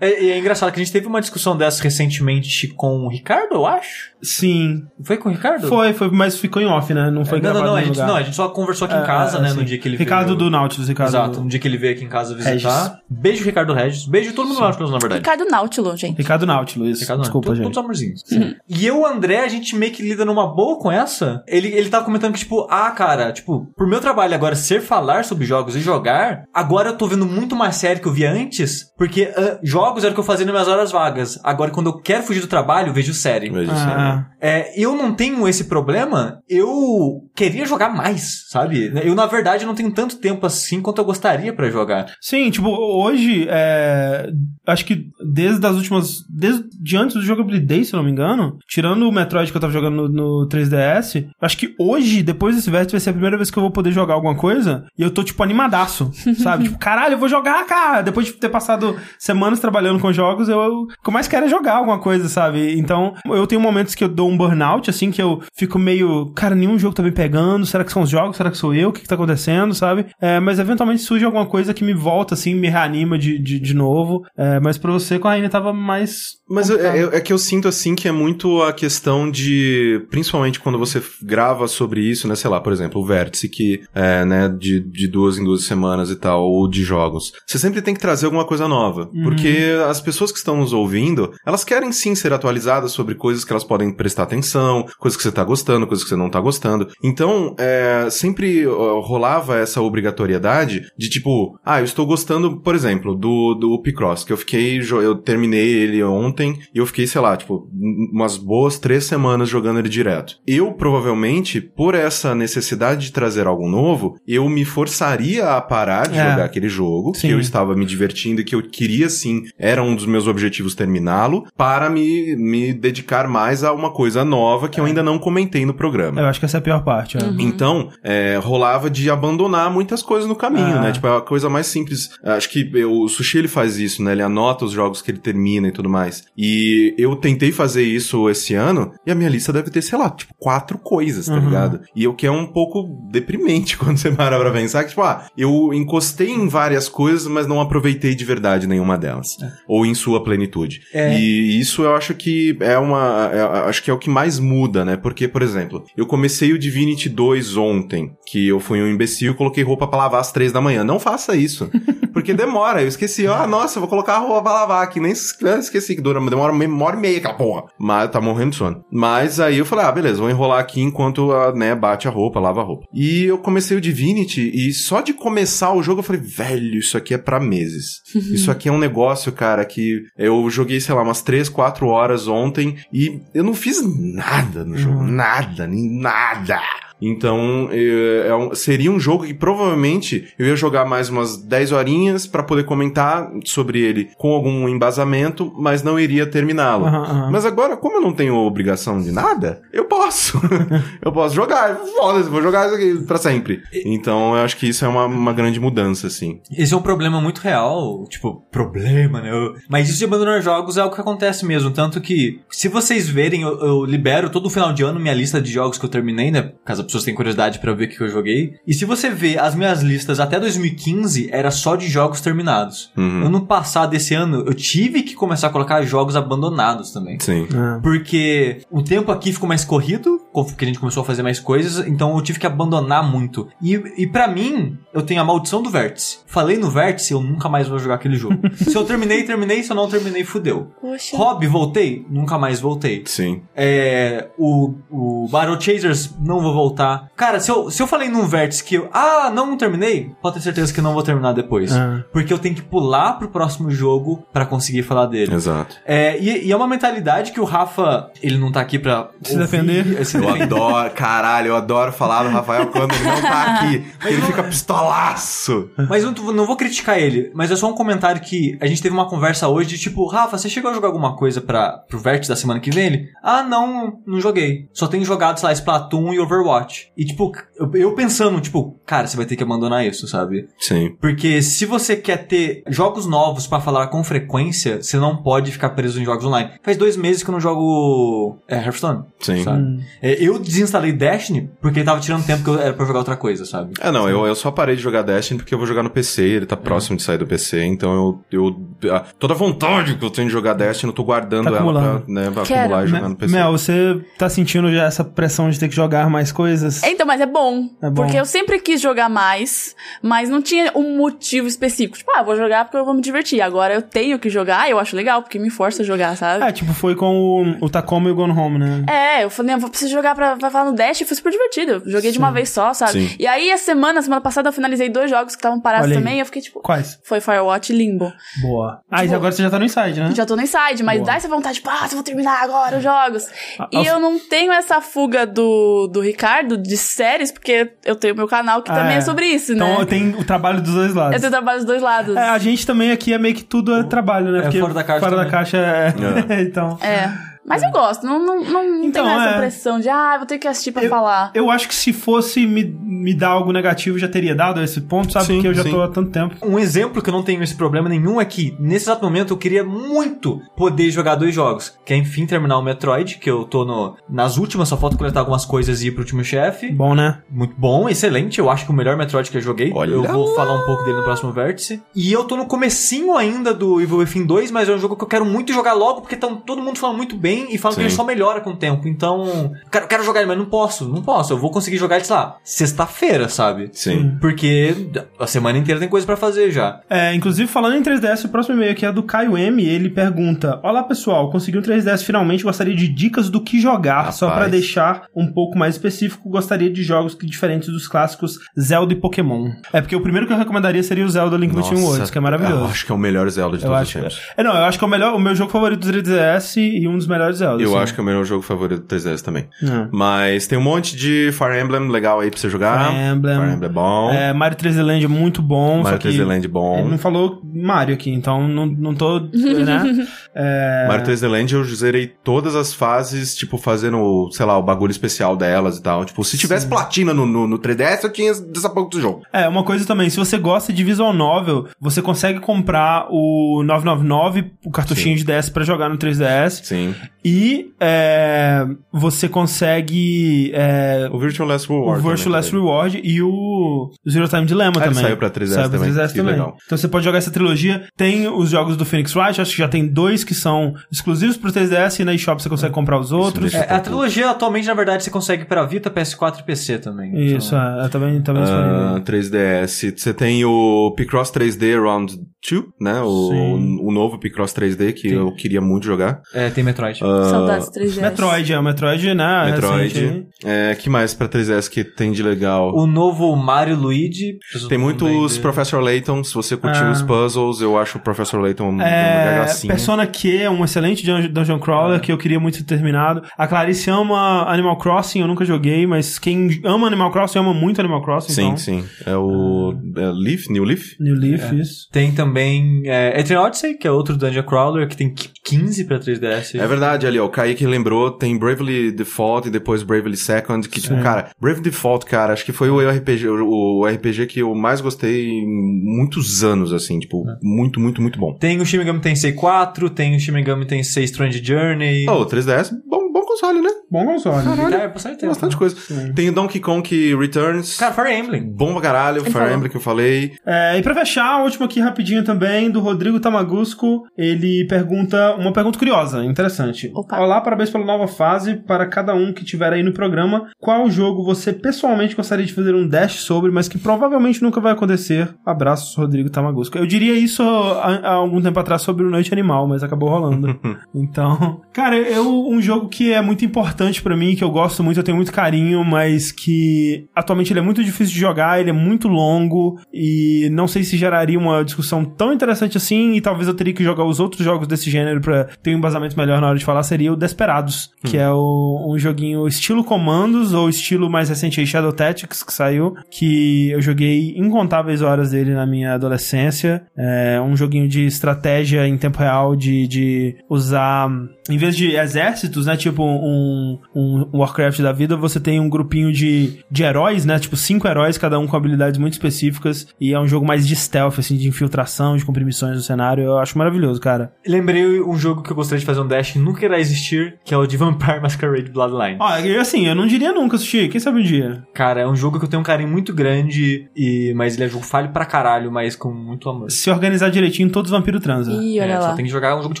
[0.00, 3.54] É, e é engraçado que a gente teve uma discussão dessa recentemente com o Ricardo,
[3.54, 4.12] eu acho.
[4.22, 4.84] Sim.
[5.02, 5.68] Foi com o Ricardo?
[5.68, 7.10] Foi, foi, mas ficou em off, né?
[7.10, 8.06] Não foi É, não, não, gravado não, a em gente, lugar.
[8.08, 9.56] não, a gente só conversou aqui em É, casa, é, né, sim.
[9.56, 10.38] no dia que ele Ricardo veio.
[10.38, 11.10] do Nautilus, Ricardo.
[11.10, 12.52] Exato, no dia que ele veio aqui em casa visitar.
[12.52, 12.92] Regis.
[13.08, 14.06] Beijo, Ricardo Regis.
[14.06, 15.20] Beijo todo mundo Nautilus, na verdade.
[15.20, 16.16] Ricardo Nautilo, gente.
[16.18, 17.00] Ricardo Nautilus.
[17.00, 17.64] Ricardo, Desculpa, todos, gente.
[17.66, 18.22] todos amorzinhos.
[18.68, 21.42] E eu, o André, a gente meio que lida numa boa com essa.
[21.46, 25.24] Ele, ele tava comentando que, tipo, ah, cara, tipo, por meu trabalho agora ser falar
[25.24, 28.86] sobre jogos e jogar, agora eu tô vendo muito mais série que eu via antes,
[28.96, 31.38] porque ah, jogos era o que eu fazia nas minhas horas vagas.
[31.42, 33.50] Agora, quando eu quero fugir do trabalho, eu vejo série.
[33.50, 33.82] Vejo isso?
[33.86, 38.92] Ah, É, eu não tenho esse problema, eu queria jogar mais, sabe?
[39.04, 42.06] Eu, na verdade, não tenho tanto tempo assim quanto eu gostaria pra jogar.
[42.20, 44.30] Sim, tipo, hoje, é,
[44.66, 46.24] acho que desde as últimas.
[46.28, 49.72] Desde antes do Jogabilidade, se eu não me engano, tirando o Metroid que eu tava
[49.72, 53.50] jogando no, no 3DS, acho que hoje, depois desse vértice, vai ser a primeira vez
[53.50, 56.64] que eu vou poder jogar alguma coisa e eu tô, tipo, animadaço, sabe?
[56.64, 58.02] tipo, caralho, eu vou jogar, cara!
[58.02, 61.46] Depois de ter passado semanas trabalhando com jogos, eu, eu o que eu mais quero
[61.46, 62.78] é jogar alguma coisa, sabe?
[62.78, 66.54] Então, eu tenho momentos que eu dou um burnout, assim, que eu fico meio, cara,
[66.54, 68.36] nenhum jogo tá me pegando, será que são os jogos?
[68.36, 68.88] Será que sou eu?
[68.88, 70.06] O que que tá acontecendo, sabe?
[70.20, 73.74] É, mas eventualmente surge alguma coisa que me volta, assim, me reanima de, de, de
[73.74, 74.22] novo.
[74.36, 76.34] É, mas pra você, com a Rainha tava mais.
[76.48, 80.04] Mas é, é que eu sinto assim que é muito a questão de.
[80.10, 82.34] Principalmente quando você grava sobre isso, né?
[82.34, 86.10] Sei lá, por exemplo, o vértice que é, né, de, de duas em duas semanas
[86.10, 87.32] e tal, ou de jogos.
[87.46, 89.10] Você sempre tem que trazer alguma coisa nova.
[89.22, 89.56] Porque
[89.88, 93.64] as pessoas que estão nos ouvindo, elas querem sim ser atualizadas sobre coisas que elas
[93.64, 96.88] podem prestar atenção, coisas que você tá gostando, coisas que você não tá gostando.
[97.02, 103.14] Então, é, sempre ó, rolava essa obrigatoriedade de tipo, ah, eu estou gostando, por exemplo,
[103.14, 107.36] do, do Picross, que eu fiquei, eu terminei ele ontem e eu fiquei, sei lá,
[107.36, 110.36] tipo, um- umas boas três semanas jogando ele direto.
[110.46, 116.18] Eu, provavelmente, por essa necessidade de trazer algo novo, eu me forçaria a parar de
[116.18, 116.30] É.
[116.30, 117.28] jogar aquele jogo, Sim.
[117.28, 120.74] que eu estava me divertindo e que eu queria sim, era um dos meus objetivos
[120.74, 125.64] terminá-lo, para me, me dedicar mais a uma coisa nova que eu ainda não comentei
[125.66, 126.20] no programa.
[126.20, 127.16] Eu acho que essa é a pior parte.
[127.38, 127.42] É.
[127.42, 130.80] Então, é, rolava de abandonar muitas coisas no caminho, Ah.
[130.80, 130.92] né?
[130.92, 132.10] Tipo, é a coisa mais simples.
[132.22, 134.12] Acho que o Sushi ele faz isso, né?
[134.12, 136.24] Ele anota os jogos que ele termina e tudo mais.
[136.36, 140.10] E eu tentei fazer isso esse ano e a minha lista deve ter, sei lá,
[140.10, 141.44] tipo, quatro coisas, tá Uhum.
[141.46, 141.80] ligado?
[141.94, 145.26] E o que é um pouco deprimente quando você para pra pensar que, tipo, ah,
[145.36, 149.36] eu encostei em várias coisas, mas não aproveitei de verdade nenhuma delas.
[149.68, 150.80] Ou em sua plenitude.
[150.92, 151.18] É.
[151.18, 153.30] E isso eu acho que é uma.
[153.32, 154.96] é- acho que é o que mais muda, né?
[154.96, 157.23] Porque, por exemplo, eu comecei o Divinity 2
[157.56, 160.82] ontem, que eu fui um imbecil e coloquei roupa pra lavar às três da manhã.
[160.84, 161.70] Não faça isso.
[162.12, 162.80] Porque demora.
[162.82, 165.00] Eu esqueci, ah, nossa, vou colocar a roupa pra lavar aqui.
[165.00, 167.64] Nem es- esqueci que dura, demora uma hora e meia aquela porra.
[167.78, 168.84] Mas tá morrendo de sono.
[168.92, 172.38] Mas aí eu falei, ah, beleza, vou enrolar aqui enquanto a, né, bate a roupa,
[172.40, 172.86] lava a roupa.
[172.94, 176.96] E eu comecei o Divinity e só de começar o jogo eu falei, velho, isso
[176.96, 178.02] aqui é pra meses.
[178.34, 182.26] Isso aqui é um negócio, cara, que eu joguei, sei lá, umas 3, 4 horas
[182.28, 185.02] ontem e eu não fiz nada no jogo.
[185.04, 186.60] Nada, nem nada.
[187.00, 191.72] Então, é, é um- seria um jogo que provavelmente eu ia jogar mais umas 10
[191.72, 196.86] horinhas pra poder comentar sobre ele com algum embasamento, mas não iria terminá-lo.
[196.86, 197.30] Aham, aham.
[197.30, 200.40] Mas agora, como eu não tenho obrigação de nada, eu posso.
[201.02, 201.76] eu posso jogar.
[201.96, 203.62] Foda-se, vou jogar isso aqui pra sempre.
[203.84, 206.40] Então, eu acho que isso é uma, uma grande mudança, assim.
[206.56, 209.30] Esse é um problema muito real, tipo, problema, né?
[209.30, 211.70] Eu- Mas isso de abandonar jogos é algo que acontece mesmo.
[211.70, 215.50] Tanto que, se vocês verem, eu, eu libero todo final de ano minha lista de
[215.52, 216.52] jogos que eu terminei, né?
[216.64, 218.54] Caso pessoas tenham curiosidade pra ver o que eu joguei.
[218.66, 222.92] E se você ver as minhas listas até 2015, era só de jogos terminados.
[222.96, 223.26] Uhum.
[223.26, 227.18] Ano passado, esse ano, eu tive que começar a colocar jogos abandonados também.
[227.20, 227.46] Sim.
[227.52, 227.80] É.
[227.80, 231.86] Porque o tempo aqui ficou mais corrido, porque a gente começou a fazer mais coisas,
[231.86, 233.48] então eu tive que abandonar muito.
[233.60, 236.18] E, e para mim, eu tenho a maldição do vértice.
[236.26, 238.38] Falei no vértice, eu nunca mais vou jogar aquele jogo.
[238.56, 240.68] se eu terminei, terminei, se eu não terminei, fudeu.
[240.80, 241.16] Poxa.
[241.16, 242.06] Hobby, voltei?
[242.08, 243.02] Nunca mais voltei.
[243.06, 243.42] Sim.
[243.54, 246.73] É, o, o Battle Chasers, não vou voltar.
[247.16, 250.42] Cara, se eu, se eu falei num vértice que eu, ah, não terminei, pode ter
[250.42, 251.72] certeza que eu não vou terminar depois.
[251.72, 252.04] Ah.
[252.12, 255.34] Porque eu tenho que pular pro próximo jogo pra conseguir falar dele.
[255.34, 255.76] Exato.
[255.84, 259.32] É, e, e é uma mentalidade que o Rafa, ele não tá aqui pra Se
[259.32, 260.04] ouvir, defender.
[260.04, 263.86] se Eu adoro, caralho, eu adoro falar do Rafael quando ele não tá aqui.
[264.04, 265.70] ele fica pistolaço.
[265.88, 268.82] Mas eu não, não vou criticar ele, mas é só um comentário que a gente
[268.82, 271.98] teve uma conversa hoje de tipo, Rafa, você chegou a jogar alguma coisa para pro
[271.98, 272.86] Vértice da semana que vem?
[272.86, 274.68] Ele, ah, não, não joguei.
[274.72, 276.63] Só tenho jogado, sei lá, Splatoon e Overwatch.
[276.96, 277.32] E tipo,
[277.74, 280.48] eu, pensando, tipo, cara, você vai ter que abandonar isso, sabe?
[280.58, 280.96] Sim.
[281.00, 285.70] Porque se você quer ter jogos novos pra falar com frequência, você não pode ficar
[285.70, 286.50] preso em jogos online.
[286.62, 289.02] Faz dois meses que eu não jogo é, Hearthstone.
[289.20, 289.42] Sim.
[289.42, 289.80] Sabe?
[290.02, 293.16] É, eu desinstalei Destiny porque ele tava tirando tempo que eu era pra jogar outra
[293.16, 293.72] coisa, sabe?
[293.80, 296.22] É, não, eu, eu só parei de jogar Destiny porque eu vou jogar no PC,
[296.22, 300.04] ele tá próximo de sair do PC, então eu, eu a- toda a vontade que
[300.04, 302.00] eu tenho de jogar Destiny, eu tô guardando Tá ela acumulando.
[302.04, 303.32] pra, né, pra acumular e jogar Me- no PC.
[303.34, 306.53] Mel, você tá sentindo já essa pressão de ter que jogar mais coisas?
[306.84, 308.02] Então, mas é bom, É bom.
[308.02, 311.96] Porque eu sempre quis jogar mais, mas não tinha um motivo específico.
[311.98, 313.40] Tipo, ah, vou jogar porque eu vou me divertir.
[313.40, 316.44] Agora eu tenho que jogar, eu acho legal, porque me força a jogar, sabe?
[316.44, 318.84] É, tipo, foi com o, o Tacoma e o Gone Home, né?
[318.88, 321.30] É, eu falei, eu vou precisar jogar pra, pra falar no Dash e foi super
[321.30, 321.72] divertido.
[321.84, 322.92] Eu joguei de uma vez só, sabe?
[323.08, 323.16] Sim.
[323.18, 326.02] E aí, a semana, semana passada, eu finalizei dois jogos que estavam parados Olha aí.
[326.02, 326.16] também.
[326.16, 326.98] E eu fiquei tipo, Quais?
[327.04, 328.12] foi Firewatch e Limbo.
[328.42, 328.80] Boa.
[328.90, 330.12] Ah, e Tipo, agora você já tá no Inside, né?
[330.14, 331.06] Já tô no Inside, mas Boa.
[331.06, 333.26] dá essa vontade, tipo, ah, eu vou terminar agora os jogos.
[333.58, 337.96] Ah, e aos- eu não tenho essa fuga do, do Ricardo de séries, porque eu
[337.96, 338.98] tenho meu canal que Ah, também é.
[338.98, 339.84] é sobre isso, Então né?
[339.84, 341.14] tem o trabalho dos dois lados.
[341.14, 342.16] Eu tenho trabalho dos dois lados.
[342.16, 344.38] É, a gente também aqui é meio que tudo é trabalho, né?
[344.38, 345.30] É, Porque fora da caixa Fora da também.
[345.32, 346.40] caixa é.
[346.42, 346.78] então.
[346.80, 347.33] É.
[347.44, 349.38] Mas eu gosto, não, não, não, não Então, tenho essa é.
[349.38, 351.30] pressão de, ah, vou ter que assistir pra falar.
[351.34, 355.12] Eu acho que se fosse me, me dar algo negativo, já teria dado esse ponto,
[355.12, 355.26] sabe?
[355.26, 355.70] Sim, Porque eu já sim.
[355.70, 356.36] tô há tanto tempo.
[356.42, 359.36] Um exemplo que eu não tenho esse problema nenhum é que, nesse exato momento, eu
[359.36, 361.74] queria muito poder jogar dois jogos.
[361.84, 365.20] Que é, enfim, terminar o Metroid, que eu tô no, nas últimas, só falta coletar
[365.20, 366.70] algumas coisas e ir pro último chefe.
[366.72, 367.18] Bom, né?
[367.30, 368.38] Muito bom, excelente.
[368.38, 369.70] Eu acho que o melhor Metroid que eu joguei.
[369.74, 371.82] Olha eu vou falar um pouco dele no próximo vértice.
[371.94, 375.04] E eu tô no comecinho ainda do Evil Within 2, mas é um jogo que
[375.04, 377.82] eu quero muito jogar logo, porque tão todo mundo falando muito bem e falam que
[377.82, 377.86] Sim.
[377.88, 378.86] ele só melhora com o tempo.
[378.88, 381.32] Então, quero, quero jogar ele, mas não posso, não posso.
[381.32, 383.70] Eu vou conseguir jogar ele, sei lá, sexta-feira, sabe?
[383.72, 384.16] Sim.
[384.20, 384.74] Porque
[385.18, 386.80] a semana inteira tem coisa pra fazer já.
[386.88, 389.64] É, inclusive, falando em 3DS, o próximo e-mail aqui é do Caio M.
[389.64, 392.44] Ele pergunta: Olá pessoal, consegui um 3DS finalmente.
[392.44, 394.12] Gostaria de dicas do que jogar.
[394.12, 394.42] Só Rapaz.
[394.44, 398.96] pra deixar um pouco mais específico, gostaria de jogos que diferentes dos clássicos Zelda e
[398.96, 399.50] Pokémon.
[399.72, 402.20] É porque o primeiro que eu recomendaria seria o Zelda Link Between Worlds, que é
[402.20, 402.64] Eu maravilhoso.
[402.66, 404.32] acho que é o melhor Zelda de Eu todos acho, os tempos.
[404.36, 406.86] é, não, eu acho que é o melhor, o meu jogo favorito do 3DS e
[406.86, 407.62] um dos melhores Zelda.
[407.62, 407.78] Eu assim.
[407.78, 409.48] acho que é o meu jogo favorito do 3DS também.
[409.62, 409.88] É.
[409.90, 412.90] Mas tem um monte de Fire Emblem legal aí pra você jogar.
[412.90, 413.36] Fire Emblem.
[413.36, 414.10] Fire Emblem é bom.
[414.10, 415.82] É, Mario 3D Land é muito bom.
[415.82, 416.78] Mario só que 3D Land é bom.
[416.78, 419.20] Ele não falou Mario aqui, então não, não tô.
[419.20, 420.06] né?
[420.34, 424.90] É, Mario 3D Land eu zerei todas as fases, tipo, fazendo, sei lá, o bagulho
[424.90, 426.04] especial delas e tal.
[426.04, 429.22] Tipo, se tivesse platina no, no, no 3DS, eu tinha dessa pouco do jogo.
[429.32, 434.52] É, uma coisa também, se você gosta de visual novel, você consegue comprar o 999,
[434.64, 436.94] o cartuchinho de DS pra jogar no 3DS, Sim.
[437.24, 442.02] e é, você consegue é, O Virtual Last o Reward.
[442.02, 445.02] Virtual também, Last tá Reward e o Zero Time Dilemma Ah, também.
[445.04, 445.92] saiu pra 3DS Saiu pra também?
[445.94, 446.34] 3DS Que também.
[446.34, 447.84] Então você pode jogar essa trilogia.
[447.96, 451.52] Tem os jogos do Phoenix Wright, acho que já tem dois que são exclusivos pro
[451.52, 453.54] 3DS e na eShop você consegue comprar os outros.
[453.54, 457.14] É, a trilogia atualmente, na verdade, você consegue pra Vita, PS4 e PC também.
[457.36, 459.00] Isso, Então, é, é também, também disponível.
[459.04, 459.94] 3DS.
[459.96, 462.18] Você tem o Picross 3D Round
[462.50, 463.00] 2, né?
[463.02, 465.14] O, o novo Picross 3D, que Sim.
[465.14, 466.20] eu queria muito jogar.
[466.34, 466.98] É, tem Metroid.
[466.98, 468.00] Saudades 3DS.
[468.00, 469.50] Metroid, é o Metroid, né?
[469.50, 470.04] recente aí.
[470.04, 470.26] Metroid.
[470.44, 472.72] É, que mais pra 3DS que tem de legal?
[472.74, 474.36] O novo Mario Luigi.
[474.68, 476.92] Tem muitos Professor Layton, se você curtiu Ah.
[476.92, 479.72] os puzzles, eu acho o Professor Layton uma É, gracinha.
[479.72, 483.22] Persona Q é um excelente dun- dungeon crawler que eu queria muito ter terminado.
[483.38, 487.80] A Clarice ama Animal Crossing, eu nunca joguei, mas quem ama Animal Crossing ama muito
[487.80, 488.32] Animal Crossing.
[488.32, 488.56] Sim, então.
[488.56, 488.84] sim.
[489.06, 490.96] É o é Leaf, New Leaf?
[491.00, 491.88] New Leaf, isso.
[491.92, 496.58] Tem também é, Etrian Odyssey, que é outro Dungeon Crawler, que tem 15 pra 3DS.
[496.58, 497.26] É verdade, ali, ó.
[497.26, 502.06] O Kaique lembrou, tem Bravely Default e depois Bravely Second, que, tipo, cara, Bravely Default,
[502.06, 506.72] cara, acho que foi o RPG, o, RPG que eu mais gostei em muitos anos,
[506.72, 508.34] assim, tipo, muito, muito, muito bom.
[508.34, 512.08] Tem o Shin Megami Tensei 4, tem o Shin Megami Tensei Strange Journey.
[512.08, 513.70] Oh, o 3DS, bom, bom console, né?
[513.88, 514.42] Bom console.
[514.44, 515.28] Cara, é Tem tempo.
[515.28, 515.76] bastante coisa.
[516.16, 517.76] Tem o Donkey Kong Returns.
[517.76, 518.42] Cara, Fire Emblem.
[518.42, 519.52] Bom pra caralho, Fire falou.
[519.52, 520.32] Emblem que eu falei.
[520.44, 524.02] É, e pra fechar, a última aqui rapidinho também, do Rodrigo Tamagusco.
[524.18, 526.90] Ele pergunta uma pergunta curiosa, interessante.
[526.92, 527.20] Opa.
[527.20, 528.56] Olá, parabéns pela nova fase.
[528.56, 532.74] Para cada um que tiver aí no programa, qual jogo você pessoalmente gostaria de fazer
[532.74, 535.32] um dash sobre, mas que provavelmente nunca vai acontecer?
[535.46, 536.76] Abraços, Rodrigo Tamagusco.
[536.76, 540.58] Eu diria isso há, há algum tempo atrás sobre o Noite Animal, mas acabou rolando.
[540.92, 544.98] então, cara, eu um jogo que é muito importante pra mim, que eu gosto muito,
[544.98, 548.72] eu tenho muito carinho, mas que atualmente ele é muito difícil de jogar, ele é
[548.72, 553.54] muito longo e não sei se geraria uma discussão tão interessante assim e talvez eu
[553.54, 556.58] teria que jogar os outros jogos desse gênero pra ter um embasamento melhor na hora
[556.58, 561.28] de falar, seria o Desperados, que é o- um joguinho estilo Comandos ou estilo mais
[561.28, 566.82] recente aí Shadow Tactics que saiu, que eu joguei incontáveis horas dele na minha adolescência.
[566.96, 571.08] É um joguinho de estratégia em tempo real de, de usar
[571.50, 572.76] em vez de exércitos, né?
[572.76, 577.38] Tipo um, um Warcraft da vida, você tem um grupinho de, de heróis, né?
[577.38, 579.86] Tipo cinco heróis, cada um com habilidades muito específicas.
[580.00, 583.24] E é um jogo mais de stealth, assim, de infiltração, de cumprir missões no cenário.
[583.24, 584.32] Eu acho maravilhoso, cara.
[584.46, 587.52] Lembrei um jogo que eu gostaria de fazer um dash e nunca irá existir, que
[587.54, 589.16] é o de Vampire Masquerade Bloodline.
[589.20, 590.88] Ó, e assim, eu não diria nunca assistir.
[590.88, 591.62] Quem sabe um dia?
[591.74, 594.68] Cara, é um jogo que eu tenho um carinho muito grande, e mas ele é
[594.68, 596.70] jogo falho pra caralho, mas com muito amor.
[596.70, 598.60] Se organizar direitinho, todos os vampiros transam.
[598.62, 599.10] Ih, olha É, lá.
[599.10, 599.80] só tem que jogar um jogo de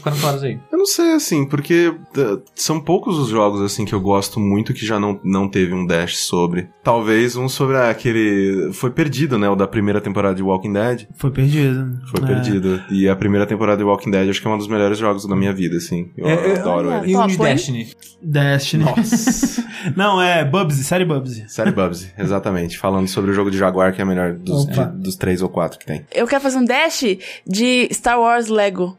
[0.00, 0.58] 40 horas aí.
[0.72, 4.72] Eu não sei, assim, porque uh, são poucos os jogos, assim, que eu gosto muito
[4.74, 6.68] que já não, não teve um dash sobre.
[6.82, 8.70] Talvez um sobre aquele...
[8.72, 9.48] Foi perdido, né?
[9.48, 11.06] O da primeira temporada de Walking Dead.
[11.16, 11.98] Foi perdido.
[12.10, 12.26] Foi É.
[12.26, 12.82] perdido.
[12.90, 15.36] E a primeira temporada de Walking Dead acho que é um dos melhores jogos da
[15.36, 16.10] minha vida, assim.
[16.16, 17.02] Eu É, é, adoro olha.
[17.02, 17.12] ele.
[17.12, 17.36] E um de?
[17.38, 17.88] Destiny.
[18.22, 18.84] Destiny.
[18.84, 19.64] Nossa.
[19.96, 21.44] não, é Bubsy, série Bubsy.
[21.48, 22.78] Série Bubsy, exatamente.
[22.78, 25.48] Falando sobre o jogo de Jaguar, que é o melhor dos, de- dos três ou
[25.48, 26.04] quatro que tem.
[26.14, 27.04] Eu quero fazer um dash
[27.46, 28.96] de Star Wars Lego.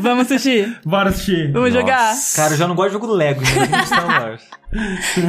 [0.00, 0.78] Vamos assistir?
[0.84, 1.50] Bora assistir.
[1.52, 1.80] Vamos Nossa.
[1.80, 2.14] jogar?
[2.36, 4.38] Cara, eu já não gosto de jogo Lego, né?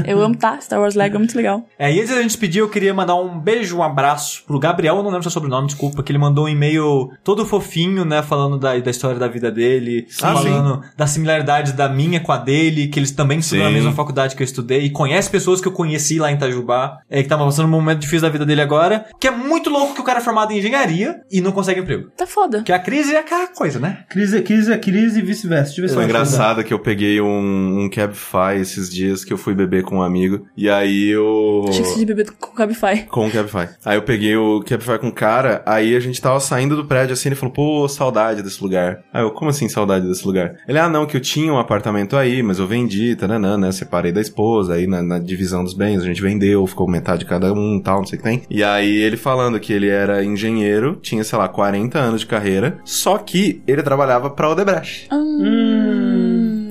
[0.05, 0.59] Eu amo, tá?
[0.59, 1.65] Star Wars Lego é muito legal.
[1.77, 4.97] É, e antes da gente despedir, eu queria mandar um beijo, um abraço pro Gabriel,
[4.97, 8.57] eu não lembro seu sobrenome, desculpa, que ele mandou um e-mail todo fofinho, né, falando
[8.57, 12.87] da, da história da vida dele, Ah, falando das similaridades da minha com a dele,
[12.87, 13.75] que eles também estudam na Sim.
[13.75, 17.17] mesma faculdade que eu estudei, e conhece pessoas que eu conheci lá em Itajubá, é,
[17.17, 20.01] que estavam passando um momento difícil da vida dele agora, que é muito louco que
[20.01, 22.09] o cara é formado em engenharia e não consegue emprego.
[22.17, 22.57] Tá foda.
[22.57, 24.03] Porque a crise é aquela coisa, né?
[24.09, 25.73] Crise, crise é crise e vice-versa.
[25.73, 29.84] Foi acho engraçado que eu peguei um, um Cabify esses dias que eu fui beber
[29.84, 30.47] com um amigo.
[30.57, 31.65] E aí eu.
[31.69, 33.06] Achei que você de beber com Cabify.
[33.07, 33.69] Com o Cabify.
[33.85, 37.14] Aí eu peguei o Cabify com o cara, aí a gente tava saindo do prédio
[37.14, 39.03] assim, ele falou, pô, saudade desse lugar.
[39.14, 40.56] Aí eu, como assim saudade desse lugar?
[40.68, 43.72] Ele, ah, não, que eu tinha um apartamento aí, mas eu vendi, taranã, né?
[43.72, 47.26] Separei da esposa, aí na, na divisão dos bens a gente vendeu, ficou metade de
[47.26, 48.41] cada um tal, não sei o que tem.
[48.49, 52.80] E aí ele falando que ele era engenheiro, tinha, sei lá, 40 anos de carreira,
[52.84, 55.07] só que ele trabalhava pra Odebrecht.
[55.11, 56.18] Hum,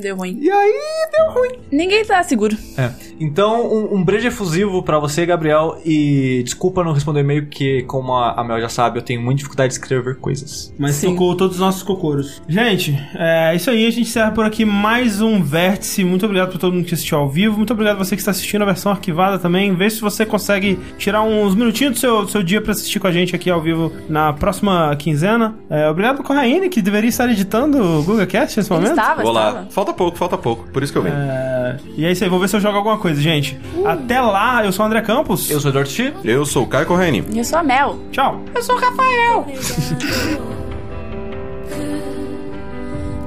[0.00, 0.38] deu ruim.
[0.40, 1.58] E aí deu ruim.
[1.70, 2.56] Ninguém tá seguro.
[2.76, 2.90] É.
[3.20, 7.82] Então, um, um beijo efusivo pra você, Gabriel, e desculpa não responder o e-mail, porque,
[7.82, 10.72] como a, a Mel já sabe, eu tenho muita dificuldade de escrever coisas.
[10.78, 11.10] Mas Sim.
[11.10, 12.40] tocou todos os nossos cocoros.
[12.48, 13.86] Gente, é isso aí.
[13.86, 16.04] A gente encerra por aqui mais um Vértice.
[16.04, 17.56] Muito obrigado por todo mundo que assistiu ao vivo.
[17.56, 19.74] Muito obrigado a você que está assistindo a versão arquivada também.
[19.74, 23.06] Vê se você consegue tirar uns minutinhos do seu, do seu dia pra assistir com
[23.06, 25.56] a gente aqui ao vivo na próxima quinzena.
[25.68, 28.98] É, obrigado com a Raine, que deveria estar editando o Google Cast nesse Ele momento.
[28.98, 29.48] estava, Vou lá.
[29.48, 29.70] estava.
[29.70, 30.67] Falta pouco, falta pouco.
[30.69, 31.15] Por isso que eu venho.
[31.15, 32.29] É, e é isso aí.
[32.29, 33.59] Vou ver se eu jogo alguma coisa, gente.
[33.85, 34.63] Até lá.
[34.65, 35.49] Eu sou o André Campos.
[35.49, 36.13] Eu sou o Eduardo Chi.
[36.23, 37.23] Eu sou o Caio Corrêne.
[37.31, 37.97] E eu sou a Mel.
[38.11, 38.41] Tchau.
[38.53, 39.45] Eu sou o Rafael.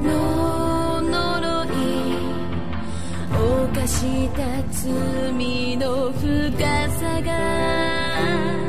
[0.06, 1.76] の呪い
[3.32, 8.59] 犯した罪の深さが